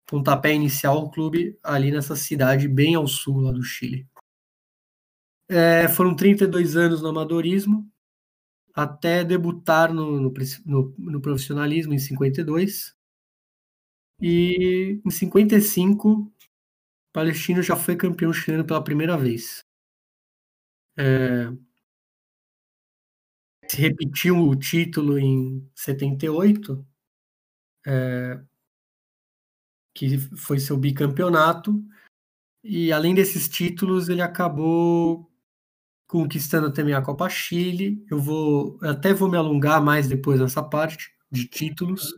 pontapé 0.07 0.55
inicial 0.55 0.97
ao 0.97 1.11
clube 1.11 1.59
ali 1.63 1.91
nessa 1.91 2.17
cidade 2.17 2.67
bem 2.67 2.95
ao 2.95 3.07
sul 3.07 3.41
lá 3.41 3.53
do 3.53 3.63
Chile. 3.63 4.07
É, 5.49 5.89
foram 5.89 6.15
32 6.15 6.77
anos 6.77 7.03
no 7.03 7.09
amadorismo, 7.09 7.91
até 8.75 9.25
debutar 9.25 9.93
no, 9.93 10.21
no, 10.21 10.33
no, 10.65 10.95
no 10.97 11.21
profissionalismo 11.21 11.93
em 11.93 11.99
52. 11.99 12.95
E 14.21 15.01
em 15.05 15.11
55, 15.11 16.09
o 16.13 16.33
Palestino 17.13 17.63
já 17.63 17.77
foi 17.77 17.97
campeão 17.97 18.33
chileno 18.33 18.65
pela 18.65 18.85
primeira 18.85 19.17
vez. 19.17 19.65
É, 20.97 21.51
se 23.69 23.77
repetiu 23.81 24.37
o 24.37 24.57
título 24.57 25.19
em 25.19 25.65
78, 25.75 26.85
é, 27.87 28.41
que 29.95 30.19
foi 30.37 30.59
seu 30.59 30.77
bicampeonato, 30.77 31.83
e 32.63 32.93
além 32.93 33.15
desses 33.15 33.49
títulos, 33.49 34.09
ele 34.09 34.23
acabou 34.23 35.31
conquistando 36.07 36.73
também 36.73 36.93
a 36.95 37.03
Copa 37.03 37.29
Chile. 37.29 38.05
Eu 38.11 38.19
vou 38.19 38.79
até 38.83 39.15
vou 39.15 39.31
me 39.31 39.37
alongar 39.37 39.83
mais 39.83 40.09
depois 40.09 40.41
nessa 40.41 40.63
parte 40.63 41.11
de 41.31 41.47
títulos, 41.47 42.15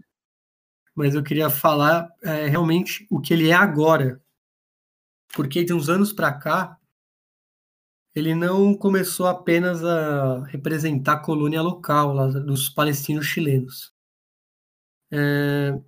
mas 0.95 1.15
eu 1.15 1.23
queria 1.23 1.51
falar 1.51 2.09
é, 2.23 2.49
realmente 2.49 3.07
o 3.11 3.21
que 3.21 3.33
ele 3.35 3.51
é 3.51 3.55
agora. 3.55 4.23
Porque 5.35 5.65
de 5.65 5.73
uns 5.73 5.89
anos 5.89 6.13
para 6.13 6.33
cá, 6.33 6.79
ele 8.15 8.35
não 8.35 8.75
começou 8.75 9.27
apenas 9.27 9.85
a 9.85 10.45
representar 10.47 11.15
a 11.15 11.21
colônia 11.21 11.63
local 11.63 12.13
lá, 12.15 12.27
dos 12.29 12.69
palestinos 12.69 13.27
chilenos. 13.27 13.92
É, 15.13 15.79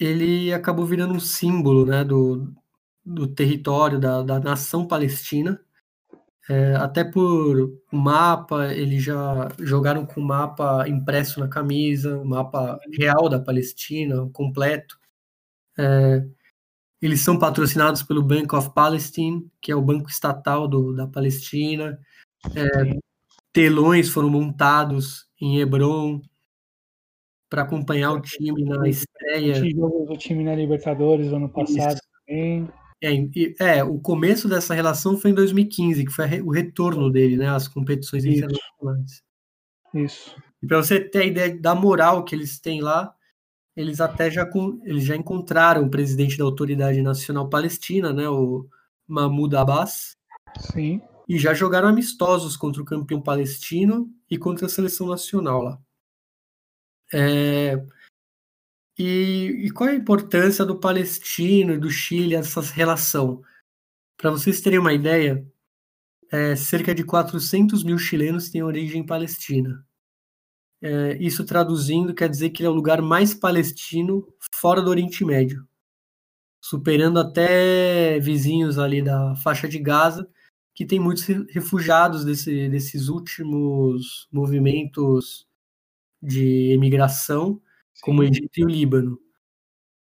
ele 0.00 0.52
acabou 0.52 0.86
virando 0.86 1.14
um 1.14 1.20
símbolo 1.20 1.84
né, 1.84 2.04
do, 2.04 2.52
do 3.04 3.26
território, 3.26 3.98
da, 4.00 4.22
da 4.22 4.40
nação 4.40 4.86
palestina. 4.86 5.60
É, 6.48 6.74
até 6.76 7.04
por 7.04 7.78
mapa, 7.92 8.72
eles 8.72 9.02
já 9.04 9.48
jogaram 9.58 10.06
com 10.06 10.20
o 10.20 10.24
mapa 10.24 10.88
impresso 10.88 11.40
na 11.40 11.48
camisa, 11.48 12.18
o 12.18 12.24
mapa 12.24 12.78
real 12.92 13.28
da 13.28 13.38
Palestina, 13.38 14.28
completo. 14.32 14.98
É, 15.78 16.24
eles 17.02 17.20
são 17.20 17.38
patrocinados 17.38 18.02
pelo 18.02 18.22
Bank 18.22 18.54
of 18.54 18.70
Palestine, 18.72 19.46
que 19.60 19.70
é 19.70 19.76
o 19.76 19.82
banco 19.82 20.08
estatal 20.08 20.66
do, 20.66 20.94
da 20.94 21.06
Palestina. 21.06 22.00
É, 22.54 22.98
telões 23.52 24.08
foram 24.08 24.30
montados 24.30 25.26
em 25.40 25.60
Hebron 25.60 26.22
para 27.48 27.62
acompanhar 27.62 28.12
o 28.12 28.20
time 28.20 28.64
na 28.64 28.88
estreia. 28.88 29.54
O 29.76 30.16
time 30.16 30.44
na 30.44 30.54
Libertadores 30.54 31.32
ano 31.32 31.48
passado 31.48 31.94
Isso. 31.94 32.02
também. 32.26 32.68
É, 33.00 33.78
é, 33.78 33.84
o 33.84 33.98
começo 34.00 34.48
dessa 34.48 34.74
relação 34.74 35.16
foi 35.16 35.30
em 35.30 35.34
2015, 35.34 36.04
que 36.04 36.12
foi 36.12 36.40
o 36.40 36.50
retorno 36.50 37.10
dele, 37.10 37.36
né, 37.36 37.48
às 37.48 37.68
competições 37.68 38.24
Isso. 38.24 38.44
internacionais. 38.44 39.22
Isso. 39.94 40.36
E 40.62 40.66
para 40.66 40.82
você 40.82 41.00
ter 41.00 41.22
a 41.22 41.24
ideia 41.24 41.56
da 41.56 41.74
moral 41.74 42.24
que 42.24 42.34
eles 42.34 42.58
têm 42.58 42.80
lá, 42.80 43.14
eles 43.76 44.00
até 44.00 44.28
já, 44.28 44.48
eles 44.84 45.04
já 45.04 45.14
encontraram 45.14 45.84
o 45.84 45.90
presidente 45.90 46.36
da 46.36 46.44
Autoridade 46.44 47.00
Nacional 47.00 47.48
Palestina, 47.48 48.12
né, 48.12 48.28
o 48.28 48.66
Mahmoud 49.06 49.54
Abbas. 49.54 50.16
Sim. 50.72 51.00
E 51.28 51.38
já 51.38 51.54
jogaram 51.54 51.88
amistosos 51.88 52.56
contra 52.56 52.82
o 52.82 52.84
campeão 52.84 53.20
palestino 53.20 54.10
e 54.28 54.36
contra 54.36 54.66
a 54.66 54.68
seleção 54.68 55.06
nacional 55.06 55.62
lá. 55.62 55.78
É, 57.12 57.74
e, 58.98 59.66
e, 59.66 59.70
qual 59.70 59.88
é 59.88 59.92
a 59.92 59.96
importância 59.96 60.64
do 60.64 60.78
palestino 60.78 61.72
e 61.72 61.78
do 61.78 61.90
Chile, 61.90 62.34
essa 62.34 62.60
relação? 62.60 63.42
Para 64.16 64.30
vocês 64.30 64.60
terem 64.60 64.78
uma 64.78 64.92
ideia, 64.92 65.46
é, 66.30 66.56
cerca 66.56 66.94
de 66.94 67.04
400 67.04 67.84
mil 67.84 67.98
chilenos 67.98 68.50
têm 68.50 68.62
origem 68.62 69.06
palestina. 69.06 69.86
É, 70.82 71.16
isso 71.20 71.44
traduzindo 71.44 72.14
quer 72.14 72.28
dizer 72.28 72.50
que 72.50 72.62
ele 72.62 72.68
é 72.68 72.70
o 72.70 72.74
lugar 72.74 73.02
mais 73.02 73.34
palestino 73.34 74.26
fora 74.54 74.82
do 74.82 74.90
Oriente 74.90 75.24
Médio, 75.24 75.66
superando 76.62 77.18
até 77.18 78.20
vizinhos 78.20 78.78
ali 78.78 79.02
da 79.02 79.34
faixa 79.36 79.68
de 79.68 79.78
Gaza, 79.78 80.28
que 80.74 80.86
tem 80.86 81.00
muitos 81.00 81.24
refugiados 81.50 82.24
desse, 82.24 82.68
desses 82.68 83.08
últimos 83.08 84.28
movimentos 84.30 85.47
de 86.22 86.72
emigração, 86.72 87.60
Sim. 87.94 88.00
como 88.02 88.20
o 88.20 88.24
Egito 88.24 88.58
e 88.58 88.64
o 88.64 88.68
Líbano. 88.68 89.18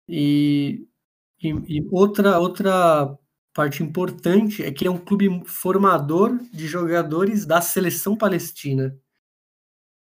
E, 0.08 0.88
e, 1.42 1.50
e, 1.50 1.88
outra, 1.92 2.40
outra 2.40 3.18
parte 3.54 3.82
importante 3.84 4.64
é 4.64 4.72
que 4.72 4.86
é 4.86 4.92
um 4.92 4.98
clube 4.98 5.44
formador 5.46 6.38
de 6.52 6.68
jogadores 6.68 7.46
da 7.46 7.62
seleção 7.62 8.16
palestina. 8.18 8.98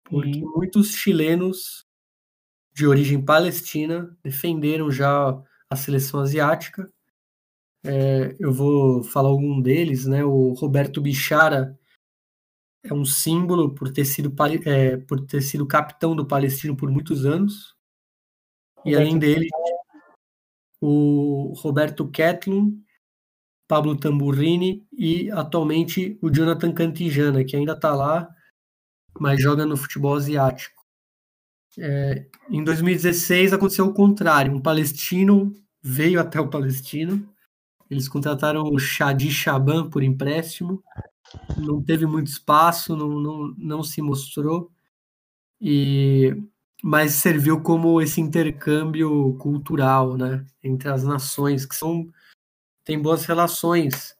Porque 0.04 0.34
Sim. 0.34 0.44
muitos 0.54 0.90
chilenos 0.90 1.86
de 2.74 2.86
origem 2.86 3.24
palestina 3.24 4.14
defenderam 4.22 4.90
já 4.90 5.40
a 5.70 5.76
seleção 5.76 6.20
asiática. 6.20 6.90
É, 7.84 8.34
eu 8.40 8.52
vou 8.52 9.02
falar 9.02 9.28
algum 9.28 9.60
deles, 9.60 10.06
né? 10.06 10.24
O 10.24 10.52
Roberto 10.52 11.00
Bichara 11.00 11.78
é 12.84 12.92
um 12.92 13.04
símbolo 13.04 13.74
por 13.74 13.90
ter 13.90 14.04
sido, 14.04 14.32
é, 14.66 14.98
por 14.98 15.20
ter 15.24 15.40
sido 15.40 15.66
capitão 15.66 16.14
do 16.14 16.26
Palestino 16.26 16.76
por 16.76 16.90
muitos 16.90 17.24
anos. 17.24 17.74
E 18.84 18.94
além 18.94 19.18
dele, 19.18 19.48
o 20.80 21.54
Roberto 21.56 22.06
Ketlin, 22.10 22.84
Pablo 23.66 23.96
Tamburrini 23.96 24.86
e 24.92 25.30
atualmente 25.30 26.18
o 26.20 26.30
Jonathan 26.30 26.72
Cantijana, 26.72 27.42
que 27.42 27.56
ainda 27.56 27.72
está 27.72 27.94
lá, 27.94 28.28
mas 29.18 29.40
joga 29.40 29.64
no 29.64 29.76
futebol 29.76 30.14
asiático. 30.14 30.84
É, 31.78 32.26
em 32.50 32.62
2016 32.62 33.54
aconteceu 33.54 33.86
o 33.86 33.94
contrário, 33.94 34.54
um 34.54 34.60
palestino 34.60 35.52
veio 35.82 36.20
até 36.20 36.38
o 36.38 36.48
Palestino, 36.48 37.28
eles 37.90 38.08
contrataram 38.08 38.62
o 38.62 38.78
Shadi 38.78 39.30
Shaban 39.30 39.90
por 39.90 40.02
empréstimo, 40.02 40.82
não 41.56 41.82
teve 41.82 42.06
muito 42.06 42.28
espaço, 42.28 42.96
não, 42.96 43.08
não, 43.20 43.54
não 43.58 43.82
se 43.82 44.02
mostrou, 44.02 44.70
e 45.60 46.34
mas 46.82 47.14
serviu 47.14 47.62
como 47.62 48.00
esse 48.02 48.20
intercâmbio 48.20 49.34
cultural, 49.38 50.16
né, 50.18 50.44
entre 50.62 50.88
as 50.90 51.02
nações 51.02 51.64
que 51.64 51.74
são 51.74 52.06
tem 52.84 53.00
boas 53.00 53.24
relações 53.24 54.14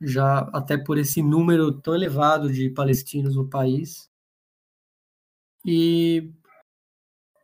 já 0.00 0.40
até 0.52 0.78
por 0.78 0.98
esse 0.98 1.22
número 1.22 1.72
tão 1.72 1.94
elevado 1.94 2.50
de 2.52 2.70
palestinos 2.70 3.36
no 3.36 3.48
país. 3.48 4.08
E, 5.66 6.32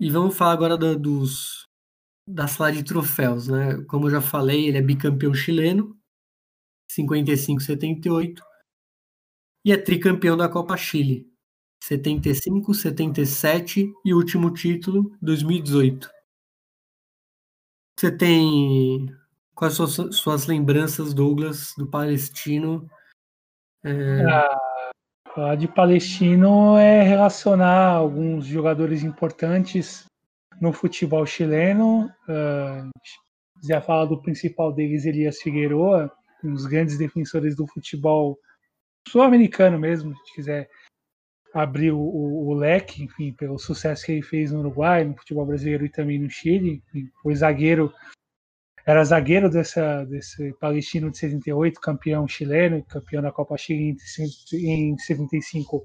e 0.01 0.11
vamos 0.11 0.37
falar 0.37 0.53
agora 0.53 0.79
da, 0.79 0.95
dos 0.95 1.67
da 2.27 2.49
sala 2.49 2.73
de 2.73 2.83
troféus, 2.83 3.49
né? 3.49 3.83
Como 3.89 4.07
eu 4.07 4.11
já 4.13 4.21
falei, 4.21 4.67
ele 4.67 4.79
é 4.79 4.83
bicampeão 4.83 5.35
chileno, 5.35 5.97
55, 6.91 7.61
78 7.61 8.46
e 9.67 9.73
é 9.73 9.77
tricampeão 9.77 10.37
da 10.37 10.49
Copa 10.49 10.77
Chile, 10.77 11.29
75, 11.83 12.73
77 12.73 13.93
e 14.05 14.15
último 14.15 14.55
título, 14.55 15.11
2018. 15.21 16.09
Você 17.99 18.17
tem 18.17 19.13
Quais 19.57 19.75
são 19.75 19.87
suas, 19.89 20.47
lembranças, 20.47 21.13
Douglas, 21.13 21.75
do 21.77 21.87
Palestino? 21.91 22.89
É... 23.83 24.23
Ah, 25.35 25.55
de 25.57 25.67
Palestino 25.67 26.77
é 26.77 27.03
relacionar 27.03 27.89
alguns 27.89 28.47
jogadores 28.47 29.03
importantes 29.03 30.05
no 30.61 30.73
futebol 30.73 31.27
chileno. 31.27 32.09
Uh, 32.29 32.89
já 33.67 33.81
fala 33.81 34.07
do 34.07 34.23
principal 34.23 34.73
deles, 34.73 35.07
Elias 35.07 35.39
Figueroa, 35.43 36.13
um 36.45 36.53
dos 36.53 36.67
grandes 36.67 36.97
defensores 36.97 37.57
do 37.57 37.67
futebol 37.67 38.39
sul-americano 39.09 39.79
mesmo, 39.79 40.15
se 40.25 40.35
quiser 40.35 40.69
abrir 41.53 41.93
o, 41.93 41.99
o, 41.99 42.49
o, 42.49 42.55
leque, 42.55 43.05
enfim, 43.05 43.33
pelo 43.33 43.59
sucesso 43.59 44.05
que 44.05 44.13
ele 44.13 44.23
fez 44.23 44.53
no 44.53 44.61
Uruguai, 44.61 45.05
no 45.05 45.17
futebol 45.17 45.47
brasileiro 45.47 45.87
e 45.87 45.91
também 45.91 46.19
no 46.19 46.29
Chile. 46.29 46.83
Enfim, 46.89 47.11
foi 47.23 47.35
zagueiro, 47.35 47.93
era 48.85 49.05
zagueiro 49.05 49.49
dessa, 49.49 50.05
desse 50.05 50.53
palestino 50.55 51.11
de 51.11 51.19
78, 51.19 51.81
campeão 51.81 52.29
chileno, 52.29 52.85
campeão 52.85 53.23
da 53.23 53.33
Copa 53.33 53.57
Chile 53.57 53.97
em 54.53 54.99
75 54.99 55.83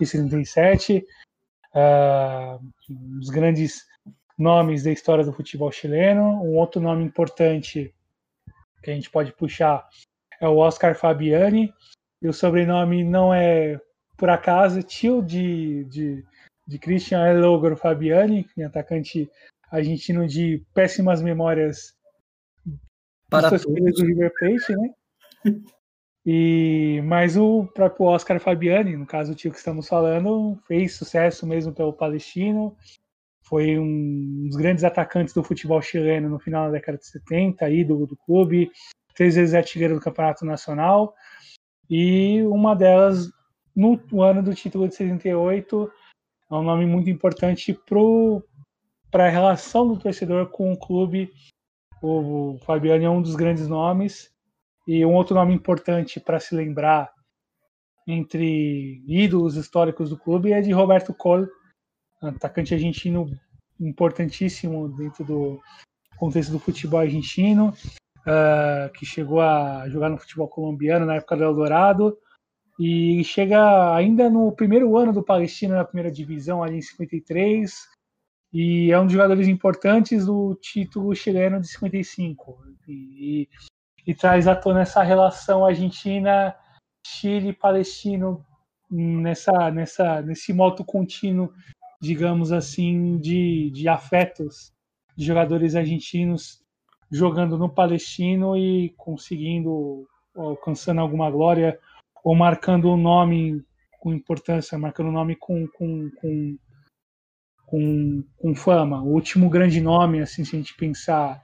e 0.00 0.06
77. 0.06 1.04
Uh, 1.74 2.62
um 2.90 3.18
dos 3.18 3.30
grandes 3.30 3.84
nomes 4.38 4.82
da 4.82 4.92
história 4.92 5.24
do 5.24 5.32
futebol 5.32 5.72
chileno. 5.72 6.42
Um 6.42 6.56
outro 6.56 6.80
nome 6.80 7.02
importante 7.02 7.94
que 8.82 8.90
a 8.90 8.94
gente 8.94 9.10
pode 9.10 9.32
puxar 9.32 9.88
é 10.40 10.46
o 10.46 10.58
Oscar 10.58 10.94
Fabiani. 10.94 11.72
E 12.24 12.28
o 12.28 12.32
sobrenome 12.32 13.04
não 13.04 13.34
é 13.34 13.78
por 14.16 14.30
acaso, 14.30 14.82
tio 14.82 15.20
de, 15.20 15.84
de, 15.84 16.24
de 16.66 16.78
Christian 16.78 17.26
Elogro 17.28 17.76
Fabiani, 17.76 18.46
atacante 18.64 19.30
argentino 19.70 20.26
de 20.26 20.64
péssimas 20.72 21.20
memórias 21.20 21.94
para 23.28 23.50
do 23.50 24.06
River 24.06 24.32
Plate, 24.38 24.72
né? 24.74 24.94
E, 26.26 27.02
mas 27.04 27.36
o 27.36 27.66
próprio 27.74 28.06
Oscar 28.06 28.40
Fabiani, 28.40 28.96
no 28.96 29.04
caso 29.04 29.32
o 29.32 29.34
tio 29.34 29.50
que 29.50 29.58
estamos 29.58 29.86
falando, 29.86 30.58
fez 30.66 30.94
sucesso 30.96 31.46
mesmo 31.46 31.70
pelo 31.70 31.92
Palestino, 31.92 32.74
foi 33.42 33.78
um 33.78 34.46
dos 34.46 34.56
grandes 34.56 34.84
atacantes 34.84 35.34
do 35.34 35.44
futebol 35.44 35.82
chileno 35.82 36.30
no 36.30 36.38
final 36.38 36.68
da 36.68 36.78
década 36.78 36.96
de 36.96 37.06
70, 37.06 37.68
ídolo 37.68 38.06
do 38.06 38.16
clube, 38.16 38.72
três 39.14 39.34
vezes 39.34 39.54
artilheiro 39.54 39.96
do 39.96 40.00
Campeonato 40.00 40.46
Nacional, 40.46 41.14
e 41.96 42.42
uma 42.42 42.74
delas 42.74 43.30
no 43.72 44.20
ano 44.20 44.42
do 44.42 44.52
título 44.52 44.88
de 44.88 44.96
78 44.96 45.92
é 46.50 46.54
um 46.56 46.64
nome 46.64 46.84
muito 46.86 47.08
importante 47.08 47.72
para 49.12 49.26
a 49.26 49.30
relação 49.30 49.86
do 49.86 49.96
torcedor 49.96 50.48
com 50.48 50.72
o 50.72 50.76
clube. 50.76 51.30
O 52.02 52.58
Fabiano 52.64 53.04
é 53.04 53.08
um 53.08 53.22
dos 53.22 53.36
grandes 53.36 53.68
nomes 53.68 54.34
e 54.88 55.06
um 55.06 55.14
outro 55.14 55.36
nome 55.36 55.54
importante 55.54 56.18
para 56.18 56.40
se 56.40 56.52
lembrar 56.56 57.12
entre 58.08 59.00
ídolos 59.06 59.54
históricos 59.54 60.10
do 60.10 60.18
clube 60.18 60.52
é 60.52 60.60
de 60.60 60.72
Roberto 60.72 61.14
Cole, 61.14 61.46
atacante 62.20 62.74
argentino 62.74 63.30
importantíssimo 63.78 64.88
dentro 64.88 65.24
do 65.24 65.60
contexto 66.18 66.50
do 66.50 66.58
futebol 66.58 66.98
argentino, 66.98 67.72
uh, 68.26 68.90
que 68.92 69.06
chegou 69.06 69.40
a 69.40 69.88
jogar 69.88 70.08
no 70.08 70.18
futebol 70.18 70.48
colombiano 70.48 71.06
na 71.06 71.16
época 71.16 71.36
do 71.36 71.44
Eldorado. 71.44 72.18
E 72.78 73.22
chega 73.24 73.94
ainda 73.94 74.28
no 74.28 74.50
primeiro 74.50 74.96
ano 74.96 75.12
do 75.12 75.22
Palestino 75.22 75.74
na 75.74 75.84
primeira 75.84 76.10
divisão, 76.10 76.62
ali 76.62 76.78
em 76.78 76.82
53, 76.82 77.72
e 78.52 78.90
é 78.90 78.98
um 78.98 79.04
dos 79.04 79.12
jogadores 79.12 79.46
importantes 79.46 80.26
do 80.26 80.56
título 80.56 81.14
chileno 81.14 81.60
de 81.60 81.68
55. 81.68 82.64
E, 82.88 82.92
e, 82.92 83.48
e 84.06 84.14
traz 84.14 84.48
à 84.48 84.56
tona 84.56 84.82
essa 84.82 85.02
relação 85.02 85.64
Argentina, 85.64 86.54
Chile, 87.06 87.52
Palestino, 87.52 88.44
nessa, 88.90 89.70
nessa, 89.70 90.22
nesse 90.22 90.52
moto 90.52 90.84
contínuo, 90.84 91.52
digamos 92.00 92.50
assim, 92.50 93.18
de, 93.18 93.70
de 93.70 93.88
afetos 93.88 94.72
de 95.16 95.24
jogadores 95.24 95.76
argentinos 95.76 96.63
jogando 97.10 97.56
no 97.58 97.68
Palestino 97.68 98.56
e 98.56 98.94
conseguindo, 98.96 100.06
alcançando 100.34 101.00
alguma 101.00 101.30
glória 101.30 101.78
ou 102.22 102.34
marcando 102.34 102.90
o 102.90 102.96
nome 102.96 103.62
com 104.00 104.12
importância, 104.12 104.78
marcando 104.78 105.08
o 105.08 105.12
nome 105.12 105.36
com, 105.36 105.66
com, 105.68 106.10
com, 106.20 106.58
com, 107.66 108.24
com 108.36 108.54
fama. 108.54 109.02
O 109.02 109.12
último 109.12 109.48
grande 109.48 109.80
nome, 109.80 110.20
assim, 110.20 110.44
se 110.44 110.54
a 110.54 110.58
gente 110.58 110.76
pensar 110.76 111.42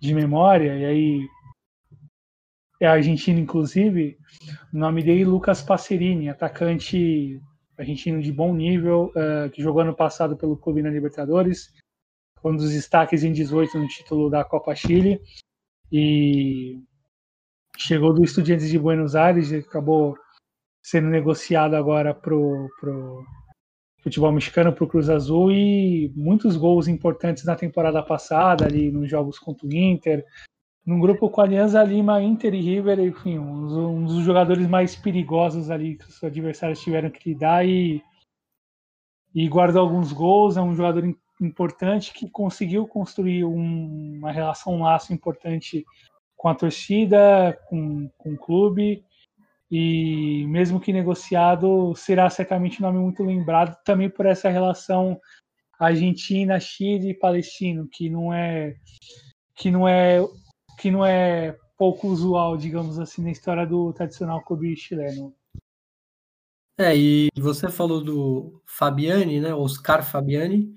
de 0.00 0.14
memória, 0.14 0.76
e 0.76 0.84
aí 0.84 1.28
é 2.80 2.86
argentino, 2.86 3.40
inclusive, 3.40 4.16
o 4.72 4.78
nome 4.78 5.02
dele 5.02 5.22
é 5.22 5.26
Lucas 5.26 5.60
Passerini, 5.60 6.28
atacante 6.28 7.40
argentino 7.76 8.20
de 8.20 8.32
bom 8.32 8.54
nível, 8.54 9.12
uh, 9.14 9.50
que 9.50 9.62
jogou 9.62 9.82
ano 9.82 9.94
passado 9.94 10.36
pelo 10.36 10.56
Clube 10.56 10.82
na 10.82 10.90
Libertadores, 10.90 11.72
um 12.44 12.54
dos 12.54 12.72
destaques 12.72 13.22
em 13.22 13.32
18 13.32 13.78
no 13.78 13.88
título 13.88 14.30
da 14.30 14.44
Copa 14.44 14.74
Chile, 14.74 15.20
e 15.90 16.80
chegou 17.76 18.12
do 18.12 18.24
Estudiantes 18.24 18.68
de 18.68 18.78
Buenos 18.78 19.14
Aires 19.14 19.50
e 19.50 19.56
acabou 19.56 20.16
sendo 20.82 21.08
negociado 21.08 21.74
agora 21.74 22.14
pro, 22.14 22.68
pro 22.80 23.24
futebol 24.02 24.32
mexicano, 24.32 24.72
pro 24.72 24.86
Cruz 24.86 25.08
Azul. 25.08 25.50
E 25.52 26.12
muitos 26.14 26.56
gols 26.56 26.88
importantes 26.88 27.44
na 27.44 27.56
temporada 27.56 28.02
passada 28.02 28.66
ali 28.66 28.90
nos 28.90 29.08
jogos 29.10 29.38
contra 29.38 29.66
o 29.66 29.72
Inter, 29.72 30.24
num 30.84 30.98
grupo 30.98 31.28
com 31.28 31.40
Alianza 31.40 31.82
Lima, 31.84 32.22
Inter 32.22 32.54
e 32.54 32.60
River, 32.62 32.98
enfim, 33.00 33.38
um, 33.38 33.98
um 33.98 34.04
dos 34.04 34.24
jogadores 34.24 34.66
mais 34.66 34.96
perigosos 34.96 35.70
ali 35.70 35.96
que 35.96 36.08
os 36.08 36.24
adversários 36.24 36.80
tiveram 36.80 37.10
que 37.10 37.28
lidar. 37.28 37.66
E, 37.66 38.02
e 39.34 39.46
guardou 39.48 39.82
alguns 39.82 40.12
gols, 40.12 40.56
é 40.56 40.62
um 40.62 40.74
jogador 40.74 41.04
importante 41.40 42.12
que 42.12 42.28
conseguiu 42.28 42.86
construir 42.86 43.44
um, 43.44 44.18
uma 44.18 44.32
relação, 44.32 44.74
um 44.74 44.82
laço 44.82 45.12
importante 45.12 45.84
com 46.36 46.48
a 46.48 46.54
torcida, 46.54 47.58
com, 47.68 48.08
com 48.16 48.34
o 48.34 48.38
clube, 48.38 49.04
e 49.70 50.46
mesmo 50.48 50.80
que 50.80 50.92
negociado, 50.92 51.94
será 51.94 52.30
certamente 52.30 52.80
um 52.80 52.86
nome 52.86 52.98
muito 52.98 53.22
lembrado 53.22 53.76
também 53.84 54.08
por 54.08 54.24
essa 54.24 54.48
relação 54.48 55.20
Argentina, 55.78 56.58
Chile 56.58 57.10
e 57.10 57.18
Palestino, 57.18 57.88
que 57.88 58.08
não 58.08 58.32
é 58.32 58.76
que 59.54 59.70
não 59.70 59.86
é 59.86 60.24
que 60.78 60.90
não 60.90 61.04
é 61.04 61.56
pouco 61.76 62.08
usual, 62.08 62.56
digamos 62.56 62.98
assim, 62.98 63.22
na 63.22 63.30
história 63.30 63.66
do 63.66 63.92
tradicional 63.92 64.42
clube 64.44 64.76
chileno. 64.76 65.34
É, 66.78 66.96
e 66.96 67.28
você 67.36 67.68
falou 67.68 68.02
do 68.02 68.62
Fabiani, 68.64 69.40
né? 69.40 69.52
Oscar 69.52 70.04
Fabiani. 70.04 70.72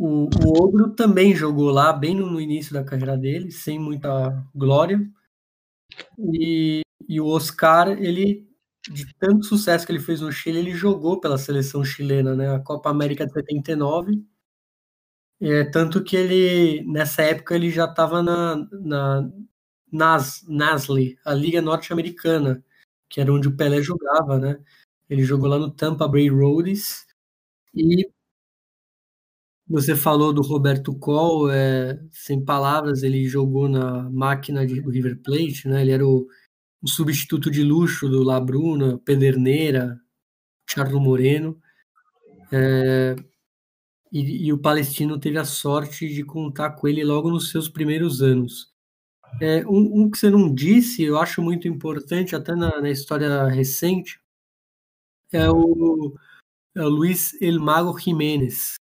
O, 0.00 0.28
o 0.46 0.62
Ogro 0.62 0.90
também 0.94 1.34
jogou 1.34 1.72
lá, 1.72 1.92
bem 1.92 2.14
no, 2.14 2.30
no, 2.30 2.40
início 2.40 2.72
da 2.72 2.84
carreira 2.84 3.18
dele, 3.18 3.50
sem 3.50 3.80
muita 3.80 4.46
glória. 4.54 5.00
E, 6.32 6.82
e 7.08 7.20
o 7.20 7.26
Oscar, 7.26 7.88
ele, 8.00 8.48
de 8.88 9.12
tanto 9.16 9.44
sucesso 9.46 9.84
que 9.84 9.90
ele 9.90 9.98
fez 9.98 10.20
no 10.20 10.30
Chile, 10.30 10.60
ele 10.60 10.72
jogou 10.72 11.20
pela 11.20 11.36
seleção 11.36 11.84
chilena, 11.84 12.36
né? 12.36 12.54
A 12.54 12.60
Copa 12.60 12.90
América 12.90 13.26
de 13.26 13.32
79. 13.32 14.24
É, 15.40 15.64
tanto 15.64 16.02
que 16.04 16.16
ele, 16.16 16.84
nessa 16.84 17.22
época, 17.22 17.56
ele 17.56 17.70
já 17.70 17.86
estava 17.86 18.22
na, 18.22 18.56
na 18.72 19.30
Nas, 19.90 20.44
Nasle, 20.48 21.18
a 21.24 21.34
Liga 21.34 21.60
Norte-Americana, 21.60 22.64
que 23.08 23.20
era 23.20 23.32
onde 23.32 23.48
o 23.48 23.56
Pelé 23.56 23.82
jogava, 23.82 24.38
né? 24.38 24.60
Ele 25.10 25.24
jogou 25.24 25.48
lá 25.48 25.58
no 25.58 25.70
Tampa 25.70 26.06
Bay 26.08 26.28
Roadies 26.28 27.06
e 27.74 28.08
você 29.68 29.94
falou 29.94 30.32
do 30.32 30.40
Roberto 30.40 30.94
Coll, 30.98 31.50
é, 31.50 32.00
sem 32.10 32.42
palavras, 32.42 33.02
ele 33.02 33.28
jogou 33.28 33.68
na 33.68 34.08
máquina 34.10 34.66
de, 34.66 34.80
do 34.80 34.90
River 34.90 35.20
Plate, 35.22 35.68
né? 35.68 35.82
Ele 35.82 35.90
era 35.90 36.06
o, 36.06 36.26
o 36.82 36.88
substituto 36.88 37.50
de 37.50 37.62
luxo 37.62 38.08
do 38.08 38.22
Labruna, 38.22 38.98
Pederneira, 38.98 40.00
Charlo 40.68 41.00
Moreno. 41.00 41.60
É, 42.50 43.16
e, 44.10 44.46
e, 44.46 44.52
o 44.52 44.58
Palestino 44.58 45.18
teve 45.20 45.38
a 45.38 45.44
sorte 45.44 46.08
de 46.08 46.24
contar 46.24 46.70
com 46.70 46.88
ele 46.88 47.04
logo 47.04 47.30
nos 47.30 47.50
seus 47.50 47.68
primeiros 47.68 48.22
anos. 48.22 48.72
É, 49.40 49.66
um, 49.66 50.02
um, 50.02 50.10
que 50.10 50.16
você 50.18 50.30
não 50.30 50.52
disse, 50.52 51.02
eu 51.02 51.18
acho 51.18 51.42
muito 51.42 51.68
importante, 51.68 52.34
até 52.34 52.54
na, 52.54 52.80
na 52.80 52.90
história 52.90 53.46
recente, 53.48 54.18
é 55.30 55.50
o, 55.50 56.14
é 56.74 56.82
o 56.82 56.88
Luiz 56.88 57.40
Elmago 57.42 57.98
Jiménez, 57.98 58.78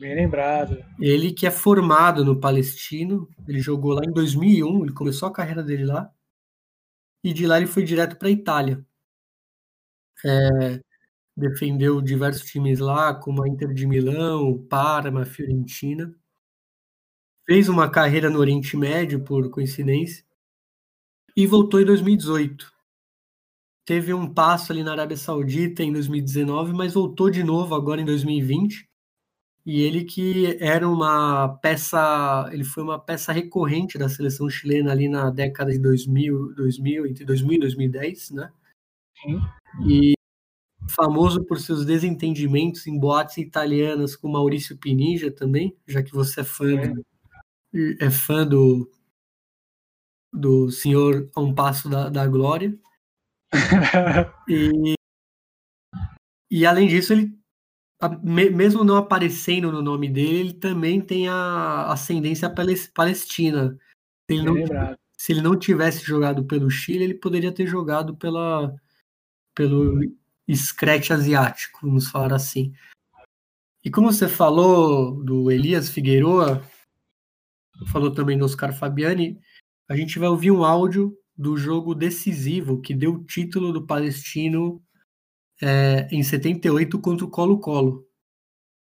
Bem 0.00 0.14
lembrado. 0.14 0.82
Ele 0.98 1.30
que 1.30 1.46
é 1.46 1.50
formado 1.50 2.24
no 2.24 2.40
Palestino, 2.40 3.28
ele 3.46 3.60
jogou 3.60 3.92
lá 3.92 4.00
em 4.02 4.10
2001, 4.10 4.84
ele 4.84 4.94
começou 4.94 5.28
a 5.28 5.32
carreira 5.32 5.62
dele 5.62 5.84
lá, 5.84 6.10
e 7.22 7.34
de 7.34 7.46
lá 7.46 7.58
ele 7.58 7.66
foi 7.66 7.84
direto 7.84 8.16
para 8.16 8.28
a 8.28 8.30
Itália. 8.30 8.82
É, 10.24 10.80
defendeu 11.36 12.00
diversos 12.00 12.44
times 12.50 12.78
lá, 12.80 13.14
como 13.14 13.42
a 13.42 13.48
Inter 13.48 13.74
de 13.74 13.86
Milão, 13.86 14.58
Parma, 14.68 15.24
Fiorentina. 15.26 16.14
fez 17.44 17.68
uma 17.68 17.90
carreira 17.90 18.30
no 18.30 18.38
Oriente 18.38 18.78
Médio, 18.78 19.22
por 19.22 19.50
coincidência, 19.50 20.24
e 21.36 21.46
voltou 21.46 21.80
em 21.80 21.84
2018. 21.84 22.72
Teve 23.84 24.14
um 24.14 24.32
passo 24.32 24.72
ali 24.72 24.82
na 24.82 24.92
Arábia 24.92 25.16
Saudita 25.16 25.82
em 25.82 25.92
2019, 25.92 26.72
mas 26.72 26.94
voltou 26.94 27.28
de 27.30 27.44
novo 27.44 27.74
agora 27.74 28.00
em 28.00 28.04
2020. 28.06 28.89
E 29.64 29.82
ele 29.82 30.04
que 30.04 30.56
era 30.58 30.88
uma 30.88 31.48
peça, 31.58 32.48
ele 32.52 32.64
foi 32.64 32.82
uma 32.82 32.98
peça 32.98 33.32
recorrente 33.32 33.98
da 33.98 34.08
seleção 34.08 34.48
chilena 34.48 34.90
ali 34.90 35.08
na 35.08 35.30
década 35.30 35.70
de 35.70 35.78
2000, 35.78 36.54
2000 36.54 37.06
entre 37.06 37.24
2000 37.24 37.56
e 37.56 37.60
2010, 37.60 38.30
né? 38.30 38.50
Sim. 39.22 39.40
E 39.86 40.14
famoso 40.88 41.44
por 41.44 41.60
seus 41.60 41.84
desentendimentos 41.84 42.86
em 42.86 42.98
boates 42.98 43.36
italianas 43.36 44.16
com 44.16 44.28
Maurício 44.28 44.76
Pinija 44.78 45.30
também, 45.30 45.76
já 45.86 46.02
que 46.02 46.12
você 46.12 46.40
é 46.40 46.44
fã, 46.44 46.72
é. 46.72 46.88
Do, 46.88 47.04
é 48.00 48.10
fã 48.10 48.46
do, 48.46 48.90
do 50.32 50.70
senhor 50.70 51.30
a 51.34 51.40
um 51.40 51.54
passo 51.54 51.88
da, 51.88 52.08
da 52.08 52.26
glória. 52.26 52.76
e, 54.48 54.94
e 56.50 56.66
além 56.66 56.88
disso, 56.88 57.12
ele 57.12 57.39
mesmo 58.22 58.82
não 58.82 58.96
aparecendo 58.96 59.70
no 59.70 59.82
nome 59.82 60.08
dele, 60.08 60.38
ele 60.40 60.52
também 60.54 61.00
tem 61.00 61.28
a 61.28 61.92
ascendência 61.92 62.52
palestina. 62.94 63.78
Se 64.30 64.36
ele, 64.36 64.42
não, 64.42 64.54
se 65.16 65.32
ele 65.32 65.42
não 65.42 65.58
tivesse 65.58 66.04
jogado 66.04 66.44
pelo 66.44 66.70
Chile, 66.70 67.04
ele 67.04 67.14
poderia 67.14 67.52
ter 67.52 67.66
jogado 67.66 68.16
pela, 68.16 68.74
pelo 69.54 70.00
Scratch 70.50 71.10
asiático, 71.10 71.80
vamos 71.82 72.08
falar 72.10 72.32
assim. 72.32 72.72
E 73.84 73.90
como 73.90 74.12
você 74.12 74.28
falou 74.28 75.22
do 75.22 75.50
Elias 75.50 75.90
Figueroa, 75.90 76.62
falou 77.86 78.12
também 78.12 78.38
do 78.38 78.44
Oscar 78.44 78.76
Fabiani, 78.76 79.38
a 79.88 79.96
gente 79.96 80.18
vai 80.18 80.28
ouvir 80.28 80.50
um 80.50 80.64
áudio 80.64 81.16
do 81.36 81.56
jogo 81.56 81.94
decisivo 81.94 82.80
que 82.80 82.94
deu 82.94 83.14
o 83.14 83.24
título 83.24 83.72
do 83.72 83.86
Palestino 83.86 84.82
é, 85.62 86.08
em 86.10 86.22
78 86.22 86.98
contra 87.00 87.24
o 87.24 87.30
Colo-Colo. 87.30 88.06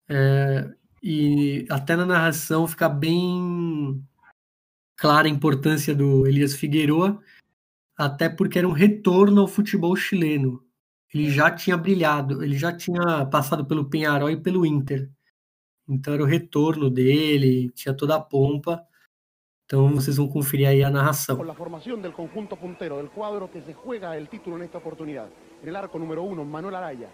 É, 0.08 0.70
e 1.02 1.66
até 1.68 1.96
na 1.96 2.06
narração 2.06 2.66
fica 2.66 2.88
bem 2.88 4.02
clara 4.96 5.26
a 5.26 5.30
importância 5.30 5.94
do 5.94 6.26
Elias 6.26 6.54
Figueroa, 6.54 7.20
até 7.96 8.28
porque 8.28 8.58
era 8.58 8.68
um 8.68 8.72
retorno 8.72 9.40
ao 9.40 9.48
futebol 9.48 9.96
chileno. 9.96 10.64
Ele 11.12 11.28
já 11.28 11.50
tinha 11.50 11.76
brilhado, 11.76 12.42
ele 12.42 12.56
já 12.56 12.74
tinha 12.74 13.26
passado 13.26 13.66
pelo 13.66 13.90
Penharol 13.90 14.30
e 14.30 14.40
pelo 14.40 14.64
Inter. 14.64 15.10
Então 15.88 16.14
era 16.14 16.22
o 16.22 16.26
retorno 16.26 16.88
dele, 16.88 17.70
tinha 17.70 17.94
toda 17.94 18.16
a 18.16 18.20
pompa. 18.20 18.82
Então 19.64 19.94
vocês 19.94 20.16
vão 20.16 20.28
conferir 20.28 20.68
aí 20.68 20.84
a 20.84 20.90
narração. 20.90 21.36
Com 21.36 21.50
a 21.50 21.54
formação 21.54 22.00
do 22.00 22.12
conjunto 22.12 22.56
puntero 22.56 22.96
del 22.96 23.08
quadro 23.08 23.48
que 23.48 23.60
se 23.60 23.74
juega 23.84 24.16
el 24.16 24.28
título 24.28 24.56
nesta 24.56 24.78
oportunidade. 24.78 25.32
En 25.62 25.68
el 25.68 25.76
arco 25.76 25.98
número 25.98 26.22
1, 26.22 26.44
Manuel 26.44 26.74
Araya. 26.74 27.08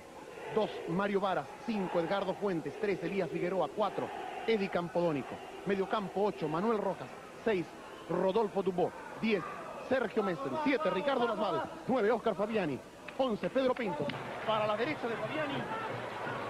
2, 0.55 0.71
Mario 0.89 1.21
Varas. 1.21 1.47
5, 1.67 2.01
Edgardo 2.01 2.35
Fuentes. 2.35 2.75
3, 2.81 3.03
Elías 3.05 3.31
Figueroa. 3.31 3.69
4, 3.75 4.09
Eddie 4.47 4.71
Campodónico. 4.71 5.35
Medio 5.67 5.89
campo 5.89 6.25
8, 6.25 6.49
Manuel 6.49 6.79
Rojas. 6.79 7.09
6, 7.45 7.67
Rodolfo 8.09 8.63
Dubó. 8.63 8.91
10, 9.21 9.43
Sergio 9.89 10.23
Mestre. 10.23 10.51
7, 10.65 10.91
Ricardo 10.91 11.29
Lasval. 11.29 11.71
9, 11.87 12.11
Oscar 12.11 12.35
Fabiani. 12.35 12.79
11, 13.19 13.51
Pedro 13.51 13.75
Pinto. 13.75 14.07
Para 14.47 14.67
la 14.67 14.77
derecha 14.77 15.07
de 15.07 15.17
Fabiani 15.17 15.63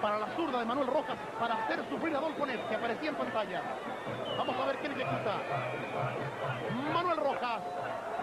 para 0.00 0.18
la 0.18 0.26
zurda 0.36 0.60
de 0.60 0.64
Manuel 0.64 0.86
Rojas 0.86 1.16
para 1.38 1.54
hacer 1.54 1.84
sufrir 1.90 2.14
a 2.14 2.18
Adolfo 2.18 2.46
Neves, 2.46 2.64
que 2.66 2.76
aparecía 2.76 3.10
en 3.10 3.16
pantalla. 3.16 3.62
Vamos 4.36 4.56
a 4.56 4.66
ver 4.66 4.78
quién 4.78 4.92
ejecuta. 4.92 5.34
Manuel 6.92 7.16
Rojas. 7.16 7.62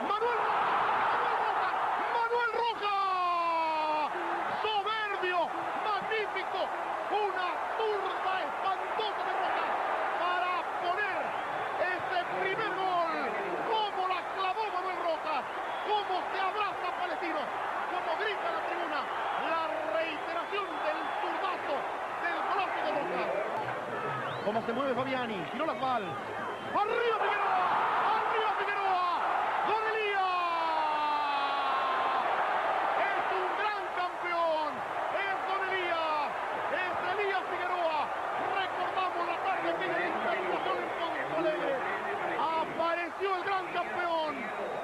Manuel 0.02 0.38
Rojas. 0.46 0.86
Manuel 2.16 2.52
Rojas. 2.64 4.12
Soberbio. 4.64 5.40
Magnífico. 5.86 6.55
Una 7.12 7.48
zurda 7.78 8.34
espantosa 8.46 9.22
de 9.26 9.34
Rojas 9.40 9.72
para 10.20 10.52
poner 10.82 11.20
ese 11.80 12.20
primer 12.42 12.72
gol. 12.76 13.14
Cómo 13.70 14.08
la 14.08 14.22
clavó 14.36 14.64
Manuel 14.74 15.00
Rojas. 15.06 15.44
Cómo 15.86 16.14
se 16.34 16.40
abraza 16.40 16.88
Palestino. 17.00 17.42
Cómo 17.94 18.10
grita 18.18 18.48
la 18.52 18.62
tribuna. 18.66 19.00
La 19.46 19.62
reiteración 19.94 20.66
del 20.84 21.06
Cómo 24.46 24.62
se 24.62 24.74
mueve 24.74 24.94
Fabiani. 24.94 25.42
Tiró 25.52 25.66
la 25.66 25.74
bal. 25.74 26.04
¡Arriba 26.04 27.18
Figueroa! 27.18 27.66
¡Arriba 28.14 28.52
Figueroa! 28.60 29.10
¡Don 29.66 29.84
Es 33.02 33.26
un 33.34 33.50
gran 33.58 33.84
campeón. 33.98 34.70
Es 35.18 35.38
Don 35.50 35.62
Elías. 35.68 36.30
Es 36.78 36.94
Elías 37.20 37.44
Figueroa. 37.50 38.00
Recordamos 38.54 39.24
la 39.26 39.38
tarde 39.44 39.70
que 39.80 39.86
en 39.86 40.14
esta 40.14 40.32
situación 40.38 40.78
en 40.78 40.90
Ponce 41.34 41.54
Apareció 42.38 43.36
el 43.36 43.44
gran 43.44 43.66
campeón. 43.74 44.32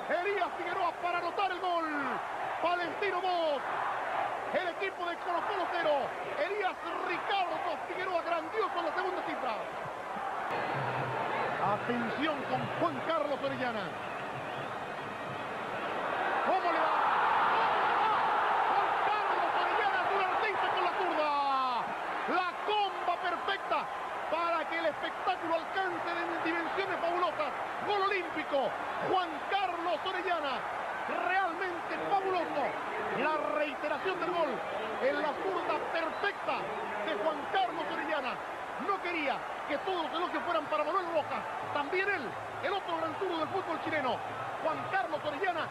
Elías 0.10 0.50
Figueroa 0.58 0.92
para 1.04 1.20
anotar 1.20 1.52
el 1.52 1.60
gol. 1.60 1.86
Palestino 2.64 3.22
2. 3.22 3.62
El 4.54 4.68
de 5.06 5.18
Colo 5.18 5.42
Colo 5.48 5.66
0. 5.72 5.90
Elías 6.46 6.76
Ricardo 7.08 7.52
Figueroa 7.88 8.22
grandioso 8.22 8.76
en 8.78 8.86
la 8.86 8.94
segunda 8.94 9.22
cifra. 9.24 9.56
Atención 11.62 12.36
con 12.50 12.62
Juan 12.80 13.02
Carlos 13.08 13.40
Orellana. 13.44 13.84
¿Cómo 16.46 16.72
le 16.72 16.80
va? 16.80 16.94
Juan 18.70 18.90
Carlos 19.10 19.52
Orellana 19.62 19.98
es 20.02 20.10
un 20.12 20.22
artista 20.22 20.68
con 20.70 20.84
la 20.86 20.94
zurda. 21.00 21.30
La 22.36 22.50
comba 22.66 23.16
perfecta 23.22 23.86
para 24.30 24.70
que 24.70 24.78
el 24.78 24.86
espectáculo 24.86 25.56
alcance 25.56 26.10
de 26.14 26.52
dimensiones 26.52 27.00
fabulosas. 27.02 27.52
Gol 27.88 28.02
olímpico. 28.04 28.70
Juan 29.10 29.30
Carlos 29.50 30.00
Orellana 30.06 30.82
realmente 31.26 31.98
fabuloso. 32.10 32.64
La 33.18 33.38
reiteración 33.58 34.20
del 34.20 34.32
gol 34.32 34.52
en 35.02 35.22
la 35.22 35.34
zurda 35.42 35.78
perfecta 35.92 36.56
de 37.06 37.14
Juan 37.24 37.38
Carlos 37.52 37.86
Orellana. 37.92 38.34
No 38.88 39.02
quería 39.02 39.38
que 39.68 39.78
todos 39.80 40.04
los 40.04 40.14
elogios 40.14 40.44
fueran 40.44 40.66
para 40.66 40.84
Manuel 40.84 41.06
Rojas. 41.14 41.42
También 41.74 42.08
él, 42.10 42.24
el 42.64 42.74
otro 42.74 42.98
gran 42.98 43.14
del 43.14 43.48
fútbol 43.50 43.82
chileno, 43.84 44.18
Juan 44.64 44.78
Carlos 44.92 45.20
Orellana, 45.26 45.66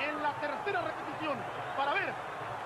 en 0.00 0.22
la 0.22 0.32
tercera 0.34 0.80
repetición 0.82 1.38
para 1.76 1.94
ver 1.94 2.12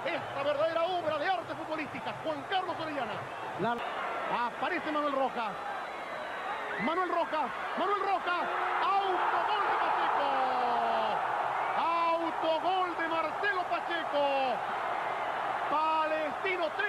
esta 0.07 0.43
verdadera 0.43 0.83
obra 0.85 1.19
de 1.19 1.29
arte 1.29 1.55
futbolística. 1.55 2.15
Juan 2.25 2.43
Carlos 2.49 2.75
Orellana. 2.81 3.15
Aparece 4.47 4.91
Manuel 4.93 5.13
Rojas. 5.13 5.53
Manuel 6.83 7.09
Rojas, 7.09 7.51
Manuel 7.77 8.01
Rojas, 8.03 8.43
autogol 8.85 9.65
de 9.67 9.79
Autogol 11.77 12.97
de 12.97 13.09
Marcelo 13.09 13.63
Pacheco. 13.65 14.88
Palestino 15.71 16.65
3, 16.77 16.89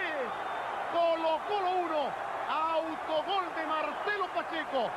Colo 0.94 1.40
Colo 1.48 1.72
1. 1.72 2.30
Autogol 2.50 3.46
de 3.56 3.66
Marcelo 3.68 4.28
Pacheco. 4.34 4.90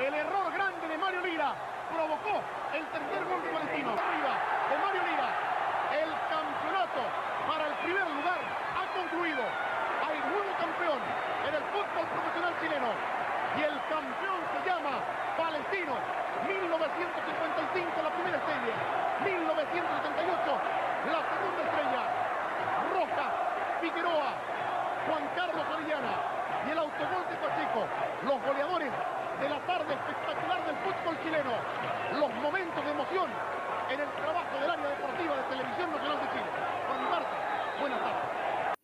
El 0.00 0.14
error 0.14 0.52
grande 0.52 0.88
de 0.88 0.98
Mario 0.98 1.20
Lira 1.22 1.54
provocó 1.92 2.42
el 2.74 2.84
tercer 2.86 3.24
gol 3.24 3.42
de 3.42 3.50
Palestino. 3.50 3.94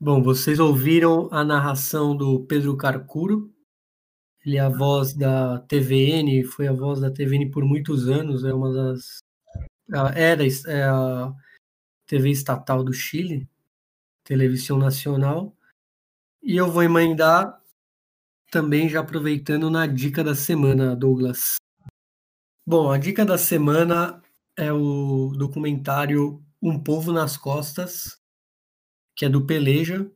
Bom, 0.05 0.21
vocês 0.21 0.59
ouviram 0.59 1.29
a 1.31 1.45
narração 1.45 2.17
do 2.17 2.45
Pedro 2.45 2.77
Carcuro, 2.77 3.55
ele 4.45 4.57
é 4.57 4.61
a 4.61 4.69
voz 4.69 5.15
da 5.15 5.61
TVN, 5.61 6.43
foi 6.43 6.67
a 6.67 6.73
voz 6.73 6.99
da 6.99 7.09
TVN 7.09 7.49
por 7.53 7.65
muitos 7.65 8.09
anos, 8.09 8.43
é 8.43 8.53
uma 8.53 8.73
das. 8.73 9.21
Era 10.17 10.43
é 10.67 10.83
a 10.83 11.33
TV 12.05 12.31
estatal 12.31 12.83
do 12.83 12.93
Chile, 12.93 13.49
televisão 14.25 14.77
nacional. 14.77 15.57
E 16.43 16.57
eu 16.57 16.69
vou 16.69 16.83
emendar 16.83 17.63
também 18.51 18.89
já 18.89 18.99
aproveitando 18.99 19.71
na 19.71 19.87
dica 19.87 20.25
da 20.25 20.35
semana, 20.35 20.97
Douglas. 20.97 21.59
Bom, 22.67 22.91
a 22.91 22.99
dica 22.99 23.25
da 23.25 23.39
semana 23.39 24.21
é 24.57 24.73
o 24.73 25.29
documentário 25.29 26.45
Um 26.61 26.83
Povo 26.83 27.13
nas 27.13 27.37
Costas, 27.37 28.21
que 29.15 29.25
é 29.25 29.29
do 29.29 29.45
Peleja. 29.45 30.11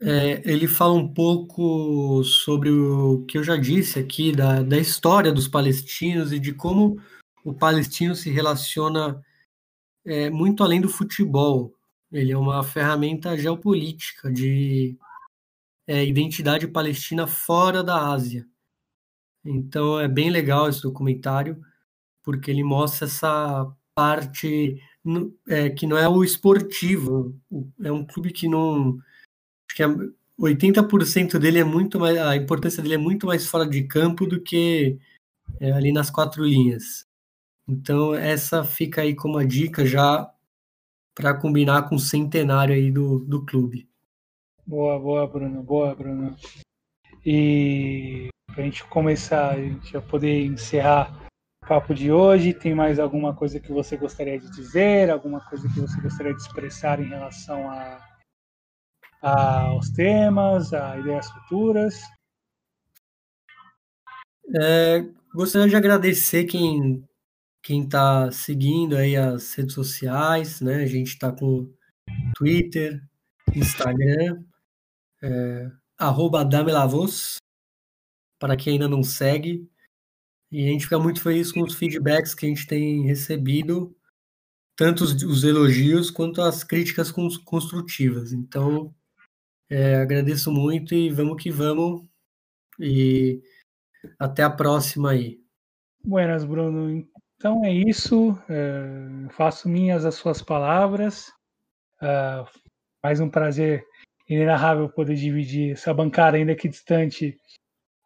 É, 0.00 0.42
ele 0.50 0.66
fala 0.66 0.94
um 0.94 1.12
pouco 1.12 2.24
sobre 2.24 2.70
o 2.70 3.24
que 3.24 3.38
eu 3.38 3.44
já 3.44 3.56
disse 3.56 3.98
aqui, 3.98 4.32
da, 4.32 4.62
da 4.62 4.78
história 4.78 5.32
dos 5.32 5.46
palestinos 5.46 6.32
e 6.32 6.40
de 6.40 6.52
como 6.52 7.00
o 7.44 7.54
palestino 7.54 8.14
se 8.14 8.30
relaciona 8.30 9.22
é, 10.04 10.28
muito 10.28 10.64
além 10.64 10.80
do 10.80 10.88
futebol. 10.88 11.74
Ele 12.10 12.32
é 12.32 12.36
uma 12.36 12.62
ferramenta 12.62 13.36
geopolítica 13.36 14.30
de 14.30 14.98
é, 15.86 16.04
identidade 16.04 16.66
palestina 16.68 17.26
fora 17.26 17.82
da 17.82 18.10
Ásia. 18.10 18.46
Então 19.44 19.98
é 19.98 20.08
bem 20.08 20.30
legal 20.30 20.68
esse 20.68 20.82
documentário, 20.82 21.60
porque 22.22 22.50
ele 22.50 22.62
mostra 22.62 23.06
essa 23.06 23.72
parte 23.94 24.80
é, 25.48 25.70
que 25.70 25.86
não 25.86 25.96
é 25.96 26.08
o 26.08 26.22
esportivo, 26.22 27.34
é 27.82 27.90
um 27.90 28.04
clube 28.04 28.32
que 28.32 28.48
não. 28.48 28.98
Acho 29.68 29.76
que 29.76 29.82
é, 29.82 29.88
80% 30.38 31.38
dele 31.38 31.58
é 31.58 31.64
muito 31.64 31.98
mais. 31.98 32.16
A 32.18 32.36
importância 32.36 32.82
dele 32.82 32.94
é 32.94 32.98
muito 32.98 33.26
mais 33.26 33.46
fora 33.46 33.66
de 33.66 33.82
campo 33.84 34.26
do 34.26 34.40
que 34.40 34.98
é, 35.60 35.72
ali 35.72 35.92
nas 35.92 36.10
quatro 36.10 36.44
linhas. 36.44 37.06
Então, 37.68 38.14
essa 38.14 38.64
fica 38.64 39.02
aí 39.02 39.14
como 39.14 39.38
a 39.38 39.44
dica 39.44 39.86
já 39.86 40.32
para 41.14 41.34
combinar 41.34 41.88
com 41.88 41.96
o 41.96 42.00
centenário 42.00 42.74
aí 42.74 42.90
do, 42.90 43.20
do 43.20 43.44
clube. 43.44 43.88
Boa, 44.66 44.98
boa, 44.98 45.26
Bruno, 45.26 45.62
boa, 45.62 45.94
Bruno. 45.94 46.36
E 47.24 48.28
para 48.46 48.62
a 48.62 48.64
gente 48.64 48.84
começar, 48.84 49.50
a 49.50 49.60
gente 49.60 49.92
já 49.92 50.00
poder 50.00 50.44
encerrar 50.44 51.30
papo 51.72 51.94
de 51.94 52.12
hoje, 52.12 52.52
tem 52.52 52.74
mais 52.74 52.98
alguma 52.98 53.34
coisa 53.34 53.58
que 53.58 53.72
você 53.72 53.96
gostaria 53.96 54.38
de 54.38 54.50
dizer, 54.50 55.08
alguma 55.08 55.40
coisa 55.48 55.66
que 55.72 55.80
você 55.80 55.98
gostaria 56.02 56.34
de 56.34 56.42
expressar 56.42 57.00
em 57.00 57.08
relação 57.08 57.66
a, 57.70 57.98
a 59.22 59.60
aos 59.68 59.88
temas, 59.88 60.74
a 60.74 60.98
ideias 60.98 61.30
futuras? 61.30 61.98
É, 64.54 65.00
gostaria 65.34 65.66
de 65.66 65.74
agradecer 65.74 66.44
quem 66.44 67.08
quem 67.62 67.84
está 67.84 68.30
seguindo 68.30 68.94
aí 68.94 69.16
as 69.16 69.54
redes 69.54 69.72
sociais, 69.72 70.60
né? 70.60 70.82
A 70.82 70.86
gente 70.86 71.08
está 71.08 71.32
com 71.32 71.72
Twitter, 72.36 73.02
Instagram, 73.54 74.44
é, 75.22 75.70
arroba 75.96 76.46
para 78.38 78.56
quem 78.58 78.74
ainda 78.74 78.88
não 78.88 79.02
segue. 79.02 79.71
E 80.52 80.68
a 80.68 80.70
gente 80.70 80.84
fica 80.84 80.98
muito 80.98 81.22
feliz 81.22 81.50
com 81.50 81.62
os 81.62 81.74
feedbacks 81.74 82.34
que 82.34 82.44
a 82.44 82.48
gente 82.50 82.66
tem 82.66 83.06
recebido, 83.06 83.96
tanto 84.76 85.02
os, 85.02 85.14
os 85.22 85.44
elogios 85.44 86.10
quanto 86.10 86.42
as 86.42 86.62
críticas 86.62 87.10
construtivas. 87.10 88.34
Então, 88.34 88.94
é, 89.70 89.96
agradeço 89.96 90.52
muito 90.52 90.94
e 90.94 91.08
vamos 91.08 91.42
que 91.42 91.50
vamos. 91.50 92.06
E 92.78 93.42
até 94.18 94.42
a 94.42 94.50
próxima 94.50 95.12
aí. 95.12 95.40
Buenas, 96.04 96.44
Bruno. 96.44 97.08
Então 97.36 97.64
é 97.64 97.72
isso. 97.72 98.38
É, 98.50 99.28
faço 99.30 99.70
minhas 99.70 100.04
as 100.04 100.16
suas 100.16 100.42
palavras. 100.42 101.32
É, 102.02 102.44
mais 103.02 103.20
um 103.20 103.30
prazer 103.30 103.82
inenarrável 104.28 104.88
poder 104.90 105.14
dividir 105.14 105.72
essa 105.72 105.94
bancada 105.94 106.36
ainda 106.36 106.54
que 106.54 106.68
distante 106.68 107.38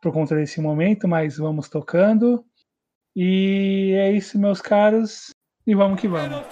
por 0.01 0.13
conta 0.13 0.35
desse 0.35 0.61
momento, 0.61 1.09
mas 1.09 1.37
vamos 1.37 1.69
tocando. 1.69 2.45
E 3.15 3.93
é 3.97 4.13
isso, 4.13 4.39
meus 4.39 4.61
caros. 4.61 5.31
E 5.67 5.75
vamos 5.75 6.01
que 6.01 6.09
vamos. 6.09 6.45